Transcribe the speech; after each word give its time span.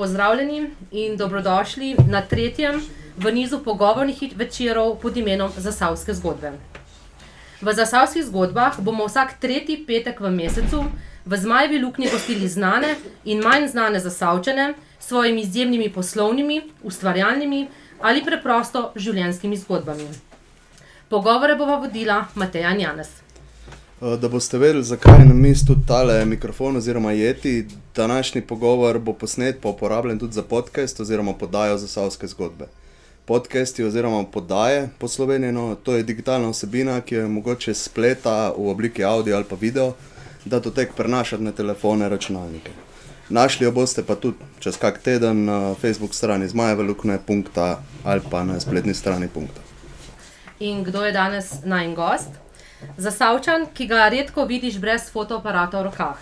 pozdravljeni 0.00 0.70
in 0.90 1.16
dobrodošli 1.16 1.96
na 2.08 2.22
tretjem 2.24 2.80
v 3.20 3.32
nizu 3.36 3.58
pogovornih 3.64 4.32
večerov 4.36 4.94
pod 5.02 5.16
imenom 5.16 5.52
Zasavske 5.56 6.14
zgodbe. 6.16 6.52
V 7.60 7.74
Zasavskih 7.76 8.24
zgodbah 8.24 8.80
bomo 8.80 9.04
vsak 9.04 9.36
tretji 9.40 9.82
petek 9.84 10.20
v 10.24 10.32
mesecu 10.32 10.84
v 11.26 11.36
Zmajevi 11.36 11.82
luknji 11.82 12.08
gostili 12.08 12.48
znane 12.48 12.94
in 13.24 13.44
manj 13.44 13.68
znane 13.68 14.00
zasavčene 14.00 14.72
s 14.98 15.08
svojimi 15.08 15.40
izjemnimi 15.40 15.92
poslovnimi, 15.92 16.62
ustvarjalnimi 16.82 17.66
ali 18.00 18.24
preprosto 18.24 18.92
življenjskimi 18.96 19.56
zgodbami. 19.56 20.08
Pogovore 21.08 21.60
bova 21.60 21.76
vodila 21.76 22.24
Mateja 22.34 22.72
Janes. 22.72 23.12
Eh, 24.02 24.16
da 24.16 24.28
boste 24.28 24.58
vedeli, 24.58 24.84
zakaj 24.84 25.18
je 25.18 25.24
na 25.24 25.34
mestu 25.34 25.76
tale 25.88 26.24
mikrofon 26.24 26.76
oziroma 26.76 27.12
jeti, 27.12 27.66
današnji 27.96 28.40
pogovor 28.40 28.98
bo 28.98 29.12
posnet 29.12 29.56
pa 29.62 29.68
uporabljen 29.68 30.18
tudi 30.18 30.32
za 30.32 30.42
podcast 30.42 31.00
oziroma 31.00 31.32
podajo 31.32 31.78
za 31.78 31.88
savske 31.88 32.26
zgodbe. 32.26 32.64
Podcasti 33.24 33.84
oziroma 33.84 34.24
podaje 34.24 34.88
po 34.98 35.08
Sloveniji, 35.08 35.52
no, 35.52 35.74
to 35.74 35.92
je 35.92 36.02
digitalna 36.02 36.48
osebina, 36.48 37.00
ki 37.00 37.14
je 37.14 37.28
mogoče 37.28 37.74
spleta 37.74 38.52
v 38.58 38.68
obliki 38.68 39.04
audio 39.04 39.36
ali 39.36 39.44
pa 39.44 39.56
video, 39.60 39.92
da 40.44 40.60
to 40.60 40.70
tek 40.70 40.94
prenašati 40.96 41.42
na 41.42 41.52
telefone, 41.52 42.08
računalnike. 42.08 42.70
Našli 43.28 43.64
jo 43.64 43.72
boste 43.72 44.02
pa 44.02 44.14
tudi 44.14 44.36
čez 44.58 44.76
kak 44.76 44.98
teden 44.98 45.44
na 45.44 45.74
Facebook 45.74 46.14
strani 46.14 46.48
zmajevelukne.a 46.48 47.76
ali 48.04 48.20
pa 48.30 48.44
na 48.44 48.60
spletni 48.60 48.94
strani. 48.94 49.28
Punkta. 49.28 49.60
In 50.58 50.84
kdo 50.84 51.04
je 51.04 51.12
danes 51.12 51.52
najn 51.64 51.94
gost? 51.94 52.49
Zasavčan, 52.96 53.66
ki 53.74 53.86
ga 53.86 54.08
redko 54.08 54.44
vidiš 54.44 54.78
brez 54.78 55.10
fotoaparata 55.12 55.80
v 55.80 55.84
rokah. 55.84 56.18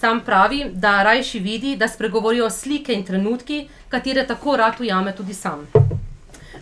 Sam 0.00 0.20
pravi, 0.20 0.64
da 0.74 1.02
rajši 1.02 1.38
vidi, 1.38 1.76
da 1.76 1.88
spregovorijo 1.88 2.50
slike 2.50 2.92
in 2.92 3.04
trenutki, 3.04 3.68
katere 3.88 4.26
tako 4.26 4.56
rad 4.56 4.80
ujame 4.80 5.14
tudi 5.16 5.34
sam. 5.34 5.66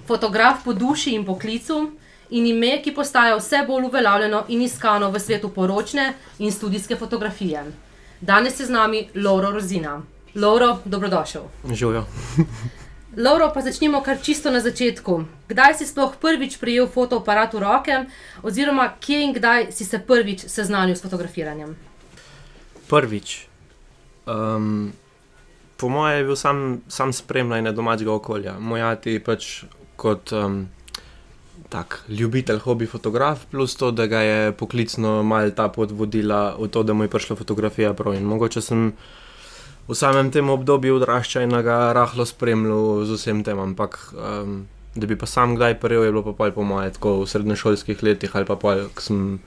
Fotograf 0.07 0.65
po 0.65 0.73
duši 0.73 1.15
in 1.15 1.25
poklicu 1.25 1.91
in 2.31 2.47
ime, 2.47 2.83
ki 2.83 2.95
postaja 2.95 3.37
vse 3.37 3.63
bolj 3.67 3.87
uveljavljeno 3.89 4.45
in 4.49 4.63
iskano 4.63 5.11
v 5.11 5.21
svetu 5.21 5.49
poročne 5.49 6.13
in 6.39 6.53
študijske 6.53 6.97
fotografije. 6.97 7.65
Danes 8.21 8.61
je 8.61 8.67
z 8.67 8.71
nami 8.71 9.09
Lauro 9.15 9.51
Rozina. 9.51 10.03
Lauro, 10.35 10.79
dobrodošel. 10.85 11.43
Živijo. 11.73 12.05
Lauro, 13.21 13.51
pa 13.53 13.61
začnimo 13.61 14.01
kar 14.01 14.17
čisto 14.23 14.49
na 14.51 14.65
začetku. 14.65 15.25
Kdaj 15.49 15.77
si 15.77 15.85
sploh 15.85 16.17
prvič 16.17 16.57
prijel 16.57 16.89
fotoaparat 16.89 17.53
v 17.53 17.61
roke, 17.61 17.95
oziroma 18.41 18.97
kje 18.97 19.19
in 19.21 19.33
kdaj 19.37 19.69
si 19.77 19.85
se 19.85 20.01
prvič 20.01 20.49
seznanil 20.49 20.97
s 20.97 21.05
fotografiranjem? 21.05 21.77
Prvič. 22.89 23.45
Um, 24.25 24.97
po 25.77 25.93
mojem 25.93 26.17
je 26.17 26.25
bil 26.25 26.37
sam, 26.37 26.81
sam 26.89 27.13
spremljanje 27.13 27.77
domačega 27.77 28.13
okolja. 28.13 28.57
Moj 28.57 28.83
ati 28.89 29.19
je 29.19 29.25
pač 29.25 29.65
kot 30.01 30.33
um, 30.33 30.65
tak, 31.69 32.01
ljubitelj, 32.09 32.59
hobi 32.65 32.89
fotograf, 32.89 33.45
plus 33.53 33.77
to, 33.77 33.93
da 33.93 34.09
ga 34.09 34.21
je 34.25 34.53
poklicno 34.53 35.21
malo 35.23 35.53
ta 35.53 35.69
pot 35.69 35.93
vodila 35.93 36.57
v 36.57 36.73
to, 36.73 36.83
da 36.83 36.97
mu 36.97 37.05
je 37.05 37.13
prišla 37.13 37.37
fotografija 37.37 37.93
prav. 37.95 38.17
In 38.17 38.25
mogoče 38.25 38.65
sem 38.65 38.93
v 39.91 39.95
samem 39.99 40.31
tem 40.31 40.47
obdobju 40.47 41.01
odraščanja 41.01 41.63
ga 41.67 41.79
rahlo 41.97 42.23
spremljal 42.27 43.03
z 43.09 43.17
vsem 43.19 43.43
tem, 43.43 43.59
ampak 43.59 43.99
um, 44.15 44.69
da 44.95 45.07
bi 45.11 45.19
pa 45.19 45.27
sam 45.27 45.57
kdaj 45.59 45.81
prejel, 45.83 46.07
je 46.07 46.13
bilo 46.15 46.23
pa 46.31 46.35
pol 46.39 46.55
po 46.55 46.63
moje, 46.67 46.95
tako 46.95 47.21
v 47.23 47.31
srednješolskih 47.31 48.03
letih 48.07 48.31
ali 48.35 48.47
pa 48.47 48.55
pol, 48.55 48.87
ko 48.95 49.03
sem 49.03 49.41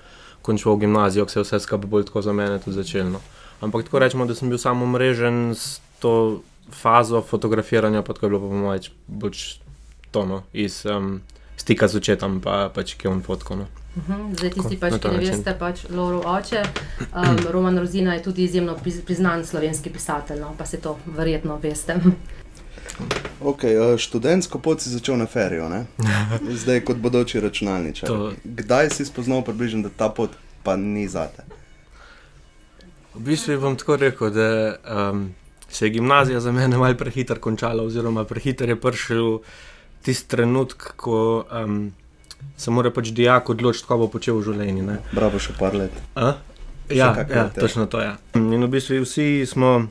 končal 0.43 0.75
gimnazijo, 0.81 1.27
se 1.31 1.39
je 1.39 1.47
vse 1.47 1.59
skupaj 1.63 1.87
bolj 1.87 2.07
tako 2.11 2.21
za 2.21 2.35
mene 2.35 2.59
tudi 2.59 2.75
začelo. 2.75 3.15
No. 3.15 3.21
Ampak 3.63 3.87
tako 3.87 4.03
rečemo, 4.03 4.27
da 4.27 4.35
sem 4.35 4.51
bil 4.51 4.59
samo 4.59 4.85
mrežen 4.85 5.55
s 5.55 5.79
to 6.03 6.43
fazo 6.71 7.21
fotografiranja, 7.23 8.03
pa 8.03 8.13
tako 8.13 8.25
je 8.25 8.29
bilo 8.29 8.41
pa 8.43 8.51
po 8.51 8.59
moje 8.59 8.91
bolj 9.07 9.39
tono 10.11 10.43
iz 10.51 10.83
um, 10.85 11.21
stika 11.55 11.87
z 11.87 12.03
očetom, 12.03 12.41
pa 12.43 12.67
pač 12.67 12.97
ki 12.99 13.07
je 13.07 13.11
on 13.15 13.23
fotko. 13.23 13.63
Uhum, 13.93 14.31
zdaj, 14.33 14.49
tisti, 14.55 14.77
pač, 14.81 14.95
ki 14.97 15.09
ne 15.13 15.19
veste, 15.21 15.53
pač 15.53 15.83
Loro 15.93 16.23
oče. 16.25 16.63
Um, 17.13 17.37
Roman 17.53 17.77
Rozina 17.77 18.15
je 18.17 18.23
tudi 18.25 18.47
izjemno 18.47 18.73
priznan 19.05 19.45
slovenski 19.45 19.93
pisatelj, 19.93 20.39
no, 20.41 20.55
pa 20.57 20.65
se 20.65 20.81
to 20.81 20.97
verjetno 21.05 21.59
veste. 21.61 21.99
Okay, 23.43 23.73
uh, 23.75 23.97
študentsko 23.97 24.59
pot 24.61 24.79
si 24.79 24.91
začel 24.93 25.17
na 25.17 25.25
ferijo, 25.25 25.65
zdaj 26.61 26.83
kot 26.85 26.99
bodoči 27.01 27.41
računalničar. 27.41 28.07
To... 28.07 28.29
Kdaj 28.43 28.91
si 28.93 29.05
spoznal, 29.05 29.41
približen, 29.43 29.81
da 29.83 29.89
ta 29.89 30.11
pot 30.13 30.35
pa 30.63 30.77
ni 30.77 31.07
zate? 31.09 31.41
V 33.17 33.23
bistvu 33.25 33.57
bom 33.59 33.75
tako 33.75 33.97
rekel, 33.97 34.29
da 34.29 34.77
um, 34.77 35.25
se 35.67 35.89
je 35.89 35.95
gimnazija 35.97 36.39
za 36.39 36.53
mene 36.53 36.77
malce 36.77 37.01
prehiter 37.01 37.41
končala, 37.41 37.83
oziroma 37.83 38.23
prehiter 38.29 38.69
je 38.69 38.77
prišel 38.79 39.41
tisti 40.05 40.29
trenutek, 40.37 40.93
ko. 40.95 41.43
Um, 41.49 41.91
se 42.57 42.71
mora 42.71 42.91
pač 42.93 43.11
dijak 43.15 43.49
odločiti, 43.49 43.87
kaj 43.87 43.97
bo 43.97 44.07
počel 44.11 44.39
v 44.39 44.47
življenju. 44.49 44.83
Ne? 44.87 44.97
Bravo, 45.11 45.41
še 45.41 45.55
par 45.57 45.75
let. 45.77 45.93
A? 46.15 46.35
Ja, 46.91 47.13
ja 47.29 47.47
točno 47.49 47.87
to 47.87 48.01
je. 48.03 48.11
Ja. 48.11 48.15
In 48.35 48.65
v 48.65 48.69
bistvu 48.71 49.01
vsi 49.03 49.45
smo 49.49 49.87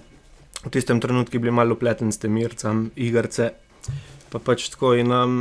v 0.63 0.71
tistem 0.71 1.01
trenutku 1.03 1.41
bili 1.43 1.51
malo 1.51 1.75
upleteni 1.75 2.13
s 2.13 2.21
tem 2.23 2.33
mircem, 2.33 2.91
igrce. 2.97 3.53
Pa 4.31 4.39
pač 4.39 4.71
tako 4.73 4.95
in 4.95 5.11
nam. 5.11 5.33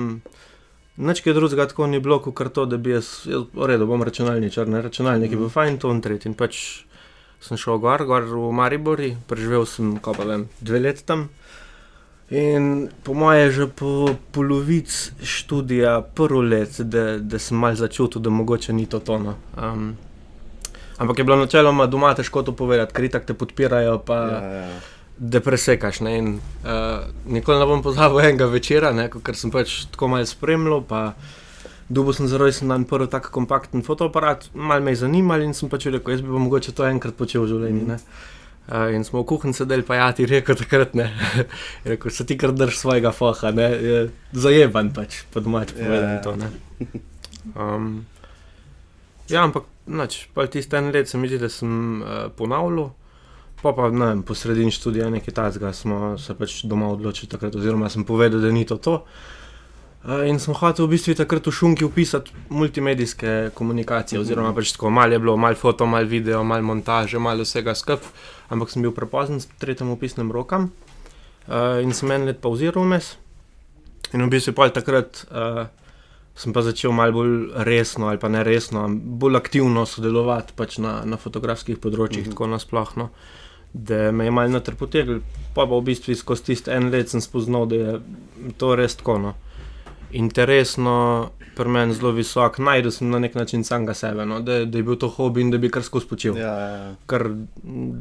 Nič 1.01 1.23
drugega 1.23 1.65
tako 1.71 1.87
ni 1.87 2.01
bilo, 2.03 2.19
kot 2.19 2.53
to, 2.53 2.65
da 2.67 2.77
bi 2.77 2.91
jaz, 2.93 3.25
v 3.25 3.65
redu, 3.65 3.87
bom 3.87 4.03
računalničar, 4.03 4.67
ne 4.67 4.81
računalnik, 4.83 5.31
je 5.31 5.39
bil 5.39 5.49
fajn 5.49 5.79
to 5.79 5.89
in 5.89 6.01
tretji. 6.03 6.29
In 6.29 6.35
pač 6.37 6.83
sem 7.41 7.57
šel 7.57 7.79
gor, 7.81 8.03
gor 8.05 8.27
v 8.27 8.51
Maribori, 8.53 9.15
preživel 9.27 9.65
sem, 9.65 9.95
ko 10.03 10.13
pa 10.13 10.27
vem, 10.27 10.45
dve 10.61 10.83
leti 10.83 11.05
tam. 11.07 11.29
In 12.31 12.87
po 13.03 13.11
mojem, 13.11 13.51
že 13.51 13.65
po 13.67 14.15
polovici 14.31 15.11
študija, 15.19 15.99
prvo 16.15 16.39
let, 16.41 16.79
da, 16.79 17.19
da 17.19 17.39
sem 17.39 17.59
mal 17.59 17.75
začutil, 17.75 18.23
da 18.23 18.31
mogoče 18.31 18.71
ni 18.73 18.85
to 18.87 19.03
tono. 19.03 19.35
Um, 19.59 19.97
ampak 20.97 21.19
je 21.19 21.25
bilo 21.27 21.35
načeloma 21.35 21.91
doma 21.91 22.13
težko 22.15 22.43
to 22.47 22.55
povedati, 22.55 22.95
ker 22.95 23.09
tako 23.11 23.27
te 23.27 23.35
podpirajo, 23.35 23.99
pa 24.07 24.15
ja, 24.15 24.39
ja. 24.39 24.79
da 25.17 25.43
presekaš. 25.43 25.99
In, 26.07 26.39
uh, 26.63 27.11
nikoli 27.27 27.59
ne 27.59 27.67
bom 27.67 27.83
pozabil 27.83 28.23
enega 28.23 28.47
večera, 28.47 28.95
ne, 28.95 29.09
ker 29.11 29.35
sem 29.35 29.51
pač 29.51 29.91
tako 29.91 30.13
malo 30.15 30.25
spremljal. 30.25 30.87
Dubo 31.91 32.15
sem 32.15 32.31
zelo 32.31 32.45
rojsten 32.47 32.71
dan 32.71 32.87
prvi 32.87 33.11
tak 33.11 33.27
kompakten 33.35 33.83
fotoaparat, 33.83 34.47
malo 34.55 34.79
me 34.79 34.95
je 34.95 35.03
zanimal 35.03 35.43
in 35.43 35.51
sem 35.51 35.67
pač 35.67 35.91
rekel, 35.91 36.15
jaz 36.15 36.23
bi 36.23 36.31
pa 36.31 36.39
mogoče 36.39 36.71
to 36.71 36.87
enkrat 36.87 37.19
počel 37.19 37.43
v 37.43 37.51
življenju. 37.51 37.89
Mm. 37.91 38.39
Uh, 38.71 38.87
in 38.95 39.03
smo 39.03 39.19
v 39.19 39.27
kuhinji 39.27 39.57
sedeli, 39.57 39.83
pa 39.83 39.97
ja, 39.99 40.05
ti 40.15 40.23
rekel, 40.25 40.55
takrat 40.55 40.93
ne. 40.95 41.09
rekel, 41.91 42.11
se 42.11 42.23
ti 42.23 42.37
kar 42.39 42.53
drž 42.55 42.77
svojega 42.79 43.11
foha, 43.11 43.51
ne, 43.51 43.67
zajeban 44.31 44.93
pač, 44.95 45.25
po 45.33 45.43
domač 45.43 45.73
ja, 45.75 45.83
povedano 45.83 46.13
ja. 46.15 46.21
to. 46.23 47.01
Um, 47.57 48.05
ja, 49.27 49.43
ampak, 49.43 49.67
noč, 49.91 50.29
pa 50.31 50.47
tisti 50.47 50.79
en 50.79 50.87
let 50.95 51.11
se 51.11 51.19
mi 51.19 51.27
zdi, 51.27 51.41
da 51.41 51.49
sem 51.51 51.99
uh, 51.99 52.29
ponavljal. 52.37 52.93
Pa 53.61 53.75
pa 53.77 53.91
ne, 53.93 54.13
po 54.25 54.33
sredini 54.33 54.71
študija 54.73 55.11
nekaj 55.13 55.35
tajnega 55.37 55.73
smo 55.75 56.15
se 56.17 56.33
pač 56.37 56.61
doma 56.65 56.93
odločili 56.95 57.29
takrat, 57.29 57.59
oziroma 57.59 57.91
sem 57.91 58.07
povedal, 58.07 58.39
da 58.39 58.55
ni 58.55 58.63
to 58.65 58.79
to. 58.79 59.01
Uh, 59.01 59.41
in 60.25 60.39
sem 60.39 60.53
hotel 60.57 60.87
v 60.87 60.97
bistvu 60.97 61.13
takrat 61.13 61.45
v 61.45 61.51
šunki 61.53 61.85
upisati 61.85 62.31
multimedijske 62.49 63.51
komunikacije, 63.53 64.19
oziroma 64.19 64.53
pač 64.53 64.71
tako 64.73 64.89
malo 64.89 65.13
je 65.13 65.19
bilo, 65.19 65.37
malo 65.37 65.55
foto, 65.55 65.85
malo 65.85 66.09
video, 66.09 66.43
malo 66.43 66.63
montaže, 66.63 67.19
malo 67.19 67.45
vsega 67.45 67.75
skupaj 67.75 68.09
ampak 68.51 68.69
sem 68.69 68.83
bil 68.83 68.91
prepozen 68.91 69.39
s 69.39 69.47
tretjim 69.59 69.89
opisnim 69.95 70.31
rokam 70.31 70.69
uh, 71.47 71.79
in 71.79 71.95
sem 71.95 72.11
en 72.11 72.27
let 72.27 72.41
pauziral 72.43 72.83
vmes. 72.83 73.15
In 74.11 74.25
v 74.27 74.31
bistvu 74.33 74.53
pa 74.57 74.67
takrat 74.69 75.23
uh, 75.31 75.69
sem 76.35 76.51
pa 76.51 76.63
začel 76.65 76.91
malo 76.91 77.15
bolj 77.15 77.35
resno 77.67 78.11
ali 78.11 78.19
pa 78.19 78.27
ne 78.27 78.43
resno, 78.43 78.87
bolj 78.91 79.39
aktivno 79.39 79.85
sodelovati 79.87 80.55
pač 80.55 80.81
na, 80.83 81.01
na 81.07 81.17
fotografskih 81.17 81.79
področjih, 81.79 82.25
mm 82.25 82.27
-hmm. 82.27 82.35
tako 82.35 82.51
nasplošno. 82.51 83.09
Da 83.73 84.11
me 84.11 84.25
je 84.25 84.31
malo 84.31 84.51
natrpotegel, 84.51 85.21
pa, 85.55 85.63
pa 85.63 85.75
v 85.75 85.81
bistvu 85.81 86.15
skozi 86.15 86.43
tisti 86.43 86.71
en 86.71 86.91
let 86.91 87.09
sem 87.09 87.21
spoznal, 87.21 87.65
da 87.65 87.75
je 87.75 88.01
to 88.57 88.75
res 88.75 88.95
tako. 88.95 89.17
No 89.17 89.33
interesno, 90.13 91.31
pri 91.55 91.69
meni 91.69 91.93
zelo 91.93 92.11
visok, 92.15 92.57
najdel 92.63 92.91
sem 92.91 93.09
na 93.09 93.19
nek 93.19 93.35
način 93.35 93.63
samega 93.63 93.93
sebe, 93.93 94.25
no? 94.25 94.39
da, 94.41 94.65
da 94.65 94.79
je 94.79 94.83
bil 94.83 94.95
to 94.95 95.09
hobi 95.09 95.41
in 95.41 95.51
da 95.51 95.57
bi 95.57 95.69
kar 95.69 95.83
skozi 95.83 96.07
počil. 96.07 96.37
Ja, 96.37 96.53
ja, 96.59 96.69
ja. 96.69 96.95
Ker, 97.11 97.27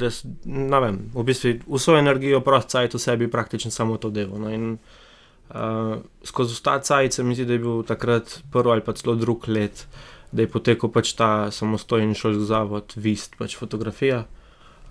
da, 0.01 0.11
ne 0.45 0.81
vem, 0.87 1.01
v 1.15 1.25
bistvu 1.27 1.55
vso 1.67 1.97
energijo 1.99 2.41
prost 2.47 2.71
cajt 2.73 2.95
v 2.95 3.03
sebi 3.03 3.31
praktično 3.31 3.71
samo 3.75 3.99
to 3.99 4.11
delo. 4.15 4.39
No? 4.39 4.51
In 4.55 4.77
uh, 4.77 5.99
skozi 6.25 6.63
ta 6.63 6.79
cajt 6.79 7.19
se 7.19 7.27
mi 7.27 7.35
zdi, 7.35 7.49
da 7.49 7.59
je 7.59 7.65
bil 7.67 7.85
takrat 7.87 8.39
prvi 8.53 8.77
ali 8.77 8.87
pa 8.87 8.95
celo 8.95 9.17
drug 9.19 9.49
let, 9.49 9.87
da 10.33 10.47
je 10.47 10.51
potekel 10.51 10.93
pač 10.95 11.15
ta 11.19 11.51
samostojen 11.51 12.15
šolski 12.15 12.47
zavod, 12.47 12.95
vist, 12.97 13.35
pač 13.39 13.59
fotografija. 13.59 14.25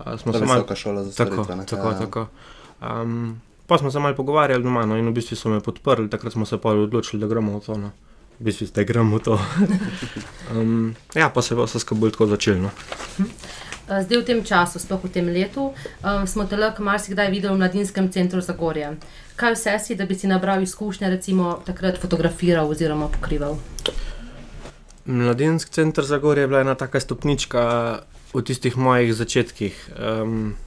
Uh, 0.00 0.16
smo 0.20 0.32
se 0.32 0.44
malo 0.46 0.76
šole 0.76 1.04
za 1.04 1.24
tako. 1.24 1.44
Tako, 1.44 1.86
ja, 1.86 1.92
ja. 1.92 1.98
tako. 1.98 2.28
Um, 2.80 3.40
Pa 3.70 3.78
smo 3.78 3.90
se 3.90 3.98
malo 3.98 4.16
pogovarjali 4.16 4.62
doma 4.62 4.86
no, 4.86 4.96
in 4.98 5.06
v 5.06 5.12
bistvu 5.14 5.36
so 5.38 5.48
me 5.48 5.60
podprli, 5.62 6.08
takrat 6.10 6.32
smo 6.32 6.46
se 6.46 6.56
pa 6.58 6.72
odločili, 6.74 7.20
da 7.20 7.26
gremo 7.30 7.58
v 7.58 7.60
to. 7.62 7.76
No. 7.78 7.90
V 8.40 8.44
bistvu 8.44 8.66
ste 8.66 8.84
gremo 8.84 9.18
v 9.18 9.22
to. 9.22 9.36
um, 10.54 10.94
ja, 11.14 11.28
pa 11.30 11.42
se 11.42 11.54
je 11.54 11.58
vse 11.60 11.78
skupaj 11.78 12.00
bolj 12.00 12.10
tako 12.10 12.26
začelo. 12.26 12.58
No. 12.66 12.70
zdaj 13.86 14.18
v 14.18 14.24
tem 14.26 14.40
času, 14.42 14.82
sploh 14.82 15.04
v 15.04 15.10
tem 15.14 15.28
letu, 15.30 15.68
um, 16.02 16.26
smo 16.26 16.48
te 16.50 16.58
lahko 16.58 16.82
marsikdaj 16.82 17.30
videli 17.30 17.54
v 17.54 17.60
Mladinskem 17.62 18.08
centru 18.10 18.42
Zagorja. 18.42 18.90
Kaj 19.38 19.54
vse 19.54 19.76
si, 19.78 19.94
da 19.94 20.06
bi 20.06 20.18
si 20.18 20.26
nabral 20.26 20.66
izkušnje, 20.66 21.06
recimo 21.06 21.52
takrat 21.62 22.00
fotografiral 22.02 22.66
oziroma 22.66 23.06
pokrival? 23.06 23.54
Mladinski 25.06 25.70
center 25.70 26.04
Zagorja 26.04 26.42
je 26.42 26.50
bila 26.50 26.64
ena 26.66 26.74
taka 26.74 26.98
stopnička 26.98 27.62
v 28.34 28.42
tistih 28.42 28.74
mojih 28.74 29.14
začetkih. 29.14 29.78
Um, 29.94 30.58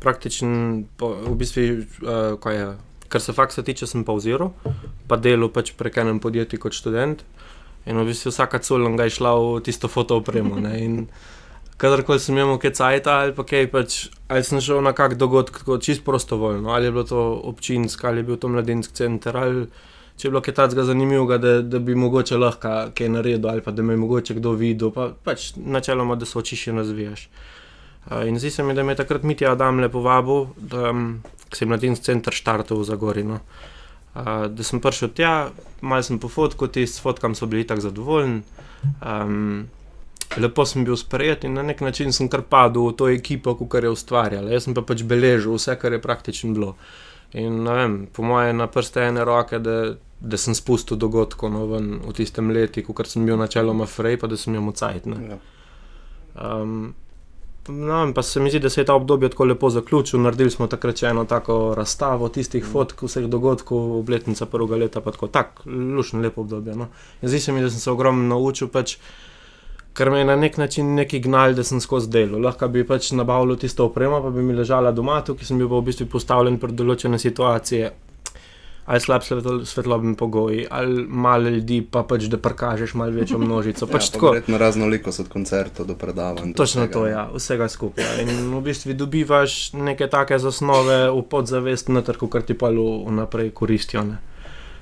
praktičen, 0.00 0.84
v 1.00 1.34
bistvu, 1.36 1.84
uh, 2.02 2.52
je, 2.52 2.66
kar 3.08 3.20
se 3.20 3.32
faksa 3.32 3.62
tiče, 3.62 3.86
sem 3.86 4.04
pa 4.04 4.14
vzel, 4.16 4.50
pa 5.10 5.18
delo 5.20 5.50
pač 5.52 5.74
prek 5.76 6.00
enem 6.02 6.20
podjetju 6.22 6.60
kot 6.62 6.76
študent. 6.76 7.24
In 7.88 7.96
v 7.96 8.10
bistvu 8.10 8.32
vsaka 8.32 8.60
colonga 8.64 9.08
je 9.08 9.16
šla 9.18 9.34
v 9.40 9.60
tisto 9.64 9.88
fotoopremo. 9.88 10.60
Kadarkoli 11.80 12.20
sem 12.20 12.36
imel 12.36 12.58
kaj 12.60 12.74
cajta 12.76 13.12
ali 13.24 13.32
pa 13.32 13.44
kaj, 13.48 13.66
pač, 13.72 13.94
ali 14.28 14.44
sem 14.44 14.60
šel 14.60 14.82
na 14.84 14.92
kak 14.92 15.16
dogodek, 15.16 15.62
čisto 15.80 16.04
prostovoljno, 16.04 16.74
ali 16.76 16.90
je 16.90 16.92
bilo 16.92 17.04
to 17.08 17.22
občinsko, 17.48 18.06
ali 18.06 18.20
je 18.20 18.26
bil 18.28 18.36
to 18.36 18.50
mladinski 18.52 18.92
center, 18.94 19.36
ali 19.36 19.64
če 20.20 20.28
je 20.28 20.32
bilo 20.34 20.42
kaj 20.44 20.54
takega 20.58 20.84
zanimivega, 20.84 21.38
da, 21.40 21.54
da 21.64 21.80
bi 21.80 21.96
mogoče 21.96 22.36
lahko 22.36 22.92
kaj 22.92 23.08
naredil, 23.08 23.48
ali 23.48 23.64
pa 23.64 23.72
da 23.72 23.82
me 23.82 23.96
je 23.96 24.02
mogoče 24.04 24.36
kdo 24.36 24.52
videl, 24.60 24.92
pa 24.92 25.08
pač 25.24 25.54
načeloma, 25.56 26.20
da 26.20 26.28
se 26.28 26.36
oči 26.38 26.60
še 26.60 26.76
razvijaš. 26.76 27.24
Uh, 27.24 27.60
in 28.26 28.38
zdi 28.38 28.50
se 28.50 28.62
mi, 28.62 28.74
da 28.74 28.82
me 28.82 28.92
je 28.92 29.02
takrat 29.02 29.22
Mitja 29.22 29.52
Adam 29.52 29.80
lepo 29.80 30.00
vabil, 30.00 30.46
da 30.56 30.90
um, 30.90 31.20
sem 31.52 31.68
mladinski 31.68 32.04
center 32.04 32.34
štartov 32.34 32.80
v 32.80 32.88
Zagorino. 32.88 33.40
Uh, 34.14 34.46
da 34.50 34.64
sem 34.66 34.80
prišel 34.80 35.12
tja, 35.14 35.34
malo 35.80 36.02
sem 36.02 36.18
pofotkal, 36.18 36.70
ti 36.72 36.86
s 36.86 36.98
fotkami 37.02 37.38
so 37.38 37.46
bili 37.46 37.66
tako 37.66 37.86
zadovoljni. 37.86 38.42
Um, 39.04 39.68
lepo 40.40 40.64
sem 40.66 40.84
bil 40.84 40.96
sprejet 40.96 41.44
in 41.44 41.54
na 41.54 41.62
nek 41.62 41.80
način 41.80 42.12
sem 42.12 42.28
kar 42.28 42.42
padel 42.42 42.88
v 42.88 42.96
to 42.96 43.08
ekipo, 43.08 43.54
ki 43.54 43.84
je 43.84 43.92
ustvarjala. 43.92 44.50
Jaz 44.50 44.66
sem 44.66 44.74
pa 44.74 44.82
pač 44.82 45.04
beležil 45.04 45.54
vse, 45.54 45.76
kar 45.78 45.92
je 45.92 46.02
praktično 46.02 46.54
bilo. 46.54 46.74
In 47.38 47.62
vem, 47.62 48.06
po 48.12 48.24
mojem, 48.26 48.56
na 48.56 48.66
prste 48.66 49.04
ene 49.06 49.24
roke, 49.24 49.58
da, 49.62 49.94
da 50.20 50.36
sem 50.36 50.54
spustil 50.54 50.98
dogodkov 50.98 51.52
no, 51.52 51.66
v 51.68 52.14
tistem 52.16 52.50
letu, 52.50 52.82
ko 52.82 53.04
sem 53.04 53.26
bil 53.26 53.38
načeloma 53.38 53.86
frej, 53.86 54.18
pa 54.18 54.26
da 54.26 54.36
sem 54.36 54.54
jim 54.54 54.66
ucajt. 54.68 55.06
Ja. 55.06 55.38
Um, 56.34 56.94
no, 57.68 58.12
pa 58.14 58.22
se 58.22 58.40
mi 58.40 58.50
zdi, 58.50 58.58
da 58.58 58.70
se 58.70 58.80
je 58.80 58.84
ta 58.84 58.94
obdobje 58.94 59.28
tako 59.28 59.44
lepo 59.44 59.70
zaključil. 59.70 60.20
Naredili 60.20 60.50
smo 60.50 60.66
takrat 60.66 61.02
še 61.02 61.10
eno 61.12 61.24
tako 61.24 61.74
razstavo 61.76 62.28
tistih 62.28 62.64
mm. 62.64 62.72
fotk, 62.72 63.02
vseh 63.02 63.26
dogodkov, 63.30 63.98
obletnica 63.98 64.46
prvega 64.46 64.76
leta, 64.76 65.00
pa 65.00 65.12
tako, 65.14 65.28
tako 65.28 65.70
lušno 65.70 66.20
lepo 66.20 66.40
obdobje. 66.40 66.76
No. 66.76 66.88
Zdi 67.22 67.40
se 67.40 67.52
mi, 67.52 67.62
da 67.62 67.70
sem 67.70 67.80
se 67.80 67.90
ogromno 67.90 68.28
naučil. 68.34 68.68
Pač, 68.68 68.96
Ker 69.90 70.06
me 70.10 70.20
je 70.20 70.24
na 70.24 70.36
nek 70.38 70.56
način 70.56 70.94
neki 70.94 71.18
gnal, 71.20 71.54
da 71.54 71.64
sem 71.66 71.80
skozi 71.82 72.08
delo. 72.14 72.38
Lahko 72.38 72.68
bi 72.70 72.84
pač 72.86 73.10
nabavil 73.12 73.56
tisto 73.58 73.88
opremo, 73.90 74.20
pa 74.22 74.30
bi 74.30 74.42
mi 74.42 74.54
ležala 74.54 74.92
doma, 74.94 75.18
ki 75.26 75.44
sem 75.44 75.58
bil 75.58 75.66
v 75.66 75.80
bistvu 75.88 76.06
postavljen 76.12 76.60
pred 76.62 76.76
določene 76.78 77.18
situacije, 77.18 77.90
ali 78.90 79.00
slab 79.00 79.22
svetlobni 79.64 80.16
pogoji, 80.16 80.66
ali 80.70 81.04
malo 81.08 81.48
ljudi, 81.48 81.82
pa 81.90 82.02
pač 82.02 82.24
da 82.26 82.38
prikažeš 82.38 82.94
malo 82.94 83.10
večjo 83.10 83.38
množico. 83.38 83.86
Pač 83.92 84.08
ja, 84.08 84.12
tako 84.12 84.32
na 84.46 84.58
raznolikost 84.58 85.20
od 85.20 85.28
koncertov 85.28 85.86
do 85.86 85.94
predavanj. 85.94 86.56
Točno 86.58 86.88
to, 86.90 87.04
ja, 87.06 87.28
vsega 87.30 87.68
skupaj. 87.68 88.24
In 88.24 88.50
v 88.50 88.64
bistvu 88.66 88.96
dobivaš 88.98 89.72
neke 89.78 90.10
take 90.10 90.38
zasnove 90.42 91.06
v 91.06 91.22
podzavest, 91.22 91.88
na 91.88 92.02
trgu, 92.02 92.26
kar 92.26 92.42
ti 92.42 92.58
pa 92.58 92.72
vnaprej 92.74 93.54
koristijo. 93.54 94.02
Ne? 94.10 94.18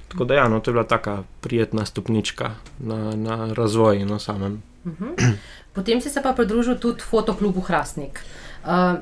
Tako 0.08 0.24
da, 0.24 0.40
ja, 0.40 0.48
no, 0.48 0.64
to 0.64 0.70
je 0.70 0.80
bila 0.80 0.88
tako 0.88 1.18
prijetna 1.44 1.84
stopnička 1.84 2.54
na, 2.80 3.12
na 3.12 3.52
razvoj 3.52 4.04
na 4.08 4.18
samem. 4.18 4.62
Uh 4.84 4.92
mhm. 4.92 5.04
-huh. 5.04 5.32
Potem 5.72 6.00
si 6.00 6.10
se 6.10 6.22
pa 6.22 6.32
pridružil 6.32 6.78
tudi 6.78 7.02
fotoklubu 7.02 7.60
Hrastnik. 7.60 8.24
Uh, 8.24 8.37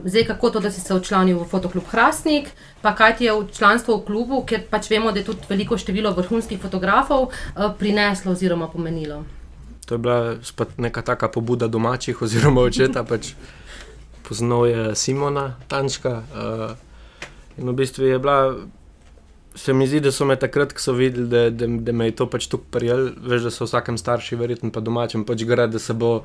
zdaj, 0.04 0.24
kako 0.24 0.50
to, 0.50 0.60
da 0.60 0.70
si 0.70 0.80
se 0.80 0.94
včlanil 0.94 1.38
v 1.38 1.48
fotoklub 1.50 1.84
Hrastnik, 1.90 2.48
pa 2.82 2.94
kaj 2.94 3.16
ti 3.16 3.24
je 3.24 3.32
v 3.34 3.48
članstvo 3.52 3.96
v 3.98 4.06
klubu, 4.06 4.42
ker 4.46 4.62
pač 4.70 4.90
vemo, 4.90 5.12
da 5.12 5.18
je 5.18 5.26
tudi 5.30 5.48
veliko 5.48 5.78
število 5.78 6.12
vrhunskih 6.14 6.60
fotografov 6.60 7.28
uh, 7.28 7.72
prineslo 7.78 8.32
oziroma 8.32 8.68
pomenilo. 8.68 9.24
To 9.86 9.94
je 9.94 9.98
bila 9.98 10.36
spet 10.42 10.78
neka 10.78 11.02
taka 11.02 11.28
pobuda 11.28 11.66
domačih 11.68 12.22
oziroma 12.22 12.60
očeta, 12.60 13.04
pač 13.04 13.34
poznal 14.28 14.66
je 14.66 14.94
Simona 14.94 15.56
Tančka. 15.68 16.22
Uh, 16.30 16.74
in 17.58 17.68
v 17.68 17.74
bistvu 17.74 18.06
je 18.06 18.18
bila 18.18 18.54
se 19.56 19.72
mi 19.72 19.86
zdi, 19.86 20.00
da 20.00 20.12
so 20.12 20.24
me 20.24 20.36
takrat, 20.36 20.72
ko 20.76 20.80
so 20.80 20.92
videli, 20.92 21.28
da, 21.28 21.50
da, 21.50 21.66
da 21.66 21.92
me 21.92 22.10
je 22.10 22.16
to 22.16 22.26
pač 22.30 22.46
tako 22.52 22.68
prijel, 22.70 23.08
veš, 23.16 23.48
da 23.48 23.50
so 23.50 23.64
vsakem 23.64 23.96
starši, 23.98 24.36
verjetno 24.36 24.70
pa 24.70 24.82
domačem, 24.84 25.24
pač 25.24 25.46
gre, 25.48 25.66
da 25.66 25.80
se 25.80 25.96
bo 25.96 26.18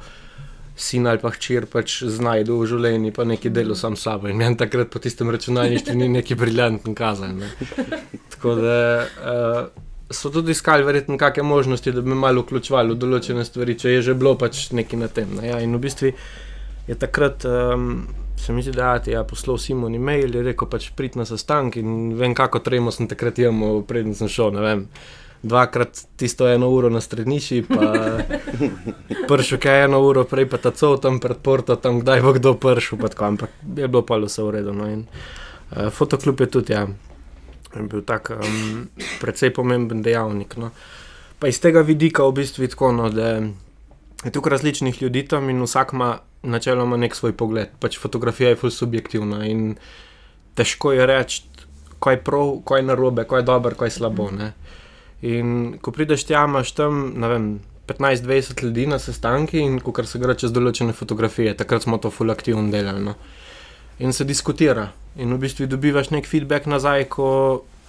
sin 0.82 1.08
ali 1.08 1.22
pa 1.22 1.30
hčer 1.32 1.68
pač 1.70 2.02
znajdel 2.10 2.58
v 2.58 2.68
življenju, 2.72 3.14
pa 3.16 3.26
neki 3.28 3.52
delo 3.54 3.78
sam 3.78 3.96
sabo. 4.00 4.30
In 4.32 4.40
meni 4.40 4.58
takrat 4.58 4.90
po 4.94 5.00
tistem 5.04 5.30
računalništvu 5.34 5.96
ni 6.00 6.10
neki 6.10 6.36
briljantni 6.40 6.96
kazal. 6.98 7.36
Ne. 7.38 7.52
Tako 8.34 8.56
da 8.60 8.78
uh, 9.06 9.84
so 10.10 10.32
tudi 10.34 10.56
iskali, 10.56 10.84
verjetno, 10.88 11.20
kakšne 11.22 11.46
možnosti, 11.48 11.94
da 11.94 12.02
bi 12.02 12.14
me 12.14 12.18
malo 12.24 12.42
vključovali 12.42 12.96
v 12.96 13.00
določene 13.04 13.46
stvari, 13.46 13.78
če 13.78 13.98
je 13.98 14.02
že 14.10 14.18
bilo 14.18 14.34
pač 14.40 14.72
nekaj 14.76 15.00
na 15.00 15.12
tem. 15.12 15.38
Ne. 15.38 15.52
Ja, 15.54 15.62
in 15.62 15.78
v 15.78 15.84
bistvu 15.86 16.14
je 16.90 16.98
takrat. 16.98 17.46
Um, 17.46 18.10
se 18.42 18.54
mi 18.54 18.64
zdi, 18.66 18.72
da 18.74 18.96
je 19.06 19.14
ja, 19.14 19.22
poslal 19.24 19.60
Simon 19.62 19.94
e-mail, 19.96 20.34
je 20.34 20.42
rekel, 20.42 20.66
pač 20.66 20.88
prid 20.98 21.14
na 21.20 21.28
sestanek 21.30 21.78
in 21.78 22.16
vem, 22.18 22.34
kako 22.34 22.64
tremo 22.66 22.90
sem 22.90 23.06
takrat 23.06 23.38
imel, 23.38 23.84
preden 23.86 24.16
sem 24.18 24.32
šel. 24.32 24.58
Dvakrat 25.44 26.04
tisto 26.22 26.46
eno 26.48 26.70
uro 26.70 26.90
na 26.94 27.02
stranišči, 27.02 27.64
pa 27.66 27.94
pršel 29.30 29.58
kaj 29.62 29.86
eno 29.86 30.02
uro 30.06 30.24
prej, 30.30 30.46
pa 30.50 30.62
ta 30.62 30.72
cel 30.72 31.00
tam 31.02 31.18
pred 31.20 31.42
porto, 31.42 31.76
tam 31.76 32.02
kdaj 32.04 32.22
bo 32.22 32.34
kdo 32.38 32.54
pršel, 32.62 33.00
pa 33.02 33.10
tako, 33.10 33.26
ampak 33.26 33.50
je 33.78 33.88
bilo 33.88 34.06
pa 34.06 34.20
vse 34.22 34.46
urejeno. 34.46 34.74
No, 34.74 34.86
uh, 34.86 35.90
fotoklub 35.90 36.46
je 36.46 36.48
tudi, 36.52 36.74
ja, 36.78 36.86
je 37.74 37.88
bil 37.90 38.06
tak 38.06 38.30
um, 38.36 38.90
precej 39.22 39.54
pomemben 39.54 40.06
dejavnik. 40.06 40.58
No. 40.62 40.70
Pa 41.42 41.50
iz 41.50 41.58
tega 41.58 41.82
vidika 41.82 42.28
v 42.30 42.38
bistvu 42.38 42.70
tako, 42.70 42.92
no, 42.94 43.10
da 43.10 43.42
je 44.22 44.32
tukaj 44.32 44.52
različnih 44.58 45.02
ljudi 45.02 45.26
tam 45.28 45.50
in 45.50 45.62
vsak 45.66 45.94
ima 45.94 46.20
načeloma 46.44 46.98
nek 46.98 47.16
svoj 47.16 47.34
pogled. 47.38 47.74
Pač 47.80 47.98
fotografija 48.00 48.50
je 48.50 48.58
fully 48.62 48.78
subjektivna 48.78 49.46
in 49.46 49.76
težko 50.56 50.92
je 50.94 51.06
reči, 51.06 51.42
kaj 52.00 52.14
je 52.14 52.24
prav, 52.24 52.56
kaj 52.66 52.80
je 52.80 52.86
narobe, 52.86 53.26
kaj 53.30 53.40
je 53.40 53.48
dobro, 53.50 53.76
kaj 53.76 53.88
je 53.88 53.98
slabo. 53.98 54.30
Ne? 54.32 54.54
In 55.22 55.78
ko 55.82 55.94
prideš 55.94 56.26
tja, 56.26 56.46
imaš 56.50 56.72
tam 56.74 57.14
15-20 57.88 58.64
ljudi 58.64 58.88
na 58.88 59.00
sestanki 59.00 59.60
in 59.60 59.80
ko 59.80 59.94
kar 59.94 60.08
se 60.08 60.20
gre 60.20 60.34
čez 60.38 60.54
določene 60.54 60.94
fotografije, 60.98 61.54
takrat 61.58 61.86
smo 61.86 62.00
to 62.02 62.10
fully 62.14 62.34
aktivno 62.34 62.72
delali. 62.74 63.04
No? 63.06 63.16
In 64.02 64.14
se 64.18 64.26
diskutira. 64.26 64.90
In 65.16 65.34
v 65.36 65.42
bistvu 65.44 65.68
dobivaš 65.70 66.10
nek 66.10 66.26
feedback 66.26 66.66
nazaj, 66.66 67.06
ko 67.14 67.28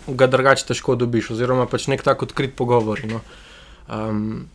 ga 0.09 0.27
drugače 0.27 0.67
težko 0.69 0.97
dobiš, 0.99 1.33
oziroma 1.37 1.69
pač 1.71 1.87
nek 1.89 2.03
tak 2.05 2.25
odkrit 2.27 2.57
pogovor. 2.59 3.01
No? 3.09 3.23
Um, 3.89 4.51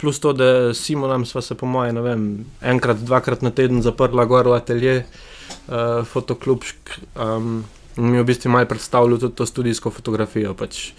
plus 0.00 0.18
to, 0.20 0.32
da 0.32 0.74
Simonom 0.74 1.26
smo 1.28 1.42
se, 1.44 1.54
po 1.54 1.68
mojem, 1.70 2.00
vem, 2.02 2.24
enkrat, 2.64 3.04
dvakrat 3.04 3.44
na 3.46 3.52
teden 3.54 3.84
zaprla 3.86 4.24
gor 4.26 4.48
v 4.50 4.56
atelje, 4.56 4.96
uh, 5.04 6.02
fotoklub, 6.08 6.66
um, 7.14 7.60
in 7.96 8.10
mi 8.10 8.18
v 8.18 8.26
bistvu 8.26 8.50
malo 8.50 8.66
predstavljal 8.66 9.20
tudi 9.20 9.38
to 9.38 9.46
študijsko 9.46 9.94
fotografijo. 9.94 10.56
Pač. 10.58 10.90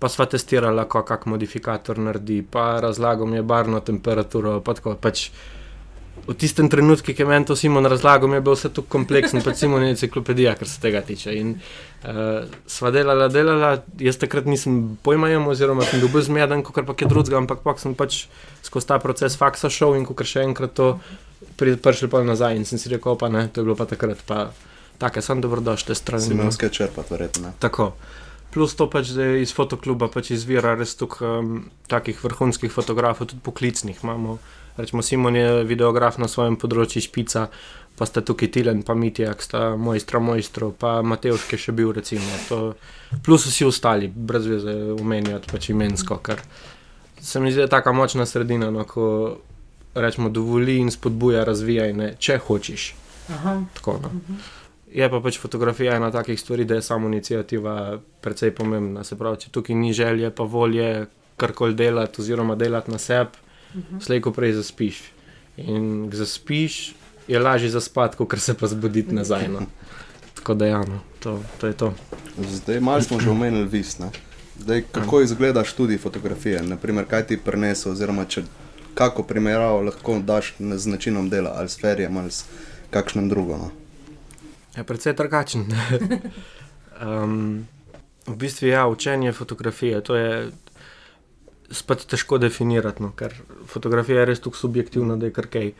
Pa 0.00 0.08
sva 0.08 0.24
testirala, 0.26 0.86
kako 0.88 1.06
kak 1.12 1.26
modifikator 1.28 1.98
naredi, 2.00 2.40
pa 2.42 2.80
razlagal 2.80 3.28
mi 3.28 3.36
je 3.36 3.42
barno 3.44 3.80
temperaturo. 3.84 4.60
Pa 4.64 4.74
tako, 4.74 4.94
pač, 4.96 5.26
v 6.24 6.36
tistem 6.40 6.70
trenutku, 6.72 7.12
ki 7.12 7.22
je 7.22 7.26
meni 7.28 7.44
to 7.48 7.56
Simon 7.56 7.84
razlagal, 7.84 8.32
je 8.34 8.40
bilo 8.40 8.54
vse 8.56 8.70
tako 8.72 8.88
kompleksno, 8.96 9.42
pač 9.44 9.60
Simon 9.60 9.84
je 9.84 9.94
enciklopedija, 9.96 10.54
kar 10.56 10.68
se 10.68 10.80
tega 10.80 11.04
tiče. 11.04 11.34
In 11.36 11.52
uh, 11.56 12.48
sva 12.64 12.92
delala, 12.96 13.28
delala, 13.28 13.74
jaz 14.00 14.16
takrat 14.20 14.48
nisem 14.48 14.96
pojma 15.04 15.28
imel, 15.32 15.52
oziroma 15.52 15.84
sem 15.84 16.00
bil 16.00 16.24
zmeden, 16.24 16.64
kot 16.64 16.80
pa 16.88 16.96
kaj 16.96 17.12
drugega, 17.12 17.36
ampak 17.40 17.60
pa 17.66 17.76
sem 17.80 17.92
pač 17.96 18.24
skozi 18.64 18.88
ta 18.88 19.00
proces 19.04 19.36
faksa 19.36 19.68
šel 19.68 20.00
in 20.00 20.08
ko 20.08 20.16
še 20.16 20.48
enkrat 20.48 20.72
to 20.76 20.94
prišel 21.60 22.08
pa 22.08 22.24
nazaj 22.24 22.56
in 22.56 22.64
sem 22.64 22.80
si 22.80 22.88
rekel, 22.88 23.16
pa 23.20 23.28
ne, 23.28 23.48
to 23.52 23.60
je 23.60 23.68
bilo 23.68 23.76
pa 23.76 23.88
takrat. 23.88 24.24
Pa, 24.24 24.48
Take 25.00 25.22
sem 25.24 25.40
dobrodošle 25.40 25.94
strani. 25.96 26.26
Simonske 26.28 26.68
črpati, 26.68 27.08
verjetno. 27.14 27.54
Tako. 27.58 27.92
Plus 28.50 28.74
to 28.74 28.88
pač, 28.90 29.12
da 29.14 29.28
iz 29.38 29.52
fotokluba 29.54 30.08
pač 30.10 30.32
izvira 30.34 30.74
res 30.78 30.96
tukaj 30.98 31.38
um, 31.38 31.52
takih 31.90 32.18
vrhunskih 32.24 32.72
fotografov, 32.72 33.30
tudi 33.30 33.44
poklicnih. 33.46 34.02
Imamo 34.02 34.40
Rečemo, 34.80 35.02
Simon 35.02 35.36
je 35.36 35.64
videograf 35.64 36.18
na 36.18 36.28
svojem 36.28 36.56
področju 36.60 37.02
špica, 37.04 37.48
pa 37.98 38.06
sta 38.08 38.22
tukaj 38.24 38.48
Tilen, 38.54 38.82
pa 38.86 38.94
Mitjak, 38.96 39.42
sta 39.44 39.74
mojstra, 39.76 40.22
mojstro, 40.24 40.70
pa 40.72 41.00
Mateoš, 41.04 41.44
ki 41.48 41.58
je 41.58 41.64
še 41.66 41.74
bil, 41.76 41.90
recimo. 41.96 42.38
To, 42.48 42.60
plus 43.26 43.44
vsi 43.50 43.66
ostali, 43.68 44.08
brez 44.08 44.46
veze, 44.48 44.76
omenjati 44.96 45.50
pač 45.50 45.70
imensko, 45.74 46.20
ker 46.24 46.40
se 47.20 47.42
mi 47.42 47.52
zdi, 47.52 47.66
je 47.66 47.72
tako 47.72 47.92
močna 47.98 48.24
sredina, 48.28 48.70
no, 48.72 48.86
ko 48.88 49.04
rečemo, 49.94 50.30
dovoli 50.32 50.78
in 50.80 50.88
spodbuja, 50.94 51.44
razvijaj, 51.44 51.92
ne, 51.98 52.14
če 52.16 52.38
hočeš. 52.46 52.88
Tako, 53.76 53.98
no. 54.06 54.14
Je 54.92 55.10
pa 55.10 55.20
pač 55.20 55.38
fotografija 55.38 55.96
ena 55.96 56.10
takih 56.10 56.40
stvari, 56.40 56.64
da 56.64 56.74
je 56.74 56.82
samo 56.82 57.08
inicijativa 57.08 58.00
precej 58.20 58.50
pomembna. 58.50 59.04
Se 59.04 59.18
pravi, 59.18 59.38
če 59.44 59.50
tukaj 59.50 59.76
ni 59.76 59.92
želje, 59.92 60.30
pa 60.30 60.42
volje 60.42 61.06
karkoli 61.36 61.74
delati, 61.74 62.20
oziroma 62.20 62.54
delati 62.54 62.90
na 62.90 62.98
sebi. 62.98 63.38
-huh. 63.74 64.00
slej 64.04 64.20
ko 64.20 64.32
prej 64.32 64.52
zaspiš. 64.58 65.02
In 65.56 66.10
zaspiš, 66.12 66.94
je 67.28 67.38
lažje 67.38 67.70
zaspati, 67.70 68.16
kot 68.16 68.38
se 68.38 68.54
pa 68.54 68.66
zbuditi 68.66 69.14
nazaj. 69.14 69.48
No. 69.48 69.66
Tako 70.34 70.54
da, 70.54 70.66
ja, 70.66 70.78
no, 70.78 71.00
to, 71.20 71.42
to 71.60 71.66
je 71.66 71.72
to. 71.72 71.94
Zdaj, 72.38 72.80
malo 72.80 73.02
smo 73.02 73.20
že 73.20 73.30
omenili 73.30 73.68
vis. 73.68 73.98
Zdaj, 74.58 74.84
kako 74.92 75.20
izgleda 75.20 75.64
študij 75.64 75.98
fotografije? 75.98 76.62
Naprimer, 76.62 77.04
kaj 77.04 77.26
ti 77.26 77.36
prenese, 77.36 77.90
oziroma 77.90 78.24
če, 78.24 78.42
kako 78.94 79.22
primerjavo 79.22 79.82
lahko 79.82 80.18
daš 80.18 80.54
z 80.58 80.86
načinom 80.86 81.30
dela, 81.30 81.54
ali 81.56 81.68
s 81.68 81.80
ferijem, 81.80 82.16
ali 82.16 82.30
s 82.30 82.44
kakšnim 82.90 83.28
drugim. 83.28 83.58
No? 83.58 83.70
Ja, 84.76 84.84
precej 84.84 85.16
drugačen. 85.18 85.66
um, 87.06 87.66
v 88.26 88.36
bistvu 88.36 88.68
je 88.68 88.72
ja, 88.72 88.86
učenje 88.86 89.32
fotografije. 89.32 90.00
To 90.00 90.16
je 90.16 90.50
spet 91.70 92.06
težko 92.06 92.38
definirati, 92.38 93.02
no, 93.02 93.12
ker 93.16 93.34
fotografija 93.66 94.22
je 94.22 94.30
res 94.32 94.42
tako 94.42 94.56
subjektivna, 94.56 95.16
da 95.16 95.30
je 95.30 95.34
kar 95.34 95.46
kaj. 95.50 95.72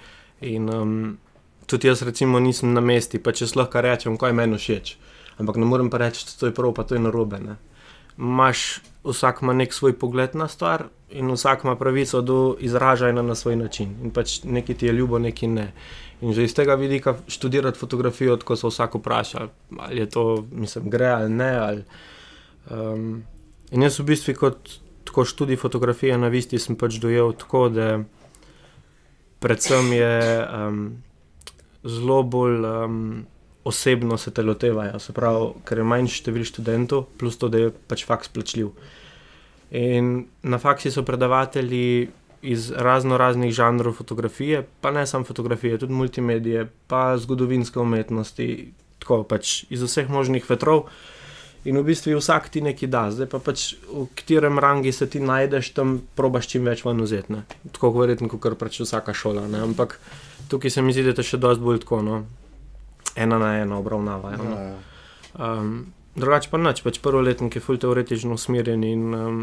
In, 0.47 0.71
um, 0.71 1.19
tudi 1.67 1.89
jaz, 1.89 2.03
recimo, 2.03 2.41
nisem 2.41 2.75
na 2.75 2.81
mesti, 2.81 3.19
pa 3.23 3.33
če 3.33 3.51
lahko 3.57 3.83
rečem, 3.85 4.19
kaj 4.19 4.35
meni 4.35 4.59
všeč. 4.59 4.97
Ampak 5.41 5.57
ne 5.57 5.67
morem 5.67 5.91
pa 5.91 6.01
reči, 6.03 6.27
da 6.27 6.39
to 6.39 6.51
je 6.51 6.55
prav, 6.55 6.75
pa 6.77 6.85
to 6.85 6.97
je 6.97 7.03
narobe. 7.03 7.39
Maš, 8.17 8.81
vsak 9.07 9.41
ima 9.43 9.55
nek 9.57 9.73
svoj 9.73 9.95
pogled 9.99 10.35
na 10.37 10.49
stvar 10.49 10.89
in 11.11 11.31
vsak 11.33 11.65
ima 11.65 11.77
pravico 11.77 12.21
do 12.21 12.57
izražanja 12.61 13.23
na 13.23 13.35
svoj 13.35 13.57
način. 13.57 13.95
In 14.03 14.11
pač 14.11 14.43
nekaj 14.45 14.77
ti 14.77 14.87
je 14.87 14.93
ljubo, 14.93 15.19
nekaj 15.19 15.49
ne. 15.49 15.73
In 16.21 16.35
že 16.37 16.45
iz 16.45 16.55
tega 16.55 16.75
vidika 16.77 17.17
študirati 17.29 17.79
fotografijo, 17.79 18.37
ko 18.45 18.57
se 18.57 18.69
vsak 18.69 18.95
vpraša, 19.01 19.49
ali 19.79 20.01
je 20.01 20.09
to, 20.11 20.25
mislim, 20.53 20.91
gre 20.91 21.07
ali 21.07 21.31
ne. 21.33 21.51
Ali, 21.59 21.85
um, 22.71 23.23
in 23.73 23.83
jaz 23.83 23.99
v 24.01 24.09
bistvu 24.13 24.35
kot 24.37 24.75
tako 25.05 25.25
študij 25.25 25.57
fotografije 25.57 26.19
na 26.19 26.29
visti 26.29 26.59
sem 26.59 26.77
pač 26.77 27.01
dojel 27.01 27.33
tako, 27.33 27.69
da 27.69 28.03
predvsem 29.41 29.93
je. 29.93 30.19
Um, 30.49 30.83
zelo 31.85 32.23
bolj 32.23 32.65
um, 32.67 33.27
osebno 33.65 34.19
se 34.19 34.31
te 34.31 34.43
lotevajo, 34.43 34.99
se 34.99 35.13
pravi, 35.13 35.53
ker 35.65 35.79
je 35.79 35.85
manj 35.85 36.09
število 36.15 36.45
študentov, 36.45 37.05
plus 37.19 37.39
to, 37.39 37.49
da 37.49 37.67
je 37.67 37.73
pač 37.89 38.05
faks 38.09 38.33
plačljiv. 38.33 38.73
In 39.77 40.25
na 40.43 40.59
faksi 40.59 40.91
so 40.91 41.05
predavatelji 41.07 42.09
iz 42.43 42.71
razno 42.71 43.17
raznih 43.21 43.53
žanrov 43.53 43.93
fotografije, 43.93 44.65
pa 44.81 44.91
ne 44.91 45.07
samo 45.07 45.25
fotografije, 45.25 45.79
tudi 45.79 45.93
multimedije, 45.93 46.67
pa 46.87 47.17
zgodovinske 47.19 47.79
umetnosti, 47.79 48.73
tako 48.99 49.23
pač 49.23 49.65
iz 49.71 49.83
vseh 49.83 50.09
možnih 50.11 50.51
vetrov. 50.51 50.89
In 51.65 51.77
v 51.77 51.85
bistvu 51.85 52.17
vsak 52.17 52.49
ti 52.49 52.63
nekaj 52.65 52.89
da, 52.89 53.03
zdaj 53.13 53.29
pa 53.29 53.39
pač 53.39 53.75
v 53.85 54.07
katerem 54.17 54.59
rangi 54.59 54.93
se 54.97 55.05
ti 55.11 55.21
najdeš, 55.21 55.75
tam 55.77 55.99
probaš 56.17 56.49
čim 56.49 56.65
več 56.65 56.81
ven 56.87 57.03
vzeti. 57.05 57.43
Tako 57.77 57.93
verjetno, 57.99 58.31
kot 58.33 58.57
pač 58.57 58.81
vsaka 58.81 59.13
šola. 59.13 59.45
Ne? 59.45 59.61
Ampak 59.61 59.99
tukaj 60.49 60.73
se 60.73 60.83
mi 60.83 60.97
zdi, 60.97 61.05
da 61.05 61.21
je 61.21 61.35
še 61.35 61.41
dosti 61.41 61.65
bolj 61.65 61.83
tako, 61.85 62.01
no? 62.03 62.23
ena 63.17 63.39
na 63.39 63.59
ena 63.61 63.79
obravnava. 63.79 64.33
No? 64.37 64.45
Ja, 64.51 64.63
ja. 64.71 65.53
um, 65.61 65.93
drugače 66.17 66.49
pa 66.51 66.59
noč, 66.59 66.81
pač 66.87 67.01
prvi 67.03 67.29
letnik 67.29 67.59
je 67.59 67.63
fulj 67.65 67.83
teoretično 67.85 68.41
usmerjen 68.41 68.85
in 68.87 69.15
um, 69.15 69.43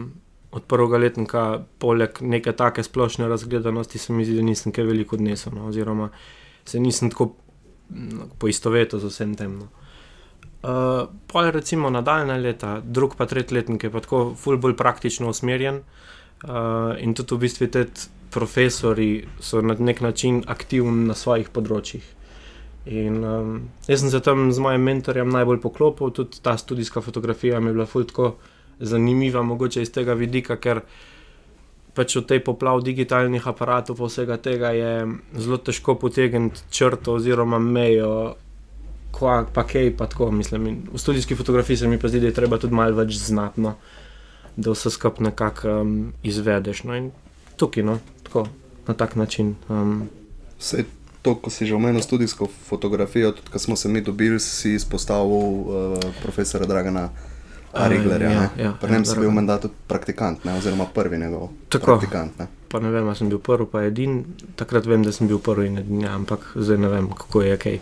od 0.51 0.63
prvega 0.63 0.97
letnika, 0.97 1.41
poleg 1.79 2.21
neke 2.21 2.51
take 2.51 2.83
splošne 2.83 3.27
razgledanosti, 3.27 3.99
se 3.99 4.13
mi 4.13 4.25
zdi, 4.25 4.37
da 4.37 4.45
nisem 4.45 4.71
kaj 4.71 4.87
veliko 4.87 5.15
odnesel, 5.15 5.53
no? 5.55 5.67
oziroma 5.67 6.09
se 6.65 6.79
nisem 6.79 7.11
tako 7.11 7.33
no, 7.89 8.29
poistovetil 8.39 8.99
z 8.99 9.11
vsem 9.11 9.35
tem. 9.35 9.57
No? 9.59 9.67
Uh, 10.57 11.09
Pol 11.27 11.51
recimo 11.51 11.89
nadaljne 11.89 12.39
leta, 12.39 12.79
drug 12.83 13.15
pa 13.15 13.25
tretji 13.25 13.57
letnik 13.57 13.83
je 13.83 13.91
pa 13.91 14.01
tako 14.03 14.33
fulj 14.35 14.57
bolj 14.57 14.75
praktično 14.77 15.29
usmerjen 15.29 15.81
uh, 15.83 16.95
in 16.99 17.13
tudi 17.13 17.35
v 17.35 17.43
bistvu 17.45 17.67
te 17.71 17.85
profesori 18.31 19.27
so 19.39 19.61
na 19.61 19.75
nek 19.79 20.01
način 20.01 20.41
aktivni 20.47 21.07
na 21.07 21.15
svojih 21.15 21.51
področjih. 21.53 22.03
In, 22.87 23.23
um, 23.23 23.55
jaz 23.87 24.01
sem 24.01 24.11
se 24.11 24.19
tam 24.23 24.47
z 24.51 24.63
mojim 24.63 24.83
mentorjem 24.87 25.29
najbolj 25.29 25.59
poklopil, 25.61 26.11
tudi 26.15 26.39
ta 26.41 26.55
študijska 26.57 27.03
fotografija 27.03 27.59
mi 27.59 27.69
je 27.69 27.77
bila 27.77 27.85
fuldo 27.85 28.31
zanimiva, 28.79 29.41
mogoče 29.41 29.81
iz 29.81 29.91
tega 29.91 30.13
vidika, 30.13 30.57
ker 30.57 30.81
pač 31.97 32.15
v 32.19 32.25
tej 32.29 32.39
poplavi 32.45 32.85
digitalnih 32.91 33.47
aparatov, 33.49 33.97
vsega 33.97 34.37
tega 34.37 34.69
je 34.77 34.91
zelo 35.33 35.57
težko 35.57 35.97
potegniti 35.97 36.61
črto 36.69 37.17
oziroma 37.17 37.57
mejo. 37.59 38.37
Kva, 39.17 39.47
pa 39.49 39.63
kaj, 39.65 39.95
pa 39.97 40.05
tako 40.05 40.29
mislim. 40.29 40.67
In 40.67 40.75
v 40.93 40.99
študijski 41.01 41.33
fotografiji 41.33 41.77
se 41.81 41.87
mi 41.87 41.97
pa 41.97 42.11
zdi, 42.11 42.21
da 42.21 42.29
je 42.29 42.37
treba 42.37 42.59
tudi 42.61 42.75
malo 42.77 42.93
več 42.99 43.17
znatno, 43.17 43.73
da 44.53 44.73
vse 44.75 44.91
skupaj 44.93 45.31
nekako 45.31 45.81
um, 45.81 45.95
izvedeš. 46.21 46.83
No, 46.85 46.93
in 46.93 47.09
tukaj, 47.57 47.87
no, 47.87 47.97
tako, 48.27 48.45
na 48.85 48.93
tak 48.93 49.15
način. 49.17 49.55
Um, 49.69 50.05
Vse 50.59 50.85
to, 51.25 51.33
ko 51.35 51.49
si 51.49 51.65
že 51.65 51.73
omenil 51.73 52.03
študijsko 52.05 52.45
fotografijo, 52.69 53.31
tudi 53.31 53.49
ko 53.49 53.59
smo 53.59 53.75
se 53.75 53.89
mi 53.89 54.05
dobili, 54.05 54.37
si 54.39 54.75
izpostavil 54.77 55.25
uh, 55.33 55.97
profesora 56.21 56.69
Dragana. 56.69 57.09
Ariglerja, 57.73 58.29
ja, 58.31 58.49
ja, 58.57 58.71
Pri 58.81 58.91
njem 58.91 59.03
ja, 59.03 59.09
si 59.09 59.19
bil 59.19 59.31
mandat 59.31 59.65
tudi 59.67 59.75
praktikant, 59.87 60.45
ne? 60.47 60.55
oziroma 60.57 60.87
prvi 60.93 61.17
njegov 61.19 61.49
Tako, 61.69 61.85
praktikant. 61.85 62.39
Ne? 62.39 62.47
Pa 62.71 62.79
ne 62.79 62.91
vem, 62.91 63.07
ali 63.07 63.15
sem 63.15 63.29
bil 63.29 63.41
prvi, 63.43 63.67
pa 63.71 63.83
edin. 63.87 64.21
Takrat 64.55 64.87
vem, 64.87 65.03
da 65.03 65.11
sem 65.11 65.27
bil 65.27 65.41
prvi 65.43 65.67
in 65.67 65.81
edin, 65.83 66.01
ja, 66.07 66.15
ampak 66.15 66.47
zdaj 66.55 66.79
ne 66.83 66.89
vem, 66.91 67.11
kako 67.11 67.43
je 67.43 67.59
kaj. 67.61 67.77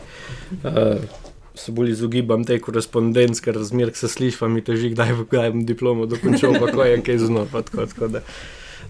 Uh, 0.63 1.21
se 1.55 1.71
bolj 1.71 1.93
izogibam 1.93 2.43
tej 2.43 2.59
korespondenci, 2.65 3.45
ker 3.45 3.55
razmer, 3.55 3.93
ki 3.93 4.01
se 4.03 4.11
sliši, 4.11 4.49
mi 4.51 4.65
teži, 4.65 4.91
kdaj 4.91 5.15
bom 5.31 5.63
diplomo 5.65 6.09
dokončal, 6.09 6.57
pa 6.59 6.73
ko 6.73 6.83
je 6.83 6.99
kaj 7.05 7.23
znova 7.29 7.63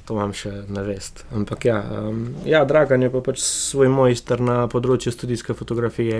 to 0.05 0.13
imam 0.13 0.33
še 0.37 0.51
na 0.69 0.85
vest. 0.85 1.23
Ampak 1.33 1.65
ja, 1.65 1.79
um, 1.81 2.27
ja 2.45 2.63
Dragan 2.65 3.01
je 3.01 3.11
pa 3.13 3.21
pač 3.25 3.41
svoj 3.41 3.89
mojster 3.89 4.41
na 4.43 4.65
področju 4.71 5.13
študijske 5.15 5.57
fotografije. 5.57 6.19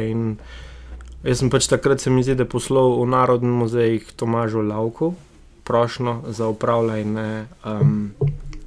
Jaz 1.26 1.40
sem 1.42 1.50
pač 1.50 1.66
takrat 1.66 1.98
se 1.98 2.12
mi 2.14 2.22
zdi, 2.22 2.36
da 2.38 2.46
poslal 2.46 3.00
v 3.00 3.06
Narodni 3.10 3.50
muzej 3.50 4.04
Tomažu 4.14 4.62
Lavku 4.62 5.16
prošlo 5.66 6.22
za 6.30 6.46
upravljanje 6.46 7.48
um, 7.66 8.14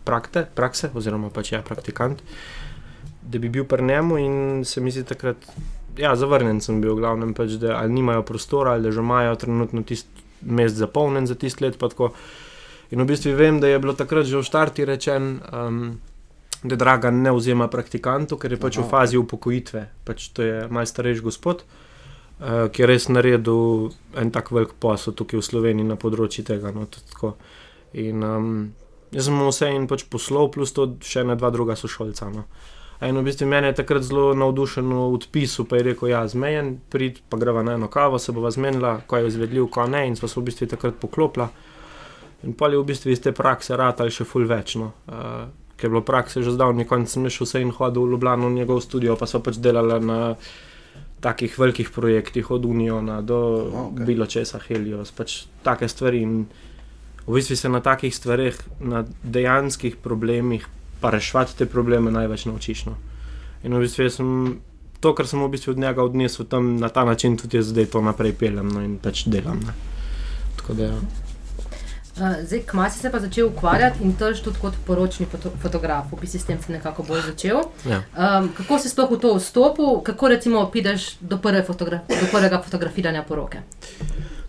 prakte, 0.02 0.42
prakse, 0.42 0.90
oziroma 0.90 1.30
pač 1.30 1.52
ja, 1.52 1.60
praktikant, 1.62 2.18
da 3.22 3.38
bi 3.38 3.46
bil 3.46 3.62
pri 3.62 3.86
njemu 3.86 4.18
in 4.18 4.34
se 4.66 4.82
mi 4.82 4.90
zdi 4.90 5.06
takrat. 5.06 5.38
Ja, 5.98 6.16
zavrnjen 6.18 6.58
sem 6.58 6.82
bil, 6.82 6.98
glavnem, 6.98 7.30
pač, 7.30 7.54
da 7.62 7.78
ali 7.78 7.94
nimajo 7.94 8.26
prostora, 8.26 8.74
ali 8.74 8.88
da 8.88 8.90
že 8.90 9.06
imajo 9.06 9.38
trenutno 9.38 9.86
tisti 9.86 10.26
mest 10.42 10.82
zapolnjen 10.82 11.30
za 11.30 11.38
tisti 11.38 11.62
let. 11.62 11.78
In 12.90 13.02
v 13.02 13.06
bistvu 13.06 13.38
vem, 13.38 13.62
da 13.62 13.70
je 13.70 13.78
bilo 13.78 13.94
takrat 13.94 14.26
že 14.26 14.38
v 14.38 14.42
štarti 14.42 14.82
rečeno, 14.82 15.38
um, 15.54 16.00
da 16.66 16.74
draga 16.74 17.14
ne 17.14 17.30
vzema 17.30 17.70
praktikantov, 17.70 18.42
ker 18.42 18.50
je 18.50 18.58
pač 18.58 18.78
Aha. 18.78 18.82
v 18.82 18.90
fazi 18.90 19.16
upokojitve. 19.18 19.90
Pač 20.02 20.32
to 20.34 20.42
je 20.42 20.66
malce 20.70 20.90
starejši 20.90 21.22
gospod, 21.22 21.62
uh, 21.62 21.87
ki 22.38 22.82
je 22.82 22.86
res 22.86 23.08
naredil 23.10 23.90
en 24.14 24.30
tak 24.30 24.52
velik 24.54 24.76
posel 24.78 25.14
tukaj 25.18 25.40
v 25.40 25.46
Sloveniji 25.46 25.88
na 25.88 25.98
področju 25.98 26.44
tega. 26.46 26.70
No, 26.74 26.86
in 27.98 28.22
um, 28.22 28.50
jaz 29.10 29.26
sem 29.26 29.38
vse 29.42 29.70
in 29.74 29.88
pač 29.90 30.06
poslov, 30.10 30.52
plus 30.54 30.74
to 30.76 30.92
še 31.02 31.24
ena, 31.26 31.38
dva 31.38 31.50
druga 31.54 31.74
sošolca. 31.78 32.30
No. 32.30 32.46
In 33.02 33.14
v 33.14 33.24
bistvu 33.26 33.46
meni 33.46 33.70
je 33.70 33.78
takrat 33.78 34.02
zelo 34.02 34.32
navdušen 34.34 34.86
v 34.90 35.02
odpisu, 35.14 35.66
pa 35.70 35.78
je 35.78 35.90
rekel: 35.90 36.10
Ja, 36.10 36.24
zmejen, 36.26 36.76
prid, 36.90 37.22
pa 37.30 37.38
greva 37.38 37.62
na 37.62 37.76
eno 37.78 37.90
kavo, 37.90 38.18
se 38.18 38.34
bova 38.34 38.50
zmenila, 38.50 39.00
ko 39.06 39.18
je 39.18 39.30
izvedljiv, 39.30 39.68
ko 39.70 39.86
ne, 39.86 40.06
in 40.06 40.18
smo 40.18 40.28
se 40.28 40.40
v 40.40 40.46
bistvu 40.50 40.66
takrat 40.70 40.98
poklopila. 40.98 41.48
In 42.46 42.54
pa 42.54 42.70
je 42.70 42.78
v 42.78 42.86
bistvu 42.86 43.10
iz 43.14 43.22
te 43.22 43.32
prakse 43.34 43.76
rad 43.78 44.00
ali 44.02 44.14
še 44.14 44.26
ful 44.26 44.46
večno. 44.46 44.92
Uh, 45.10 45.46
ker 45.78 45.86
je 45.86 45.94
bilo 45.94 46.02
prakse 46.02 46.42
že 46.42 46.54
zdavni, 46.54 46.86
ko 46.86 46.98
sem 47.06 47.26
šel 47.30 47.46
vse 47.46 47.62
in 47.62 47.70
hodil 47.74 48.02
v 48.02 48.14
Ljubljano 48.14 48.50
v 48.50 48.58
njegov 48.58 48.82
studio, 48.82 49.14
pa 49.18 49.26
so 49.26 49.38
pač 49.42 49.62
delali 49.62 49.98
na 50.02 50.34
takih 51.20 51.58
velikih 51.58 51.90
projektih, 51.90 52.50
od 52.50 52.64
Uniona 52.64 53.20
do 53.22 53.38
okay. 53.72 54.06
bilo 54.06 54.26
česa, 54.26 54.60
Helios, 54.68 55.10
pač 55.10 55.44
take 55.62 55.88
stvari. 55.88 56.22
In 56.22 56.46
v 57.26 57.34
bistvu 57.34 57.56
se 57.56 57.68
na 57.68 57.80
takih 57.80 58.14
stvareh, 58.14 58.56
na 58.80 59.04
dejanskih 59.22 59.96
problemih, 59.96 60.66
pa 61.00 61.10
reševati 61.10 61.58
te 61.58 61.66
probleme 61.66 62.10
največ 62.10 62.46
naučiš. 62.46 62.86
No. 62.86 62.96
In 63.64 63.74
v 63.74 63.86
bistvu 63.86 64.10
sem. 64.10 64.32
To, 64.98 65.12
kar 65.14 65.28
sem 65.30 65.38
v 65.38 65.46
bistvu 65.46 65.76
od 65.76 65.78
njega 65.78 66.02
odnesel 66.02 66.46
tam 66.50 66.74
na 66.76 66.88
ta 66.90 67.04
način, 67.06 67.36
tudi 67.38 67.62
zdaj 67.62 67.86
to 67.86 68.02
naprej 68.02 68.32
peljem 68.34 68.66
no, 68.66 68.82
in 68.82 68.96
pač 68.98 69.28
delam. 69.30 69.62
Ne. 69.62 69.74
Tako 70.58 70.74
da. 70.74 70.90
Ja. 70.90 71.27
Zdaj, 72.18 72.62
kmaj 72.66 72.90
si 72.90 72.98
se 72.98 73.10
pa 73.10 73.20
začel 73.20 73.46
ukvarjati 73.46 74.02
in 74.04 74.12
tudi 74.18 74.58
kot 74.60 74.74
poročni 74.86 75.26
foto 75.26 75.52
fotograf, 75.62 76.10
v 76.12 76.18
bistvu 76.20 76.40
s 76.40 76.44
tem 76.44 76.58
si 76.62 76.72
nekako 76.72 77.02
bolj 77.06 77.22
začel. 77.30 77.60
Ja. 77.86 78.02
Um, 78.18 78.50
kako 78.56 78.78
si 78.78 78.90
sploh 78.90 79.10
v 79.10 79.20
to 79.22 79.34
vstopil, 79.38 80.00
kako 80.02 80.28
recimo 80.28 80.66
prideš 80.70 81.16
do, 81.20 81.38
prve 81.38 81.62
fotogra 81.62 82.02
do 82.08 82.26
prvega 82.32 82.62
fotografiranja 82.62 83.22
poroke? 83.22 83.62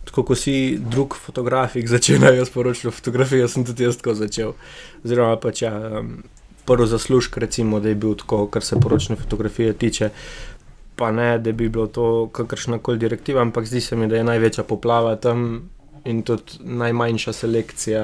Tako 0.09 0.23
kot 0.23 0.41
si 0.41 0.79
drug 0.81 1.13
fotografik 1.13 1.87
začenjajo 1.87 2.45
s 2.45 2.49
poročno 2.49 2.91
fotografijo, 2.91 3.47
sem 3.47 3.65
tudi 3.65 3.85
jaz 3.85 4.01
tako 4.01 4.17
začel. 4.17 4.53
Oziroma, 5.05 5.37
pač 5.37 5.61
ja, 5.61 5.73
um, 6.01 6.23
prvo 6.65 6.89
zaslužek, 6.89 7.37
recimo, 7.37 7.79
da 7.79 7.93
je 7.93 7.95
bil 7.95 8.17
tako, 8.17 8.47
kar 8.49 8.65
se 8.65 8.79
poročne 8.81 9.15
fotografije 9.15 9.73
tiče. 9.73 10.09
Pa 10.95 11.11
ne, 11.11 11.37
da 11.39 11.51
bi 11.51 11.69
bilo 11.69 11.87
to 11.87 12.29
kakršna 12.33 12.81
koli 12.81 12.97
direktiva, 12.97 13.41
ampak 13.41 13.65
zdi 13.65 13.81
se 13.81 13.95
mi, 13.95 14.07
da 14.07 14.17
je 14.17 14.23
največja 14.23 14.63
poplava 14.63 15.15
tam 15.15 15.69
in 16.05 16.23
tudi 16.23 16.61
najmanjša 16.63 17.33
selekcija 17.33 18.03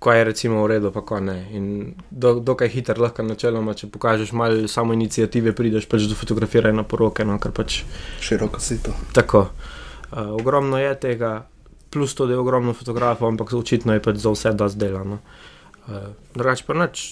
ko 0.00 0.12
je 0.12 0.24
recimo 0.24 0.64
v 0.64 0.66
redu, 0.66 0.88
pa 0.88 1.04
ko 1.04 1.20
ne. 1.20 1.44
In 1.52 1.92
do, 2.08 2.40
dokaj 2.40 2.72
hitro 2.72 3.04
lahko 3.04 3.20
načeloma, 3.22 3.76
če 3.76 3.90
pokažeš 3.92 4.32
malo 4.32 4.64
samo 4.64 4.96
inicijative, 4.96 5.52
prideš 5.52 5.84
pač 5.92 6.08
do 6.08 6.16
fotografiranja 6.16 6.80
na 6.80 6.86
poroke. 6.88 7.26
No, 7.28 7.36
pač, 7.36 7.82
Široko 8.24 8.62
si 8.64 8.80
to. 8.80 8.96
Tako. 9.12 9.50
Uh, 10.10 10.32
ogromno 10.40 10.80
je 10.80 10.94
tega, 11.04 11.44
plus 11.92 12.16
to, 12.16 12.24
da 12.24 12.32
je 12.32 12.40
ogromno 12.40 12.72
fotografov, 12.72 13.28
ampak 13.28 13.52
očitno 13.52 13.92
je 13.92 14.02
pač 14.02 14.24
za 14.24 14.32
vse 14.32 14.56
da 14.56 14.70
zdelano. 14.72 15.20
Uh, 15.84 16.16
drugače 16.32 16.64
pa 16.64 16.80
nič. 16.80 17.04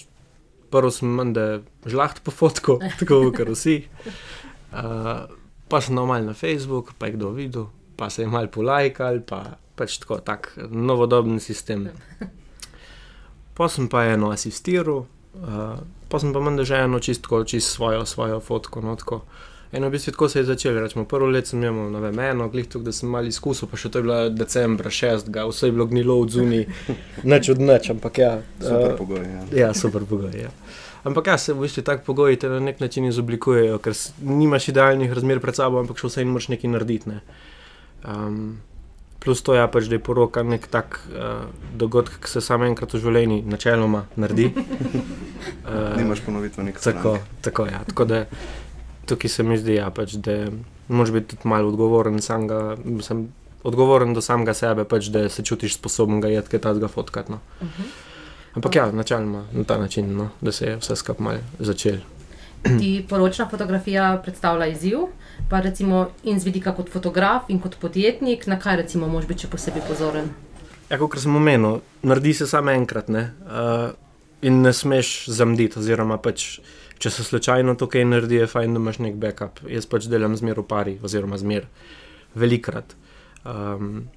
Prvo 0.73 0.89
sem 0.93 1.13
mende 1.13 1.45
žlaht 1.85 2.25
po 2.25 2.33
fotku, 2.33 2.81
tako 2.99 3.29
kot 3.29 3.53
vsi. 3.53 3.83
Uh, 4.73 5.29
pa 5.69 5.77
sem 5.77 5.93
normal 5.93 6.25
na 6.25 6.33
Facebook, 6.33 6.97
pa 6.97 7.05
je 7.05 7.21
kdo 7.21 7.37
videl, 7.37 7.69
pa 8.01 8.09
se 8.09 8.25
je 8.25 8.33
mal 8.33 8.49
polajkal, 8.49 9.21
pa 9.21 9.61
pač 9.79 9.99
tako, 10.03 10.19
tak 10.23 10.51
novodoben 10.59 11.39
sistem. 11.39 11.87
Pa 13.55 13.67
sem 13.71 13.87
pa 13.91 14.05
eno 14.11 14.33
asistiral, 14.35 15.05
uh, 15.39 15.79
pa 16.11 16.19
sem 16.19 16.35
pa 16.35 16.43
mende 16.43 16.67
že 16.67 16.83
eno 16.83 16.99
čistko, 16.99 17.43
čist 17.47 17.71
svojo, 17.75 18.05
svojo 18.05 18.39
fotko. 18.39 18.83
No, 18.83 18.95
tako. 18.99 19.23
Eno 19.71 19.87
v 19.87 19.91
bistvu 19.91 20.11
tako 20.15 20.29
se 20.29 20.39
je 20.39 20.45
začelo. 20.45 20.81
Rečemo, 20.81 21.05
prvo 21.05 21.27
leto 21.29 21.51
sem 21.51 21.63
imel 21.63 21.91
na 21.91 22.29
eno, 22.29 22.47
glihto, 22.49 22.79
da 22.79 22.91
sem 22.91 23.09
mal 23.09 23.27
izkusil, 23.27 23.69
pa 23.69 23.77
še 23.77 23.91
to 23.93 24.01
je 24.01 24.07
bilo 24.07 24.17
decembra 24.33 24.89
6, 24.89 25.29
vse 25.29 25.67
je 25.67 25.75
bilo 25.75 25.85
gnilo 25.85 26.15
od 26.19 26.33
zunaj, 26.33 26.65
neč 27.31 27.49
od 27.53 27.61
neč, 27.61 27.91
ampak 27.93 28.17
ja. 28.17 28.31
Super 28.63 28.95
pogoj. 28.97 29.27
Ja, 29.27 29.43
ja 29.59 29.73
super 29.77 30.07
pogoj. 30.09 30.33
Ja. 30.33 30.49
Ampak 31.03 31.27
ja, 31.27 31.37
se 31.37 31.53
v 31.53 31.67
bistvu 31.67 31.83
tako 31.85 32.03
pogoji 32.09 32.39
te 32.39 32.49
na 32.49 32.59
nek 32.59 32.79
način 32.79 33.05
izoblikujejo, 33.05 33.77
ker 33.79 33.93
nimaš 34.25 34.71
idealnih 34.73 35.13
razmer 35.13 35.39
pred 35.39 35.55
sabo, 35.55 35.79
ampak 35.79 36.01
še 36.01 36.09
vse 36.09 36.25
in 36.25 36.33
moraš 36.33 36.49
nekaj 36.51 36.73
narediti. 36.73 37.13
Ne. 37.13 37.21
Um, 38.03 38.57
plus 39.19 39.41
to 39.43 39.53
je 39.53 39.59
ja, 39.59 39.67
pač, 39.67 39.89
da 39.91 39.97
je 39.97 40.03
poroka 40.03 40.43
nek 40.43 40.67
tak 40.71 41.01
uh, 41.11 41.47
dogodek, 41.75 42.19
ki 42.23 42.31
se 42.31 42.41
samo 42.41 42.65
enkrat 42.65 42.93
v 42.93 43.01
življenju 43.03 43.41
načeloma 43.51 44.05
naredi. 44.15 44.49
Uh, 44.53 45.95
nimaš 45.99 46.23
ponovitve 46.25 46.63
nekaj. 46.63 46.83
Tako, 46.93 47.17
tako, 47.45 47.67
ja. 47.67 47.83
tako 47.87 48.07
da 48.09 48.23
tukaj 49.09 49.29
se 49.29 49.43
mi 49.43 49.57
zdi, 49.57 49.75
ja, 49.79 49.89
pač, 49.91 50.15
da 50.23 50.47
moraš 50.87 51.13
biti 51.13 51.35
tudi 51.35 51.49
malo 51.49 51.69
odgovoren, 51.73 52.21
samga, 52.21 52.77
sem 53.05 53.27
odgovoren 53.63 54.13
do 54.15 54.21
samega 54.23 54.53
sebe, 54.55 54.85
pač, 54.87 55.09
da 55.13 55.27
se 55.29 55.43
čutiš 55.43 55.75
sposoben 55.79 56.21
ga 56.23 56.31
jedeti, 56.31 56.55
kaj 56.55 56.63
ta 56.67 56.73
zga 56.77 56.87
fotkat. 56.87 57.29
No. 57.29 57.41
Uh 57.59 57.67
mhm. 57.67 57.81
-huh. 57.81 58.07
Ampak 58.55 58.75
ja, 58.75 58.91
načeloma 58.91 59.45
na 59.51 59.63
ta 59.63 59.77
način, 59.77 60.15
no, 60.17 60.29
da 60.41 60.51
se 60.51 60.65
je 60.65 60.77
vse 60.77 60.95
skupaj 60.95 61.23
malo 61.23 61.39
začel. 61.59 61.99
Ti 62.63 63.05
poročna 63.09 63.47
fotografija 63.49 64.21
predstavlja 64.23 64.67
izziv, 64.67 64.97
pa 65.49 65.61
recimo 65.63 66.09
in 66.23 66.39
z 66.39 66.49
vidika 66.49 66.73
kot 66.75 66.89
fotograf 66.89 67.49
in 67.49 67.59
kot 67.59 67.77
podjetnik, 67.81 68.47
na 68.47 68.59
kaj 68.59 68.83
recimo 68.83 69.07
moš 69.07 69.27
biti 69.27 69.47
posebej 69.47 69.85
pozoren? 69.87 70.29
Ja, 70.89 70.97
kot 70.97 71.19
sem 71.21 71.35
omenil, 71.35 71.81
naredi 72.03 72.33
se 72.33 72.47
samo 72.47 72.71
enkrat 72.71 73.09
ne? 73.09 73.31
Uh, 73.45 73.89
in 74.41 74.61
ne 74.61 74.73
smeš 74.73 75.29
zamditi, 75.29 75.79
oziroma 75.79 76.17
pač 76.17 76.59
če 76.99 77.11
se 77.13 77.23
slučajno 77.23 77.75
to 77.79 77.87
kaj 77.91 78.05
naredi, 78.05 78.41
je 78.41 78.47
fajn, 78.51 78.75
da 78.75 78.81
imaš 78.81 78.99
nek 79.03 79.19
backup. 79.19 79.61
Jaz 79.71 79.87
pač 79.89 80.09
delam 80.11 80.35
zmer 80.39 80.59
v 80.59 80.65
pari, 80.67 80.95
oziroma 81.03 81.39
zmer 81.39 81.67
velikrat. 82.35 82.95
Um, 83.47 84.09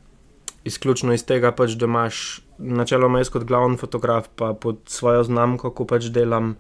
izključno 0.67 1.15
iz 1.15 1.23
tega, 1.27 1.53
pač, 1.55 1.77
da 1.79 1.87
imaš 1.91 2.43
načeloma 2.59 3.23
jaz 3.23 3.31
kot 3.35 3.47
glavni 3.47 3.79
fotograf, 3.79 4.29
pa 4.39 4.53
pod 4.55 4.83
svojo 4.91 5.23
znamko, 5.31 5.71
ko 5.75 5.87
pač 5.87 6.11
delam, 6.15 6.57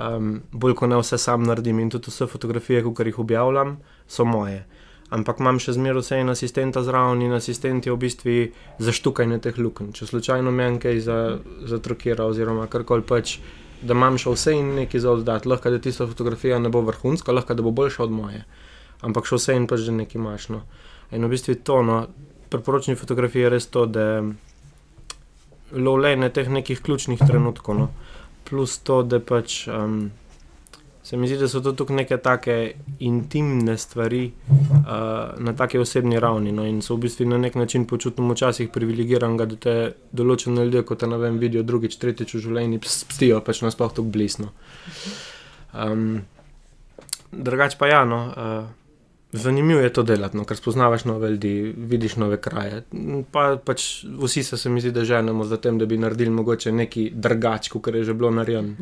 um, 0.00 0.40
bolj 0.52 0.74
kot 0.80 0.90
ne 0.90 0.98
vse 1.00 1.18
sam 1.18 1.46
naredim 1.46 1.78
in 1.80 1.90
tudi 1.90 2.10
vse 2.10 2.26
fotografije, 2.26 2.82
ki 2.82 3.08
jih 3.10 3.18
objavljam, 3.18 3.78
so 4.08 4.24
moje. 4.24 4.64
Ampak 5.10 5.40
imam 5.42 5.58
še 5.58 5.74
zmeraj 5.74 6.02
vse 6.02 6.20
in 6.22 6.30
asistenta 6.30 6.82
zraven 6.86 7.22
in 7.22 7.32
asistent 7.34 7.86
je 7.86 7.92
v 7.92 7.98
bistvu 7.98 8.36
zaštukanje 8.78 9.40
teh 9.42 9.58
lukenj. 9.58 9.92
Če 9.92 10.06
slučajno 10.06 10.50
me 10.54 10.70
nekaj 10.76 11.02
zatrokira 11.66 12.28
oziroma 12.30 12.68
karkoli 12.70 13.02
pač 13.02 13.38
da 13.82 13.96
imam 13.96 14.18
še 14.20 14.34
vse 14.34 14.54
in 14.56 14.74
nekaj 14.76 15.02
za 15.02 15.14
oddati. 15.14 15.48
Lahko 15.48 15.72
da 15.72 15.80
tista 15.82 16.06
fotografija 16.06 16.58
ne 16.58 16.68
bo 16.72 16.82
vrhunska, 16.84 17.32
lahko 17.32 17.56
da 17.56 17.64
bo 17.64 17.72
boljša 17.72 18.04
od 18.04 18.12
moje. 18.12 18.44
Ampak 19.06 19.28
še 19.28 19.38
vse 19.38 19.56
in 19.56 19.66
pač 19.70 19.86
že 19.86 19.96
nekaj 19.96 20.20
imaš. 20.20 20.48
No. 20.52 20.62
In 21.16 21.24
v 21.24 21.32
bistvu 21.32 21.56
to, 21.64 21.80
no, 21.86 22.00
priporočni 22.52 22.96
fotografiji 23.00 23.46
je 23.46 23.52
res 23.56 23.68
to, 23.72 23.86
da 23.86 24.22
lovljenje 25.72 26.30
teh 26.34 26.50
nekih 26.50 26.82
ključnih 26.84 27.22
trenutkov. 27.24 27.78
No. 27.78 27.88
Plus 28.50 28.80
to, 28.84 29.02
da 29.06 29.22
pač. 29.22 29.62
Um, 29.70 30.10
Se 31.10 31.16
mi 31.16 31.26
zdi, 31.26 31.38
da 31.40 31.48
so 31.48 31.58
to 31.60 31.72
tukaj 31.72 31.96
neke 31.96 32.16
take 32.22 32.74
intimne 33.02 33.78
stvari 33.78 34.32
uh, 34.50 35.42
na 35.42 35.54
taki 35.56 35.78
osebni 35.78 36.20
ravni. 36.20 36.52
No, 36.52 36.62
in 36.68 36.82
so 36.86 36.94
v 36.94 37.06
bistvu 37.06 37.26
na 37.26 37.38
nek 37.38 37.54
način 37.58 37.86
počutimo 37.86 38.34
včasih 38.36 38.68
privilegiran, 38.70 39.34
da 39.40 39.48
te 39.48 39.74
določene 40.12 40.68
ljudi, 40.68 40.84
kot 40.86 41.00
te 41.00 41.30
vidijo 41.40 41.64
drugič, 41.66 41.96
tretjič 41.98 42.34
v 42.36 42.42
življenju, 42.44 42.78
stijo 42.86 43.40
pač 43.42 43.62
nas 43.64 43.74
pa 43.74 43.88
tako 43.88 44.04
blisno. 44.06 44.52
Um, 45.74 46.20
drugač 47.32 47.74
pa 47.80 47.88
ja, 47.90 48.04
no, 48.04 48.20
uh, 48.30 48.79
zanimivo 49.32 49.80
je 49.80 49.92
to 49.92 50.02
delati, 50.02 50.36
no, 50.36 50.44
ker 50.44 50.56
spoznavaš 50.56 51.04
nove 51.04 51.30
ljudi, 51.30 51.74
vidiš 51.76 52.16
nove 52.16 52.40
kraje. 52.40 52.82
Pa, 53.32 53.56
pač 53.64 54.04
vsi 54.22 54.42
se, 54.42 54.58
se 54.58 54.70
mi 54.70 54.80
zdi, 54.80 54.90
da 54.90 55.04
ženemo 55.04 55.44
za 55.44 55.56
tem, 55.56 55.78
da 55.78 55.86
bi 55.86 55.98
naredili 55.98 56.30
mogoče 56.30 56.72
neki 56.72 57.10
drugač, 57.14 57.68
kot 57.68 57.94
je 57.94 58.04
že 58.04 58.14
bilo 58.14 58.30
narejeno. 58.30 58.74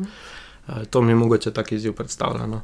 Eh, 0.67 0.85
to 0.89 1.01
mi 1.01 1.15
mogoče 1.15 1.51
tako 1.53 1.75
izziv 1.75 1.93
predstavljeno. 1.93 2.61